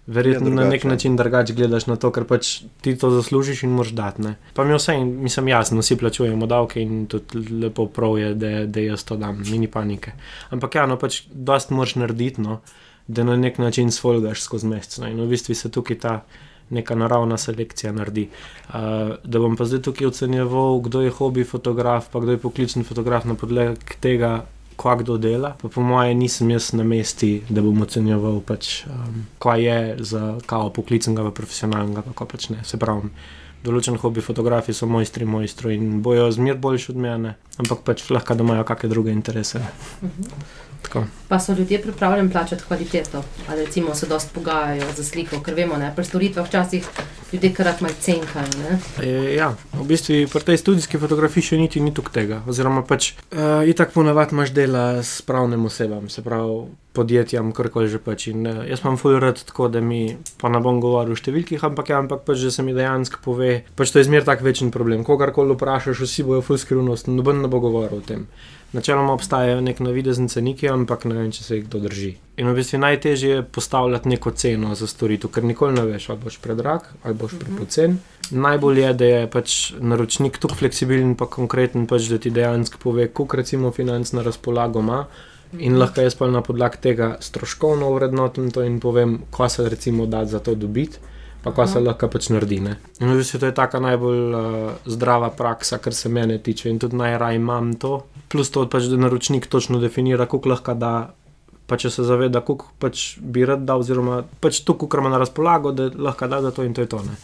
verjetno 0.07 0.49
na 0.49 0.65
nek 0.69 0.83
način 0.83 1.15
drugače 1.15 1.53
gledaš 1.53 1.85
na 1.87 1.95
to, 1.95 2.11
ker 2.11 2.25
pač 2.25 2.61
ti 2.81 2.95
to 2.97 3.09
zaslužiš 3.13 3.63
in 3.63 3.73
moraš 3.75 3.93
dati. 3.95 4.21
Ne? 4.21 4.35
Pa 4.53 4.63
mi 4.63 4.75
vse, 4.75 4.97
mislim, 5.05 5.47
jasno, 5.47 5.81
vsi 5.81 5.97
plačujemo 5.97 6.45
davke 6.45 6.81
in 6.81 7.05
tudi 7.05 7.41
lepo 7.63 7.85
prav 7.85 8.17
je, 8.19 8.33
da, 8.33 8.53
da 8.65 8.85
jaz 8.85 9.03
to 9.03 9.17
dam, 9.17 9.43
mini 9.51 9.67
panike. 9.67 10.13
Ampak 10.49 10.75
ja, 10.75 10.85
no 10.85 10.97
pač 10.97 11.23
dost 11.31 11.69
moraš 11.69 11.95
narediti, 12.01 12.41
no, 12.41 12.61
da 13.07 13.23
na 13.23 13.35
nek 13.35 13.57
način 13.57 13.91
svolgaš 13.91 14.41
skozi 14.41 14.67
mesec. 14.67 14.97
No? 15.03 15.09
In 15.09 15.21
v 15.21 15.29
bistvu 15.35 15.55
se 15.55 15.71
tukaj 15.71 15.99
ta 15.99 16.21
neka 16.71 16.95
naravna 16.95 17.37
selekcija 17.37 17.91
naredi. 17.91 18.29
Uh, 18.69 19.15
da 19.23 19.39
bom 19.39 19.57
pa 19.59 19.67
zdaj 19.67 19.81
tukaj 19.89 20.07
ocenjeval, 20.07 20.79
kdo 20.79 21.01
je 21.01 21.11
hobi 21.11 21.43
fotograf, 21.43 22.07
pa 22.11 22.19
kdo 22.19 22.31
je 22.31 22.41
poklicni 22.41 22.83
fotograf 22.87 23.27
na 23.27 23.35
podlagi 23.35 23.99
tega. 23.99 24.45
Kva 24.81 24.95
kdo 24.97 25.19
dela, 25.21 25.53
pa 25.61 25.69
po 25.69 25.83
mojem, 25.85 26.17
nisem 26.17 26.49
jaz 26.49 26.71
na 26.73 26.81
mesti, 26.87 27.43
da 27.49 27.61
bom 27.61 27.83
ocenjeval, 27.85 28.39
pač, 28.41 28.81
um, 28.89 29.27
kaj 29.41 29.61
je 29.61 29.77
za 30.09 30.23
kao 30.49 30.71
poklicnega, 30.73 31.27
pa 31.29 31.35
profesionalnega, 31.37 32.01
pa 32.17 32.25
pač 32.25 32.49
ne. 32.49 32.63
Se 32.65 32.81
pravi, 32.81 33.11
določen 33.61 33.99
hobi 34.01 34.25
fotografi 34.25 34.73
so 34.73 34.89
mojstri, 34.89 35.27
mojstri 35.29 35.77
in 35.77 36.01
bojo 36.01 36.31
zmer 36.33 36.57
boljši 36.57 36.95
od 36.95 37.01
mene, 37.05 37.35
ampak 37.61 37.85
pač 37.85 38.07
lahko 38.09 38.33
da 38.37 38.47
imajo 38.47 38.65
kakšne 38.65 38.89
druge 38.89 39.13
interese. 39.13 39.61
Mhm. 40.01 40.70
Tako. 40.81 41.05
Pa 41.27 41.39
so 41.39 41.53
ljudje 41.53 41.81
pripravljeni 41.81 42.31
plačati 42.31 42.63
kvaliteto, 42.67 43.23
ali 43.49 43.65
recimo 43.65 43.95
se 43.95 44.07
dosta 44.07 44.29
pogajajo 44.33 44.91
za 44.97 45.03
sliko, 45.03 45.39
ker 45.39 45.55
vemo, 45.55 45.77
da 45.77 45.91
pri 45.95 46.05
storitvah 46.05 46.47
včasih 46.47 46.87
ljudje 47.33 47.53
krat 47.53 47.81
malo 47.81 47.93
cenkajo. 47.99 48.77
E, 49.03 49.35
ja, 49.35 49.53
v 49.73 49.85
bistvu 49.87 50.27
pri 50.31 50.43
tej 50.43 50.57
študijski 50.57 50.99
fotografiji 50.99 51.51
še 51.51 51.59
niti 51.61 51.79
ni 51.79 51.93
tukaj 51.95 52.13
tega. 52.13 52.41
Oziroma, 52.49 52.83
pač, 52.83 53.13
uh, 53.31 53.63
itak 53.67 53.93
ponavadi 53.95 54.35
imaš 54.35 54.51
dela 54.51 54.85
s 55.03 55.21
pravnim 55.21 55.65
osebam, 55.65 56.09
se 56.09 56.23
pravi 56.25 56.65
podjetjem, 56.91 57.53
karkoli 57.55 57.87
že 57.87 58.01
pač. 58.03 58.27
In, 58.33 58.43
uh, 58.47 58.63
jaz 58.67 58.83
imam 58.83 58.99
full 58.99 59.19
rad 59.23 59.39
tako, 59.47 59.69
da 59.71 59.79
mi, 59.81 60.17
pa 60.41 60.51
ne 60.51 60.59
bom 60.59 60.81
govoril 60.83 61.15
o 61.15 61.19
številkah, 61.19 61.63
ampak, 61.71 61.93
ja, 61.93 62.01
ampak 62.03 62.25
pač, 62.27 62.43
da 62.43 62.51
se 62.51 62.65
mi 62.67 62.75
dejansko 62.75 63.23
pove, 63.23 63.61
pač 63.79 63.93
to 63.93 64.03
je 64.03 64.09
zmer 64.11 64.27
tak 64.27 64.43
večen 64.43 64.73
problem. 64.75 65.07
Kogarkoli 65.07 65.55
vprašaš, 65.55 66.03
vsi 66.03 66.27
bojo 66.27 66.43
full 66.43 66.59
skrivnost, 66.59 67.07
noben 67.07 67.45
ne 67.45 67.51
bo 67.51 67.63
govoril 67.63 68.03
o 68.03 68.05
tem. 68.05 68.27
Načeloma 68.71 69.13
obstajajo 69.13 69.61
nek 69.61 69.79
navidezni 69.83 70.29
ceniki, 70.29 70.69
ampak 70.71 71.03
ne 71.05 71.17
vem, 71.17 71.31
če 71.35 71.43
se 71.43 71.57
jih 71.57 71.65
kdo 71.65 71.81
drži. 71.83 72.13
In 72.39 72.47
v 72.47 72.53
bistvu 72.55 72.79
najtežje 72.79 73.31
je 73.33 73.43
postavljati 73.43 74.09
neko 74.09 74.31
ceno 74.31 74.75
za 74.79 74.87
storitev, 74.87 75.31
ker 75.35 75.43
nikoli 75.43 75.75
ne 75.75 75.83
veš, 75.89 76.07
ali 76.09 76.23
boš 76.23 76.37
predrag 76.43 76.87
ali 77.03 77.17
boš 77.19 77.35
mhm. 77.35 77.41
prepocen. 77.41 77.97
Najbolje 78.31 78.85
je, 78.85 78.93
da 78.93 79.09
je 79.09 79.27
pač 79.27 79.57
naročnik 79.79 80.39
tako 80.39 80.55
fleksibilen 80.61 81.11
in 81.11 81.17
konkreten, 81.19 81.83
pač, 81.87 82.07
da 82.07 82.17
ti 82.21 82.31
dejansko 82.31 82.79
pove, 82.79 83.09
koliko 83.11 83.41
recimo 83.41 83.71
financ 83.75 84.13
na 84.15 84.23
razpolago 84.23 84.79
ima. 84.79 85.05
In 85.59 85.75
lahko 85.75 86.05
jaz 86.05 86.15
pa 86.15 86.29
na 86.31 86.39
podlagi 86.39 86.79
tega 86.79 87.17
stroškovno 87.19 87.89
vrednotim 87.91 88.51
to 88.55 88.63
in 88.63 88.79
povem, 88.79 89.17
ko 89.35 89.49
se 89.49 89.67
recimo 89.69 90.05
da 90.05 90.23
za 90.25 90.39
to 90.39 90.55
dobiti 90.55 91.11
pa 91.43 91.53
kaj 91.55 91.67
se 91.73 91.81
lahko 91.81 92.09
pač 92.11 92.29
naredi. 92.33 92.59
Ne? 92.61 92.75
In 93.01 93.09
v 93.09 93.21
bistvu 93.21 93.41
to 93.41 93.49
je 93.49 93.55
ta 93.57 93.67
najbolj 93.67 94.21
uh, 94.29 94.43
zdrava 94.85 95.31
praksa, 95.33 95.81
kar 95.81 95.93
se 95.93 96.09
mene 96.09 96.37
tiče 96.37 96.69
in 96.69 96.79
tudi 96.79 96.99
najraje 96.99 97.39
imam 97.39 97.73
to. 97.73 98.03
Plus 98.29 98.51
to, 98.53 98.67
pač, 98.69 98.89
da 98.91 98.99
naročnik 99.01 99.47
točno 99.47 99.81
definira, 99.81 100.25
koliko 100.25 100.53
lahko 100.53 100.77
da. 100.77 100.93
Pa 101.71 101.77
če 101.79 101.89
se 101.93 102.03
zaveda, 102.03 102.41
koliko 102.43 102.67
pač 102.83 103.15
bi 103.23 103.45
rad 103.47 103.63
dal, 103.63 103.79
oziroma 103.79 104.21
pač 104.43 104.59
to, 104.67 104.75
kar 104.75 104.99
ima 104.99 105.13
na 105.13 105.21
razpolago, 105.21 105.71
da 105.71 105.87
lahko 105.95 106.27
da, 106.27 106.41
da 106.43 106.51
to 106.51 106.65
in 106.67 106.75
to 106.75 106.83
je 106.83 106.91
to. 106.91 106.99
Ne. 107.05 107.15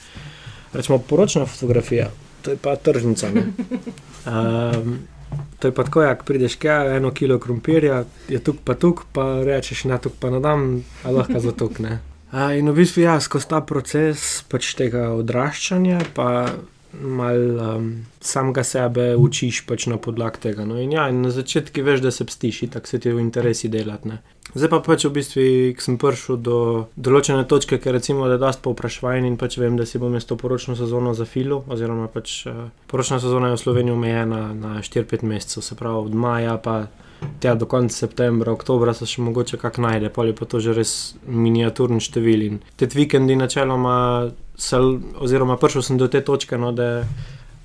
Rečemo, 0.71 1.01
poročna 1.03 1.45
fotografija, 1.45 2.07
to 2.45 2.55
je 2.55 2.59
pa 2.61 2.77
tržnica. 2.79 3.27
Um, 3.27 4.93
to 5.59 5.67
je 5.67 5.75
pa 5.75 5.83
tako, 5.83 6.05
jak 6.07 6.23
prideš 6.23 6.55
kaj, 6.63 6.95
eno 6.97 7.11
kilo 7.11 7.41
krompirja, 7.43 8.05
je 8.31 8.39
tukaj 8.39 8.63
pa 8.63 8.77
tukaj, 8.79 9.11
pa 9.11 9.25
rečeš, 9.43 9.83
na 9.91 9.99
tukaj 9.99 10.21
pa 10.21 10.31
nadam, 10.37 10.69
a 11.03 11.11
lahko 11.11 11.43
za 11.43 11.51
tukaj. 11.51 11.99
In 12.33 12.67
v 12.67 12.75
bistvu, 12.75 13.05
ja, 13.05 13.19
skozi 13.23 13.47
ta 13.47 13.61
proces 13.63 14.43
pač 14.51 14.73
tega 14.75 15.13
odraščanja, 15.15 16.01
pa 16.15 16.27
malo 16.97 17.75
um, 17.77 17.87
samega 18.19 18.63
sebe 18.63 19.15
učiš 19.15 19.61
pač 19.67 19.85
na 19.87 19.97
podlagi 20.01 20.41
tega. 20.47 20.65
No. 20.67 20.75
In, 20.81 20.91
ja, 20.91 21.07
in 21.11 21.21
na 21.23 21.31
začetku 21.31 21.83
veš, 21.83 22.01
da 22.03 22.11
se 22.11 22.25
pstiš, 22.27 22.65
tako 22.73 22.87
se 22.87 22.99
ti 22.99 23.13
v 23.13 23.23
interesi 23.23 23.71
delati. 23.71 24.11
Ne. 24.11 24.19
Zdaj 24.55 24.71
pa 24.71 24.79
pač 24.83 25.05
v 25.07 25.13
bistvu, 25.19 25.47
ko 25.77 25.83
sem 25.83 25.97
prišel 26.01 26.39
do 26.43 26.59
določene 26.95 27.47
točke, 27.47 27.79
ker 27.83 27.95
recimo, 27.95 28.27
da 28.27 28.37
je 28.37 28.43
dosta 28.43 28.63
povpraševanj 28.65 29.27
in 29.27 29.39
pač 29.39 29.59
vem, 29.59 29.75
da 29.79 29.87
si 29.87 29.99
bom 29.99 30.15
jaz 30.15 30.27
to 30.27 30.39
poročno 30.39 30.75
sezono 30.79 31.13
za 31.15 31.27
filo, 31.27 31.61
oziroma 31.67 32.07
pač 32.11 32.39
uh, 32.47 32.67
poročna 32.91 33.19
sezona 33.23 33.51
je 33.51 33.59
v 33.59 33.63
Sloveniji 33.63 33.95
omejena 33.95 34.41
na 34.55 34.77
4-5 34.83 35.27
mesecev, 35.27 35.63
se 35.63 35.79
pravi 35.79 36.07
od 36.07 36.15
maja 36.15 36.55
pa 36.59 36.87
tja 37.39 37.55
do 37.55 37.65
konca 37.65 37.95
septembra, 37.95 38.51
oktobra 38.51 38.93
se 38.93 39.05
še 39.09 39.21
mogoče 39.21 39.57
kaj 39.61 39.81
najde, 39.81 40.09
pa 40.13 40.25
je 40.25 40.35
pa 40.35 40.45
to 40.45 40.59
že 40.63 40.73
res 40.77 40.93
miniaturni 41.27 42.01
števil. 42.03 42.45
In 42.47 42.61
te 42.75 42.89
vikendi, 42.91 43.35
načeloma, 43.35 44.29
sel, 44.57 44.97
oziroma 45.21 45.57
prišel 45.57 45.85
sem 45.85 45.97
do 45.97 46.07
te 46.07 46.21
točke, 46.21 46.57
no, 46.57 46.71
da 46.71 47.03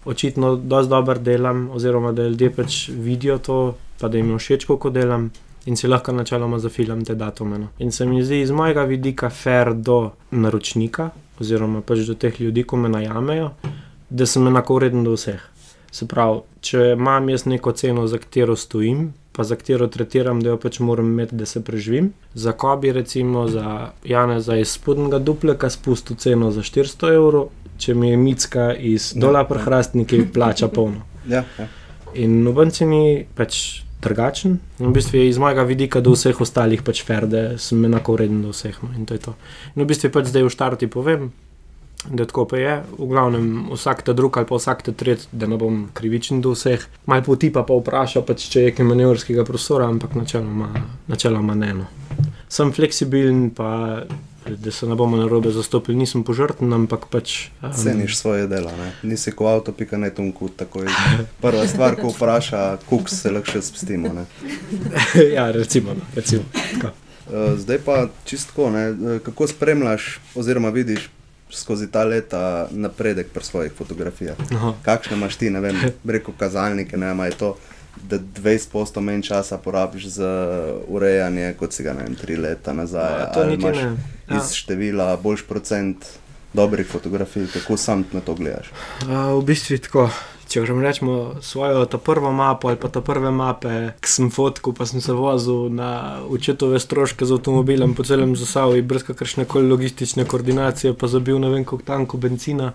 očitno 0.05 0.57
dosti 0.57 0.91
dobro 0.91 1.19
delam, 1.19 1.71
oziroma 1.71 2.13
da 2.13 2.29
ljudje 2.29 2.51
pač 2.51 2.89
vidijo 2.89 3.39
to, 3.39 3.59
pa 4.01 4.09
da 4.09 4.19
jim 4.19 4.31
je 4.35 4.39
všeč, 4.39 4.67
kako 4.67 4.91
delam. 4.91 5.31
In 5.67 5.77
si 5.79 5.87
lahko 5.87 6.11
načeloma 6.13 6.59
zafilam 6.59 7.05
te 7.07 7.15
datume. 7.15 7.59
No. 7.59 7.69
In 7.79 7.93
se 7.95 8.07
mi 8.07 8.25
zdi 8.25 8.41
iz 8.43 8.51
mojega 8.51 8.83
vidika 8.83 9.31
fair 9.31 9.71
do 9.75 10.11
naročnika, 10.31 11.13
oziroma 11.41 11.85
pač 11.87 12.03
do 12.09 12.17
teh 12.19 12.41
ljudi, 12.41 12.65
ko 12.67 12.77
me 12.77 12.91
najamejo, 12.91 13.53
da 14.11 14.27
sem 14.27 14.47
enako 14.47 14.81
vreden 14.81 15.05
do 15.07 15.15
vseh. 15.15 15.45
Se 15.93 16.09
pravi, 16.09 16.41
če 16.61 16.93
imam 16.97 17.29
jaz 17.31 17.47
neko 17.47 17.73
ceno, 17.79 18.07
za 18.11 18.19
katero 18.19 18.57
stojim, 18.57 19.13
pa 19.33 19.45
za 19.45 19.57
katero 19.57 19.87
tretiram, 19.89 20.41
da 20.41 20.53
jo 20.53 20.59
pač 20.61 20.79
moram 20.81 21.07
imeti, 21.13 21.37
da 21.37 21.47
se 21.47 21.65
preživim. 21.65 22.13
Za 22.35 22.53
kobi, 22.53 22.93
recimo, 22.93 23.47
za 23.49 23.91
Janeza 24.05 24.57
iz 24.57 24.75
spodnjega 24.77 25.19
dupleka 25.19 25.71
spustil 25.71 26.17
ceno 26.17 26.51
za 26.51 26.63
400 26.63 27.15
evrov, 27.15 27.49
če 27.79 27.95
mi 27.95 28.11
je 28.11 28.17
Micka 28.17 28.73
iz 28.75 29.13
ja, 29.15 29.21
dola 29.21 29.45
ja. 29.45 29.49
prehrastniki 29.49 30.27
plača 30.35 30.69
polno. 30.69 31.07
Ja, 31.29 31.45
ja. 31.59 31.69
In 32.15 32.43
noben 32.45 32.71
se 32.71 32.87
ni 32.87 33.25
pač 33.35 33.83
drugačen. 34.03 34.59
V 34.79 34.91
bistvu 34.93 35.19
je 35.19 35.29
iz 35.29 35.39
mojega 35.39 35.63
vidika 35.63 36.01
do 36.01 36.13
vseh 36.13 36.41
ostalih 36.41 36.83
pač 36.85 37.05
fer, 37.07 37.27
da 37.31 37.43
sem 37.59 37.85
enako 37.87 38.19
vreden 38.19 38.43
do 38.43 38.53
vseh. 38.53 38.77
No, 38.83 38.91
in 38.99 39.07
to 39.07 39.17
je 39.17 39.23
to. 39.29 39.35
In 39.77 39.85
v 39.85 39.89
bistvu 39.89 40.11
pač 40.13 40.29
zdaj 40.33 40.45
v 40.45 40.53
štartu 40.53 40.91
povem, 40.93 41.31
da 42.11 42.27
tako 42.27 42.45
pa 42.45 42.57
je. 42.57 42.83
V 42.99 43.07
glavnem, 43.07 43.69
vsak 43.73 44.03
ta 44.03 44.13
drug 44.13 44.39
ali 44.39 44.47
pa 44.47 44.57
vsak 44.57 44.83
ta 44.83 44.93
tretji, 44.93 45.29
da 45.33 45.47
ne 45.47 45.57
bom 45.57 45.89
krivičen 45.95 46.41
do 46.41 46.55
vseh. 46.57 46.83
Mal 47.07 47.23
poti 47.23 47.53
pa 47.53 47.63
pa 47.63 47.77
vpraša, 47.79 48.25
pač, 48.27 48.49
če 48.53 48.67
je 48.67 48.75
kaj 48.77 48.89
manevrskega 48.89 49.45
prostora, 49.49 49.89
ampak 49.91 50.17
načeloma, 50.19 50.73
načeloma 51.09 51.55
ne. 51.55 51.73
No. 51.83 51.87
Sem 52.53 52.73
fleksibilen, 52.73 53.51
pa 53.57 54.03
da 54.51 54.71
se 54.71 54.87
ne 54.87 54.95
bomo 54.95 55.17
na 55.17 55.29
robe 55.29 55.51
zastopili, 55.51 55.99
nisem 55.99 56.25
požrten, 56.25 56.73
ampak 56.73 57.07
pač. 57.11 57.49
Um, 57.63 57.73
Ceniš 57.73 58.17
svoje 58.19 58.47
delo, 58.51 58.73
ne? 58.79 58.91
nisi 59.03 59.33
kot 59.33 59.47
avto, 59.55 59.73
pika 59.73 59.99
ne 59.99 60.11
tunku. 60.11 60.51
Prva 61.41 61.67
stvar, 61.71 61.97
ko 62.01 62.11
vpraša, 62.11 62.83
kuk 62.89 63.11
se 63.11 63.31
lahko 63.31 63.55
še 63.55 63.63
spustimo. 63.63 64.27
ja, 65.37 65.51
recimo. 65.55 65.95
No, 65.95 66.11
recimo. 66.17 66.43
Uh, 67.31 67.55
zdaj 67.57 67.79
pa 67.87 68.07
čistko, 68.27 68.71
kako 69.25 69.47
spremljaš 69.47 70.19
oziroma 70.35 70.75
vidiš 70.75 71.09
skozi 71.53 71.91
ta 71.91 72.05
leta 72.05 72.69
napredek 72.71 73.33
pri 73.33 73.45
svojih 73.45 73.73
fotografijah. 73.73 74.37
Aha. 74.55 74.73
Kakšne 74.83 75.17
imaš 75.17 75.37
ti, 75.37 75.51
ne 75.51 75.61
vem, 75.61 75.77
reko 76.17 76.33
kazalnike, 76.39 76.97
ne 76.97 77.13
vem, 77.13 77.21
je 77.21 77.39
to, 77.39 77.57
da 78.09 78.19
20% 78.19 79.01
manj 79.01 79.23
časa 79.23 79.59
porabiš 79.59 80.07
za 80.07 80.33
urejanje, 80.89 81.55
kot 81.59 81.73
si 81.73 81.83
ga 81.83 81.93
ne 81.93 82.07
vem, 82.09 82.17
tri 82.17 82.37
leta 82.37 82.73
nazaj. 82.73 83.21
Ja, 83.21 83.31
to 83.33 83.45
imaš 83.45 83.77
ja. 83.77 83.95
iz 84.37 84.53
števila 84.57 85.17
boljš 85.17 85.47
procent 85.49 86.07
dobrih 86.53 86.87
fotografij, 86.87 87.47
kako 87.53 87.77
sam 87.77 88.05
na 88.13 88.21
to 88.21 88.35
gledaš? 88.35 88.73
A, 89.09 89.33
v 89.33 89.45
bistvu 89.45 89.79
tako 89.79 90.09
če 90.53 90.63
gremo 90.67 90.83
rečemo 90.85 91.15
svojo 91.41 91.87
to 91.89 91.99
prvo 91.99 92.33
mapo 92.33 92.69
ali 92.69 92.77
pa 92.77 92.91
to 92.93 93.01
prve 93.01 93.31
mape, 93.33 93.95
ki 94.05 94.11
sem 94.15 94.31
fotkal, 94.31 94.75
pa 94.77 94.85
sem 94.89 95.01
se 95.01 95.15
vozil 95.17 95.71
na 95.73 96.21
učetove 96.29 96.81
stroške 96.81 97.25
z 97.25 97.39
avtomobilom 97.39 97.95
po 97.97 98.05
celem 98.05 98.35
zasavu, 98.37 98.77
brez 98.85 99.07
kakršne 99.09 99.47
koli 99.49 99.71
logistične 99.71 100.27
koordinacije, 100.29 100.93
pa 100.93 101.09
zabil 101.09 101.41
ne 101.41 101.53
vem 101.55 101.65
koliko 101.65 101.89
tanko 101.89 102.21
benzina, 102.21 102.73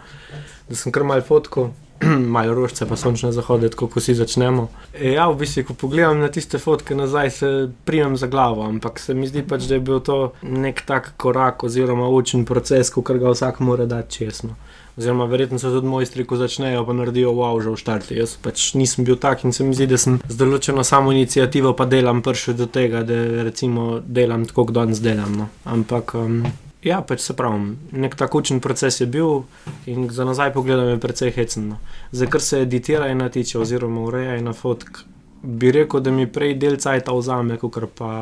da 0.69 0.79
sem 0.79 0.91
kar 0.91 1.05
mal 1.05 1.21
fotkal. 1.21 1.69
Malo 2.35 2.53
rožce, 2.53 2.85
pa 2.85 2.93
sončne 2.95 3.31
zahode, 3.33 3.71
tako 3.73 3.87
ko 3.89 4.01
si 4.01 4.13
začnemo. 4.13 4.67
E, 4.93 5.15
ja, 5.15 5.25
v 5.31 5.39
bistvu, 5.41 5.63
ko 5.69 5.73
pogledam 5.73 6.19
na 6.21 6.29
tiste 6.29 6.61
fotke 6.61 6.93
nazaj, 6.95 7.31
se 7.33 7.49
primem 7.89 8.17
za 8.17 8.29
glavo, 8.29 8.61
ampak 8.69 9.01
se 9.01 9.15
mi 9.17 9.25
zdi 9.27 9.41
pač, 9.41 9.65
da 9.65 9.79
je 9.79 9.85
bil 9.85 9.97
to 10.05 10.17
nek 10.45 10.83
tak 10.85 11.15
korak 11.17 11.65
oziroma 11.65 12.09
učen 12.13 12.45
proces, 12.45 12.93
ko 12.93 13.01
ga 13.01 13.33
vsak 13.33 13.59
mora 13.65 13.89
dati 13.89 14.21
čestno. 14.21 14.53
Oziroma, 14.97 15.27
verjetno 15.29 15.59
so 15.61 15.69
tudi 15.69 15.87
mojstri, 15.87 16.25
ko 16.25 16.39
začnejo, 16.41 16.81
pa 16.85 16.93
naredijo 16.97 17.29
wow, 17.37 17.59
že 17.61 17.69
v 17.69 17.77
štartu. 17.77 18.15
Jaz 18.17 18.33
pač 18.41 18.71
nisem 18.73 19.05
bil 19.05 19.19
tak 19.21 19.43
in 19.45 19.53
se 19.53 19.63
mi 19.63 19.77
zdi, 19.77 19.85
da 19.85 19.97
sem 20.01 20.17
z 20.25 20.37
določeno 20.39 20.81
samo 20.81 21.13
inicijativo 21.13 21.75
pa 21.77 21.85
delam 21.85 22.23
prši 22.25 22.55
do 22.57 22.65
tega, 22.65 23.03
da 23.05 23.45
recimo 23.45 23.99
delam 24.01 24.47
tako, 24.49 24.65
kot 24.65 24.79
danes 24.81 25.03
delam. 25.03 25.43
No. 25.43 25.51
Ampak. 25.65 26.17
Um, 26.17 26.41
Ja, 26.85 27.01
pač 27.01 27.23
se 27.25 27.33
pravi, 27.33 27.73
nek 27.99 28.13
tako 28.15 28.39
učen 28.43 28.59
proces 28.61 28.99
je 29.01 29.07
bil 29.09 29.41
in 29.89 30.05
za 30.13 30.23
nazaj 30.25 30.53
pogledam, 30.53 30.87
je 30.93 30.99
precej 31.01 31.33
hecno. 31.35 31.79
Zdaj, 32.13 32.29
kar 32.31 32.43
se 32.45 32.61
editira 32.63 33.09
in 33.11 33.23
tiče, 33.33 33.57
oziroma 33.59 34.03
ureja 34.05 34.37
in 34.37 34.47
fotk, 34.53 35.01
bi 35.41 35.71
rekel, 35.73 36.03
da 36.05 36.13
mi 36.13 36.29
prej 36.29 36.53
del 36.61 36.77
cajt 36.77 37.09
vzame, 37.09 37.57
kot 37.57 37.81
pa, 37.97 38.13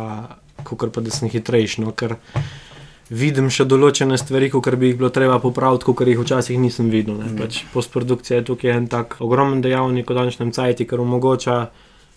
pa 0.64 1.02
da 1.02 1.12
sem 1.12 1.30
hitrejši. 1.30 1.84
No, 1.84 1.92
vidim 3.10 3.50
še 3.54 3.68
določene 3.70 4.18
stvari, 4.18 4.50
kot 4.54 4.70
bi 4.80 4.92
jih 4.92 5.00
bilo 5.00 5.12
treba 5.14 5.38
popraviti, 5.40 5.86
kot 5.86 6.08
jih 6.08 6.22
včasih 6.22 6.60
nisem 6.60 6.90
videl. 6.90 7.20
Mm. 7.22 7.38
Pač 7.40 7.64
postprodukcija 7.74 8.42
je 8.42 8.48
tukaj 8.50 8.76
en 8.76 8.88
tak 8.92 9.20
ogromen 9.20 9.62
dejavnik 9.62 10.10
v 10.10 10.18
današnjem 10.18 10.52
cajtu, 10.56 10.90
ker 10.90 11.04
omogoča 11.04 11.60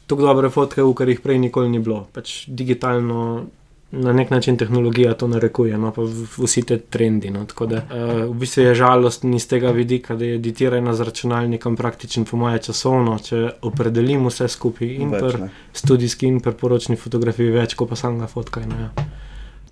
tako 0.09 0.25
dobre 0.25 0.51
fotke, 0.51 0.83
kot 0.83 1.09
jih 1.09 1.21
prej 1.21 1.39
nikoli 1.39 1.69
ni 1.69 1.83
bilo. 1.85 2.07
Pač 2.13 2.47
digitalno 2.49 3.47
na 3.91 4.13
nek 4.13 4.31
način 4.31 4.57
tehnologija 4.57 5.15
to 5.15 5.29
narekuje, 5.29 5.79
no 5.79 5.93
pa 5.97 6.03
vsi 6.39 6.63
te 6.63 6.77
trendi. 6.79 7.31
No, 7.31 7.45
tako 7.49 7.67
da 7.67 7.77
uh, 7.77 8.25
v 8.29 8.35
bistvu 8.41 8.63
je 8.63 8.75
žalost 8.75 9.25
iz 9.25 9.49
tega 9.49 9.71
vidika, 9.71 10.17
da 10.17 10.25
je 10.25 10.35
editiranje 10.35 10.93
z 10.93 11.01
računalnikom 11.09 11.77
praktično 11.77 12.25
po 12.25 12.37
moje 12.37 12.59
časovno, 12.69 13.17
če 13.19 13.49
opredelim 13.63 14.27
vse 14.29 14.49
skupaj 14.49 14.89
in 14.89 15.11
per 15.11 15.41
studijski 15.73 16.29
in 16.29 16.41
per 16.45 16.53
poročni 16.53 16.97
fotografiji 16.97 17.55
več, 17.55 17.75
kot 17.75 17.89
pa 17.89 17.97
samega 17.97 18.29
fotka. 18.29 18.61
No, 18.69 18.77
ja. 18.77 19.09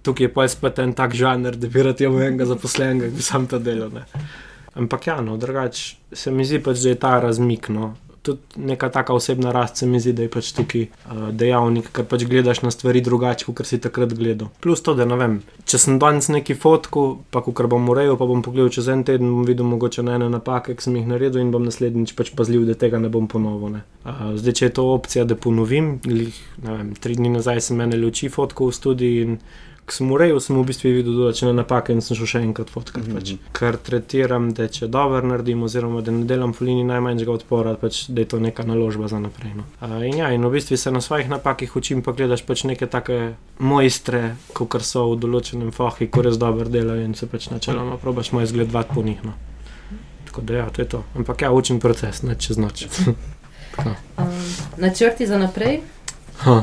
Tukaj 0.06 0.28
je 0.28 0.32
pa 0.32 0.46
spet 0.48 0.78
en 0.82 0.94
tak 0.94 1.16
žanr, 1.18 1.58
da 1.58 1.70
bi 1.70 1.82
rad 1.82 2.00
imel 2.00 2.28
enega 2.28 2.46
zaposlenega, 2.46 3.10
ki 3.10 3.18
bi 3.18 3.26
sam 3.26 3.48
to 3.50 3.58
delal. 3.58 3.90
Ne. 3.90 4.06
Ampak 4.78 5.08
ja, 5.10 5.20
no, 5.24 5.36
drugače 5.40 6.14
se 6.14 6.30
mi 6.30 6.46
zdi 6.46 6.62
pač, 6.62 6.82
da 6.84 6.92
je 6.92 7.00
ta 7.02 7.16
razmik. 7.24 7.70
No 7.74 7.94
tudi 8.26 8.40
neka 8.56 8.88
taka 8.88 9.14
osebna 9.14 9.52
rast, 9.52 9.76
se 9.76 9.86
mi 9.86 10.00
zdi, 10.00 10.12
da 10.12 10.24
je 10.24 10.30
pač 10.32 10.50
tukaj 10.56 10.86
uh, 10.86 11.28
dejavnik, 11.42 11.90
ker 11.94 12.06
pač 12.10 12.24
gledaš 12.28 12.62
na 12.64 12.72
stvari 12.74 13.02
drugače, 13.04 13.46
kot 13.46 13.68
si 13.68 13.78
takrat 13.82 14.14
gledal. 14.18 14.50
Plus 14.64 14.82
to, 14.82 14.96
da 14.98 15.06
ne 15.08 15.18
vem, 15.20 15.36
če 15.70 15.80
sem 15.82 16.00
danes 16.02 16.28
neki 16.32 16.56
fotko, 16.58 17.04
pa 17.30 17.44
ko 17.44 17.54
bom 17.70 17.86
urejal, 17.92 18.18
pa 18.18 18.26
bom 18.28 18.42
pogledal 18.46 18.72
čez 18.74 18.90
en 18.92 19.04
teden, 19.06 19.30
bom 19.30 19.46
videl 19.48 19.68
mogoče 19.70 20.04
na 20.06 20.18
ene 20.18 20.30
napake, 20.32 20.74
ki 20.74 20.88
sem 20.88 20.98
jih 20.98 21.06
naredil 21.12 21.44
in 21.44 21.52
bom 21.54 21.64
naslednjič 21.66 22.16
pač 22.18 22.32
pazljiv, 22.38 22.66
da 22.66 22.78
tega 22.78 23.00
ne 23.02 23.12
bom 23.12 23.30
ponovil. 23.30 23.78
Uh, 24.02 24.34
zdaj, 24.40 24.58
če 24.58 24.68
je 24.68 24.74
to 24.80 24.88
opcija, 24.96 25.28
da 25.28 25.38
ponovim, 25.38 25.96
glih, 26.02 26.42
ne 26.66 26.80
vem, 26.80 26.92
tri 26.98 27.18
dni 27.18 27.36
nazaj 27.38 27.68
sem 27.68 27.78
meni 27.78 28.00
luči 28.00 28.32
fotko 28.32 28.72
v 28.72 28.78
studiu 28.80 29.06
ko 29.26 29.38
sem 29.92 30.10
urejal, 30.10 30.40
sem 30.42 30.56
v 30.58 30.64
bistvu 30.66 30.90
videl 30.90 31.14
določene 31.14 31.52
napake 31.54 31.94
in 31.94 32.00
sem 32.02 32.18
šel 32.18 32.28
še 32.30 32.40
enkrat 32.42 32.70
fotkati. 32.70 33.06
Mm 33.06 33.16
-hmm. 33.16 33.38
pač. 33.38 33.52
Ker 33.58 33.76
tretiram, 33.76 34.50
da 34.54 34.68
če 34.68 34.88
dobro 34.90 35.22
naredim, 35.22 35.62
oziroma 35.62 36.00
da 36.00 36.10
ne 36.10 36.24
delam 36.24 36.52
v 36.52 36.60
liniji 36.60 36.84
najmanjšega 36.84 37.32
odpora, 37.32 37.74
pač, 37.74 38.08
da 38.08 38.20
je 38.20 38.28
to 38.28 38.40
neka 38.40 38.64
naložba 38.66 39.08
za 39.08 39.18
naprej. 39.18 39.52
No. 39.54 39.64
Uh, 39.80 40.06
in, 40.06 40.16
ja, 40.16 40.32
in 40.32 40.44
v 40.44 40.50
bistvu 40.50 40.76
se 40.76 40.90
na 40.90 41.00
svojih 41.00 41.28
napakih 41.28 41.76
učim, 41.76 42.02
pa 42.02 42.12
gledaš 42.12 42.42
pač 42.42 42.64
neke 42.64 42.86
take 42.86 43.34
mojstre, 43.58 44.36
kot 44.52 44.82
so 44.82 45.10
v 45.14 45.20
določenem 45.20 45.72
fahu, 45.72 46.06
ko 46.10 46.22
res 46.22 46.38
dobro 46.38 46.68
delajo 46.68 47.04
in 47.04 47.14
se 47.14 47.26
pač 47.26 47.50
načeloma 47.50 47.96
probaš 47.96 48.32
moj 48.32 48.46
zgled 48.46 48.72
vat 48.72 48.88
po 48.94 49.02
njih. 49.02 49.24
No. 49.24 49.32
Tako 50.26 50.40
da 50.40 50.54
ja, 50.54 50.70
to 50.70 50.82
je 50.82 50.88
to. 50.88 51.04
Ampak 51.14 51.42
ja, 51.42 51.52
učim 51.52 51.80
proces, 51.80 52.22
ne 52.22 52.34
čez 52.34 52.58
noč. 52.58 52.86
um, 54.18 54.34
načrti 54.76 55.26
za 55.26 55.38
naprej? 55.38 55.80
Uh, 56.46 56.62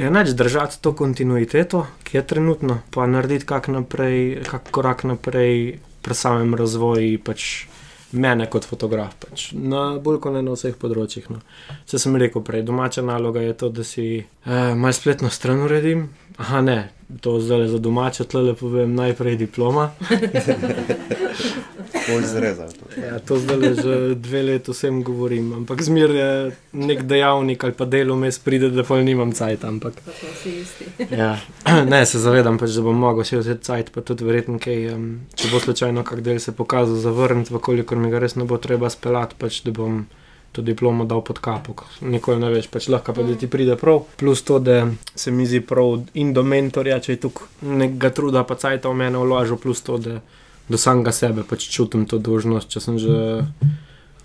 je 0.00 0.10
neč 0.10 0.28
držati 0.28 0.80
to 0.80 0.92
kontinuiteto, 0.96 1.86
ki 2.04 2.16
je 2.16 2.26
trenutno, 2.26 2.80
pa 2.90 3.06
narediti 3.06 3.46
kak, 3.46 3.68
naprej, 3.68 4.42
kak 4.50 4.70
korak 4.70 5.04
naprej 5.04 5.78
pri 6.02 6.14
samem 6.14 6.54
razvoju 6.56 7.18
pač 7.24 7.66
mene 8.12 8.46
kot 8.50 8.64
fotograf. 8.66 9.14
Pač. 9.20 9.50
Na 9.52 9.98
bolj 10.02 10.20
kot 10.24 10.34
na 10.34 10.54
vseh 10.54 10.74
področjih. 10.80 11.28
No. 11.30 11.42
Se 11.86 12.00
sem 12.00 12.16
rekel 12.16 12.42
prej, 12.42 12.64
domača 12.66 13.04
naloga 13.06 13.44
je 13.44 13.54
to, 13.54 13.68
da 13.68 13.84
si 13.84 14.06
eh, 14.18 14.72
malo 14.74 14.96
spletno 14.96 15.30
stran 15.30 15.62
uredim. 15.66 16.08
Aha, 16.40 16.62
ne, 16.64 16.78
to 17.20 17.36
zdaj 17.44 17.68
za 17.68 17.78
domače, 17.78 18.24
tle 18.24 18.42
le 18.48 18.54
povem 18.56 18.96
najprej 18.96 19.36
diploma. 19.44 19.90
tako 22.06 22.20
izrezal. 22.20 22.68
Ja, 22.96 23.18
to 23.18 23.38
zdaj 23.38 23.74
že 23.74 24.14
dve 24.14 24.42
leti 24.42 24.70
vsem 24.70 25.02
govorim, 25.02 25.52
ampak 25.52 25.82
zmer 25.82 26.10
je 26.10 26.30
nek 26.72 27.02
dejavnik 27.02 27.64
ali 27.64 27.72
pa 27.72 27.84
delo 27.84 28.16
mes 28.16 28.38
pride, 28.38 28.70
da 28.70 28.84
pa 28.84 29.00
nimam 29.02 29.32
cajt. 29.32 29.64
Ampak... 29.64 29.94
Ja. 31.10 31.38
Ne, 31.90 32.06
se 32.06 32.18
zavedam, 32.18 32.58
pač, 32.58 32.74
da 32.76 32.82
bom 32.84 32.96
mogel 32.98 33.24
še 33.26 33.40
vzeti 33.40 33.66
cajt, 33.66 33.92
pa 33.94 34.02
tudi 34.04 34.24
verjetno, 34.26 34.58
kaj, 34.62 34.94
um, 34.94 35.04
če 35.34 35.50
bo 35.52 35.60
slučajno 35.60 36.04
kak 36.06 36.22
del 36.24 36.40
se 36.40 36.52
pokazal 36.56 36.98
zavrniti, 37.00 37.54
vkolikor 37.54 37.98
mi 37.98 38.10
ga 38.12 38.20
res 38.22 38.36
ne 38.36 38.46
bo 38.48 38.58
treba 38.62 38.90
speljati, 38.90 39.38
pač, 39.38 39.62
da 39.66 39.74
bom. 39.76 40.06
To 40.50 40.64
diplomo 40.66 41.04
dal 41.06 41.20
pod 41.22 41.38
kapo, 41.38 41.76
nikoli 42.02 42.40
ne 42.42 42.48
veš, 42.50 42.66
pač 42.74 42.88
lahko 42.90 43.12
pa 43.14 43.22
da 43.22 43.36
ti 43.38 43.46
pride 43.46 43.76
prav. 43.78 44.00
Plus 44.18 44.40
to, 44.42 44.56
da 44.58 44.80
se 45.14 45.30
mi 45.30 45.44
zdi 45.46 45.60
prav 45.62 46.00
in 46.18 46.32
do 46.34 46.42
mentorja, 46.42 46.96
če 46.98 47.12
je 47.12 47.20
tukaj 47.22 47.70
nekaj 47.78 48.10
truda, 48.16 48.42
pa 48.42 48.56
cajt 48.58 48.88
v 48.90 48.96
mene 48.98 49.22
vložil, 49.22 49.60
plus 49.62 49.84
to, 49.86 50.00
da 50.02 50.16
do 50.70 50.78
samega 50.78 51.12
sebe 51.12 51.42
pač 51.42 51.66
čutim 51.68 52.06
to 52.06 52.22
dožnost, 52.22 52.70
če 52.70 52.80
sem 52.80 52.98
že 53.02 53.42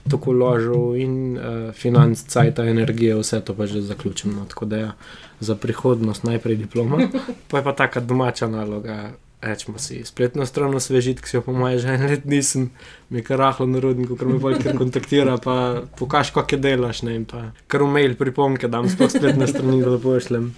tako 0.05 0.35
vložil 0.37 1.01
in 1.01 1.13
uh, 1.33 1.73
financ, 1.73 2.21
cajt, 2.29 2.61
energije, 2.61 3.17
vse 3.17 3.41
to 3.41 3.57
pa 3.57 3.65
že 3.65 3.81
zaključim. 3.81 4.35
No. 4.37 4.45
Tako 4.45 4.65
da 4.69 4.77
ja, 4.77 4.91
za 5.39 5.55
prihodnost 5.57 6.23
najprej 6.23 6.55
diploma, 6.55 7.09
pa 7.49 7.57
je 7.57 7.63
pa 7.63 7.73
taka 7.73 7.99
domača 7.99 8.47
naloga. 8.47 9.17
Rečemo 9.45 9.77
si, 9.77 9.99
spletno 10.07 10.45
stran 10.45 10.73
osvežiti, 10.73 11.21
ki 11.21 11.29
si 11.29 11.35
jo 11.35 11.41
po 11.45 11.53
mojem 11.53 11.77
že 11.79 11.89
en 11.93 12.05
let 12.09 12.23
nisem, 12.25 12.69
mi 13.13 13.19
je 13.19 13.25
kar 13.27 13.37
rahlo 13.37 13.67
narodnik, 13.69 14.09
ker 14.17 14.25
me 14.25 14.39
bolj 14.41 14.63
kontaktira, 14.73 15.35
pa 15.37 15.83
pokaž, 15.99 16.31
kako 16.33 16.55
je 16.55 16.61
delaš, 16.63 17.03
ne, 17.05 17.19
in 17.19 17.27
pa 17.29 17.51
kar 17.69 17.83
v 17.83 17.91
mail 17.93 18.15
pripomke 18.17 18.71
dam, 18.71 18.89
sploh 18.89 19.11
spletne 19.11 19.45
strani, 19.45 19.83
da 19.85 19.99
pošljem. 20.01 20.49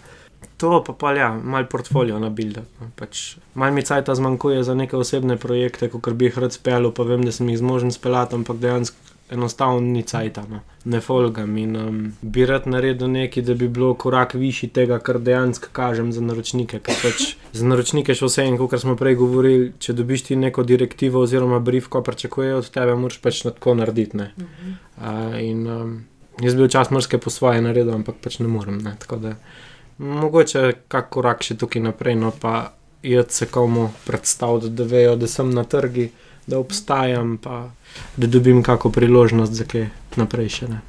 To 0.57 0.83
pa 0.83 0.93
pa 0.93 1.13
ja, 1.13 1.29
malo 1.43 1.67
portfolio 1.69 2.19
na 2.19 2.29
build. 2.29 2.57
No. 2.81 2.89
Pač, 2.95 3.37
malo 3.53 3.73
mi 3.73 3.83
cajt 3.85 4.09
zmanjkuje 4.09 4.63
za 4.63 4.73
neke 4.73 4.97
osebne 4.97 5.37
projekte, 5.37 5.89
kot 5.89 6.13
bi 6.17 6.31
jih 6.31 6.37
rad 6.37 6.53
speljal, 6.53 6.89
pa 6.91 7.05
vem, 7.05 7.25
da 7.25 7.31
sem 7.31 7.49
jih 7.49 7.59
zmožen 7.61 7.93
speljati, 7.93 8.35
ampak 8.35 8.57
dejansko 8.57 9.07
enostavno 9.29 9.79
ni 9.79 10.01
cajt, 10.03 10.37
no. 10.49 10.59
ne 10.85 11.01
folgam. 11.01 11.57
In 11.57 11.75
um, 11.75 11.99
bi 12.21 12.45
rad 12.45 12.67
naredil 12.67 13.11
nekaj, 13.11 13.43
da 13.43 13.53
bi 13.53 13.67
bilo 13.67 13.93
korak 13.93 14.33
višji 14.33 14.69
tega, 14.73 14.99
kar 14.99 15.19
dejansko 15.19 15.69
kažem 15.71 16.11
za 16.15 16.21
naročnike. 16.23 16.79
Pač, 16.79 17.35
za 17.53 17.67
naročnike 17.67 18.15
še 18.15 18.29
vse 18.29 18.47
en, 18.47 18.57
kot 18.57 18.79
smo 18.81 18.95
prej 18.97 19.19
govorili, 19.19 19.71
če 19.83 19.93
dobiš 19.97 20.29
ti 20.29 20.39
neko 20.39 20.63
direktivo 20.63 21.21
oziroma 21.27 21.59
brief, 21.59 21.91
ko 21.91 22.01
pričakujejo 22.01 22.61
od 22.63 22.71
tebe, 22.71 22.95
moraš 22.95 23.21
pač 23.21 23.43
na 23.45 23.51
tako 23.51 23.75
narediti. 23.77 24.17
-huh. 24.17 24.75
uh, 24.97 25.41
in 25.43 25.67
um, 25.67 25.97
jaz 26.41 26.55
bi 26.55 26.63
včasih 26.63 26.93
morske 26.93 27.17
po 27.17 27.29
svoje 27.29 27.61
naredil, 27.61 27.93
ampak 27.93 28.15
pač 28.23 28.39
ne 28.39 28.47
morem. 28.47 28.77
Ne, 28.77 28.95
mogoče 29.97 30.73
kak 30.87 31.09
korak 31.09 31.43
še 31.43 31.57
tukaj 31.57 31.81
naprej, 31.81 32.15
no 32.15 32.31
pa 32.31 32.71
jaz 33.03 33.25
se 33.29 33.45
komu 33.45 33.89
predstavljam, 34.05 34.75
da 34.75 34.83
vejo, 34.83 35.15
da 35.15 35.27
sem 35.27 35.49
na 35.53 35.63
trgi, 35.63 36.11
da 36.47 36.59
obstajam, 36.59 37.37
pa 37.43 37.69
da 38.17 38.27
dobim 38.27 38.63
kakšno 38.63 38.91
priložnost 38.91 39.53
za 39.53 39.65
kaj 39.65 39.89
naprej 40.15 40.49
še 40.49 40.69
ne. 40.71 40.81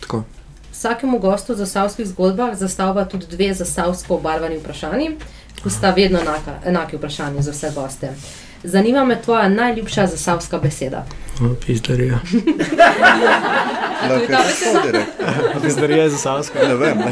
Tako. 0.00 0.24
Vsakemu 0.72 1.18
gostu 1.18 1.54
za 1.54 1.66
savskih 1.66 2.06
zgodbah 2.08 2.54
zastavlja 2.56 3.04
tudi 3.04 3.26
dve 3.30 3.54
za 3.54 3.64
savsko 3.64 4.16
obarvani 4.16 4.58
vprašanji, 4.58 5.10
ki 5.62 5.70
sta 5.70 5.90
vedno 5.96 6.20
enaka, 6.20 6.60
enaki 6.64 6.96
vprašanji 6.96 7.42
za 7.42 7.52
vse 7.52 7.72
goste. 7.74 8.14
Zanima 8.62 9.04
me 9.04 9.22
tvoja 9.22 9.48
najljubša 9.48 10.06
zasavska 10.06 10.58
beseda. 10.58 11.06
Pizdarija. 11.66 12.18
Lahko 14.10 14.22
je 14.22 14.28
ta 14.28 14.42
beseda. 14.48 15.04
Pizdarija 15.62 16.02
je 16.02 16.10
zasavska. 16.10 16.58
Ne 16.68 16.74
vem. 16.74 16.98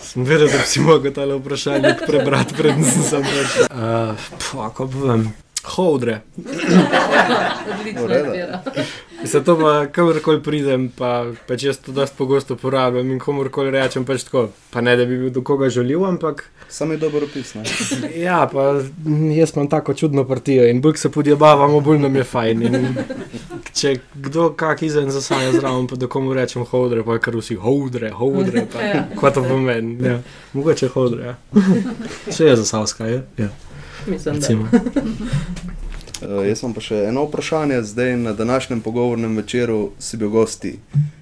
Sem 0.00 0.24
vedel, 0.24 0.48
da 0.48 0.58
si 0.58 0.80
mogel 0.80 1.12
tale 1.12 1.34
vprašanje 1.34 1.94
prebrati, 2.06 2.54
predtem 2.54 2.84
sem 2.84 3.02
se 3.02 3.16
prišel. 3.20 3.66
Uh, 3.70 4.16
Kako 4.52 4.88
povem? 4.88 5.32
Hodre. 5.64 6.20
Se 6.36 6.44
to 9.44 9.56
pa, 9.58 9.86
kamorkoli 9.92 10.42
pridem, 10.42 10.88
pa, 10.96 11.26
pa 11.48 11.56
če 11.56 11.70
jaz 11.70 11.78
to 11.82 11.92
dosti 11.92 12.16
pogosto 12.18 12.54
uporabljam 12.54 13.10
in 13.10 13.20
komorkoli 13.22 13.70
rečem, 13.74 14.04
pač 14.04 14.26
tako, 14.26 14.48
pa 14.70 14.82
ne 14.84 14.96
da 14.96 15.06
bi 15.08 15.18
bil 15.20 15.32
do 15.34 15.42
koga 15.46 15.70
žaljiv, 15.72 16.04
ampak. 16.04 16.44
Sam 16.68 16.90
je 16.90 16.98
dobro 17.00 17.26
opisan. 17.26 17.64
ja, 18.26 18.42
pa 18.52 18.64
jaz 19.36 19.54
imam 19.56 19.68
tako 19.70 19.94
čudno 19.94 20.24
partijo 20.28 20.66
in 20.68 20.80
bolj 20.80 20.96
se 21.02 21.10
podjebavamo, 21.12 21.80
bolj 21.80 22.02
nam 22.04 22.16
je 22.16 22.24
fajn. 22.24 22.62
In, 22.62 22.88
če 23.76 23.94
kdo 24.14 24.50
kak 24.58 24.82
izven 24.82 25.10
zasanja 25.14 25.52
zraven, 25.58 25.86
pa 25.86 25.96
da 26.00 26.10
komu 26.10 26.34
rečem 26.34 26.64
hodre, 26.68 27.04
pa 27.06 27.18
kar 27.22 27.36
vsi 27.36 27.56
hodre, 27.60 28.10
hodre, 28.16 28.66
pa 28.72 28.82
ja. 28.82 29.06
kva 29.16 29.32
to 29.32 29.44
pomeni. 29.46 29.96
Ja. 30.04 30.20
Mogoče 30.56 30.90
hodre, 30.94 31.32
ja. 31.32 31.64
Če 32.32 32.52
je 32.52 32.56
zasavska, 32.62 33.08
je. 33.10 33.22
Ja. 33.38 33.50
Mislim, 34.06 34.40
da. 34.40 34.80
Uh, 36.22 36.48
jaz 36.48 36.62
imam 36.62 36.74
pa 36.74 36.80
še 36.80 36.96
eno 37.10 37.24
vprašanje, 37.26 37.82
zdaj 37.82 38.16
na 38.16 38.32
današnjem 38.32 38.80
pogovornem 38.80 39.36
večeru 39.36 39.90
si 39.98 40.16
bil 40.16 40.30
gosti. 40.32 40.78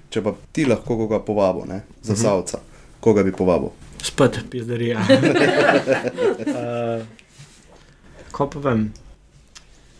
Če 0.09 0.21
pa 0.23 0.31
ti 0.55 0.65
lahko 0.65 0.97
koga 0.97 1.19
povabo, 1.19 1.65
ne, 1.67 1.81
za 2.01 2.13
uh 2.13 2.17
mhm. 2.17 2.25
-huh. 2.25 2.29
savca, 2.29 2.59
koga 2.99 3.23
bi 3.23 3.31
povabil? 3.31 3.69
Spet, 4.03 4.39
pizderija. 4.51 4.99
uh, 4.99 5.05
ko 8.31 8.49
pa 8.49 8.59
vem, 8.59 8.93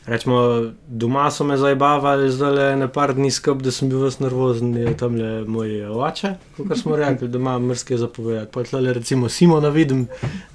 Rečemo, 0.05 0.71
doma 0.87 1.31
so 1.31 1.43
me 1.43 1.57
zabavali, 1.57 2.31
zdaj 2.31 2.51
le 2.51 2.75
ne 2.75 2.87
par 2.87 3.13
dni 3.13 3.31
skupaj, 3.31 3.63
da 3.65 3.71
sem 3.73 3.89
bil 3.89 4.03
vse 4.05 4.21
nervozen, 4.21 4.75
je 4.77 4.91
tam 4.97 5.15
le 5.17 5.29
moj 5.49 5.71
oče, 5.89 6.35
kot 6.57 6.77
smo 6.77 6.95
rekli, 6.95 7.27
da 7.27 7.41
ima 7.41 7.55
mrske 7.59 7.97
zapovedati. 7.97 8.51
Pa 8.53 8.63
tle, 8.63 8.93
recimo, 8.93 9.29
Simona 9.29 9.69
vidim, 9.73 10.05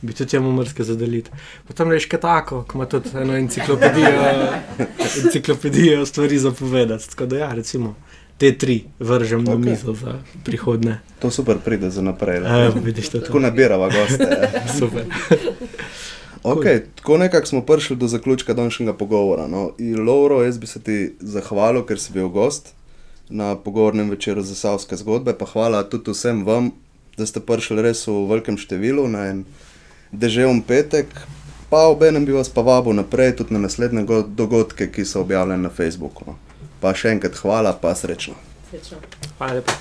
bi 0.02 0.14
tudi 0.14 0.36
imel 0.36 0.52
mrske 0.60 0.86
zadeliti. 0.86 1.34
Potem 1.66 1.90
reš 1.90 2.06
kaj 2.06 2.20
tako, 2.20 2.62
ko 2.62 2.78
ima 2.78 2.86
tudi 2.86 3.10
eno 3.14 3.34
enciklopedijo, 3.36 4.22
enciklopedijo 5.24 6.06
stvari 6.06 6.38
zapovedati. 6.38 7.10
Tako 7.10 7.26
da 7.26 7.38
ja, 7.38 7.52
recimo. 7.52 7.96
Te 8.40 8.54
tri 8.58 8.84
vržem 8.98 9.42
okay. 9.46 9.48
na 9.48 9.56
mizo 9.56 9.92
za 9.94 10.14
prihodne. 10.44 11.00
To 11.18 11.30
super 11.30 11.58
pride 11.64 11.90
za 11.90 12.02
naprej. 12.02 12.38
E, 12.38 12.70
vidiš, 12.84 13.08
tako 13.08 13.38
nabirava 13.38 13.90
goste. 13.90 14.48
super. 14.78 15.04
Okay, 16.42 16.80
tako 16.96 17.18
nekako 17.18 17.46
smo 17.46 17.62
prišli 17.62 17.96
do 17.96 18.08
zaključka 18.08 18.54
današnjega 18.54 18.92
pogovora. 18.92 19.46
No. 19.46 19.72
Lauro, 20.06 20.42
jaz 20.42 20.58
bi 20.58 20.66
se 20.66 20.80
ti 20.80 21.14
zahvalil, 21.20 21.84
ker 21.86 22.00
si 22.00 22.12
bil 22.12 22.28
gost 22.28 22.72
na 23.28 23.56
pogovornem 23.56 24.10
večeru 24.10 24.42
za 24.42 24.54
Savske 24.54 24.96
zgodbe. 24.96 25.34
Pa 25.38 25.46
hvala 25.46 25.82
tudi 25.82 26.10
vsem 26.10 26.44
vam 26.46 26.70
da 27.20 27.26
ste 27.26 27.40
prišli 27.40 27.82
res 27.84 28.06
v 28.08 28.24
velikem 28.30 28.56
številu 28.56 29.04
na 29.12 29.28
en 29.28 29.44
deževen 30.12 30.62
petek. 30.64 31.06
Pa 31.70 31.86
obenem 31.92 32.24
bi 32.26 32.32
vas 32.34 32.48
pa 32.48 32.64
vabil 32.66 32.96
naprej 32.96 33.36
tudi 33.38 33.54
na 33.54 33.60
naslednje 33.62 34.24
dogodke, 34.34 34.88
ki 34.90 35.04
so 35.04 35.20
objavljene 35.20 35.68
na 35.68 35.70
Facebooku. 35.70 36.24
No. 36.26 36.34
Pa 36.80 36.96
še 36.96 37.12
enkrat 37.14 37.36
hvala, 37.44 37.76
pa 37.76 37.94
srečno. 37.94 38.34
Srečno. 38.70 38.98
Hvala 39.38 39.60
lepa. 39.60 39.76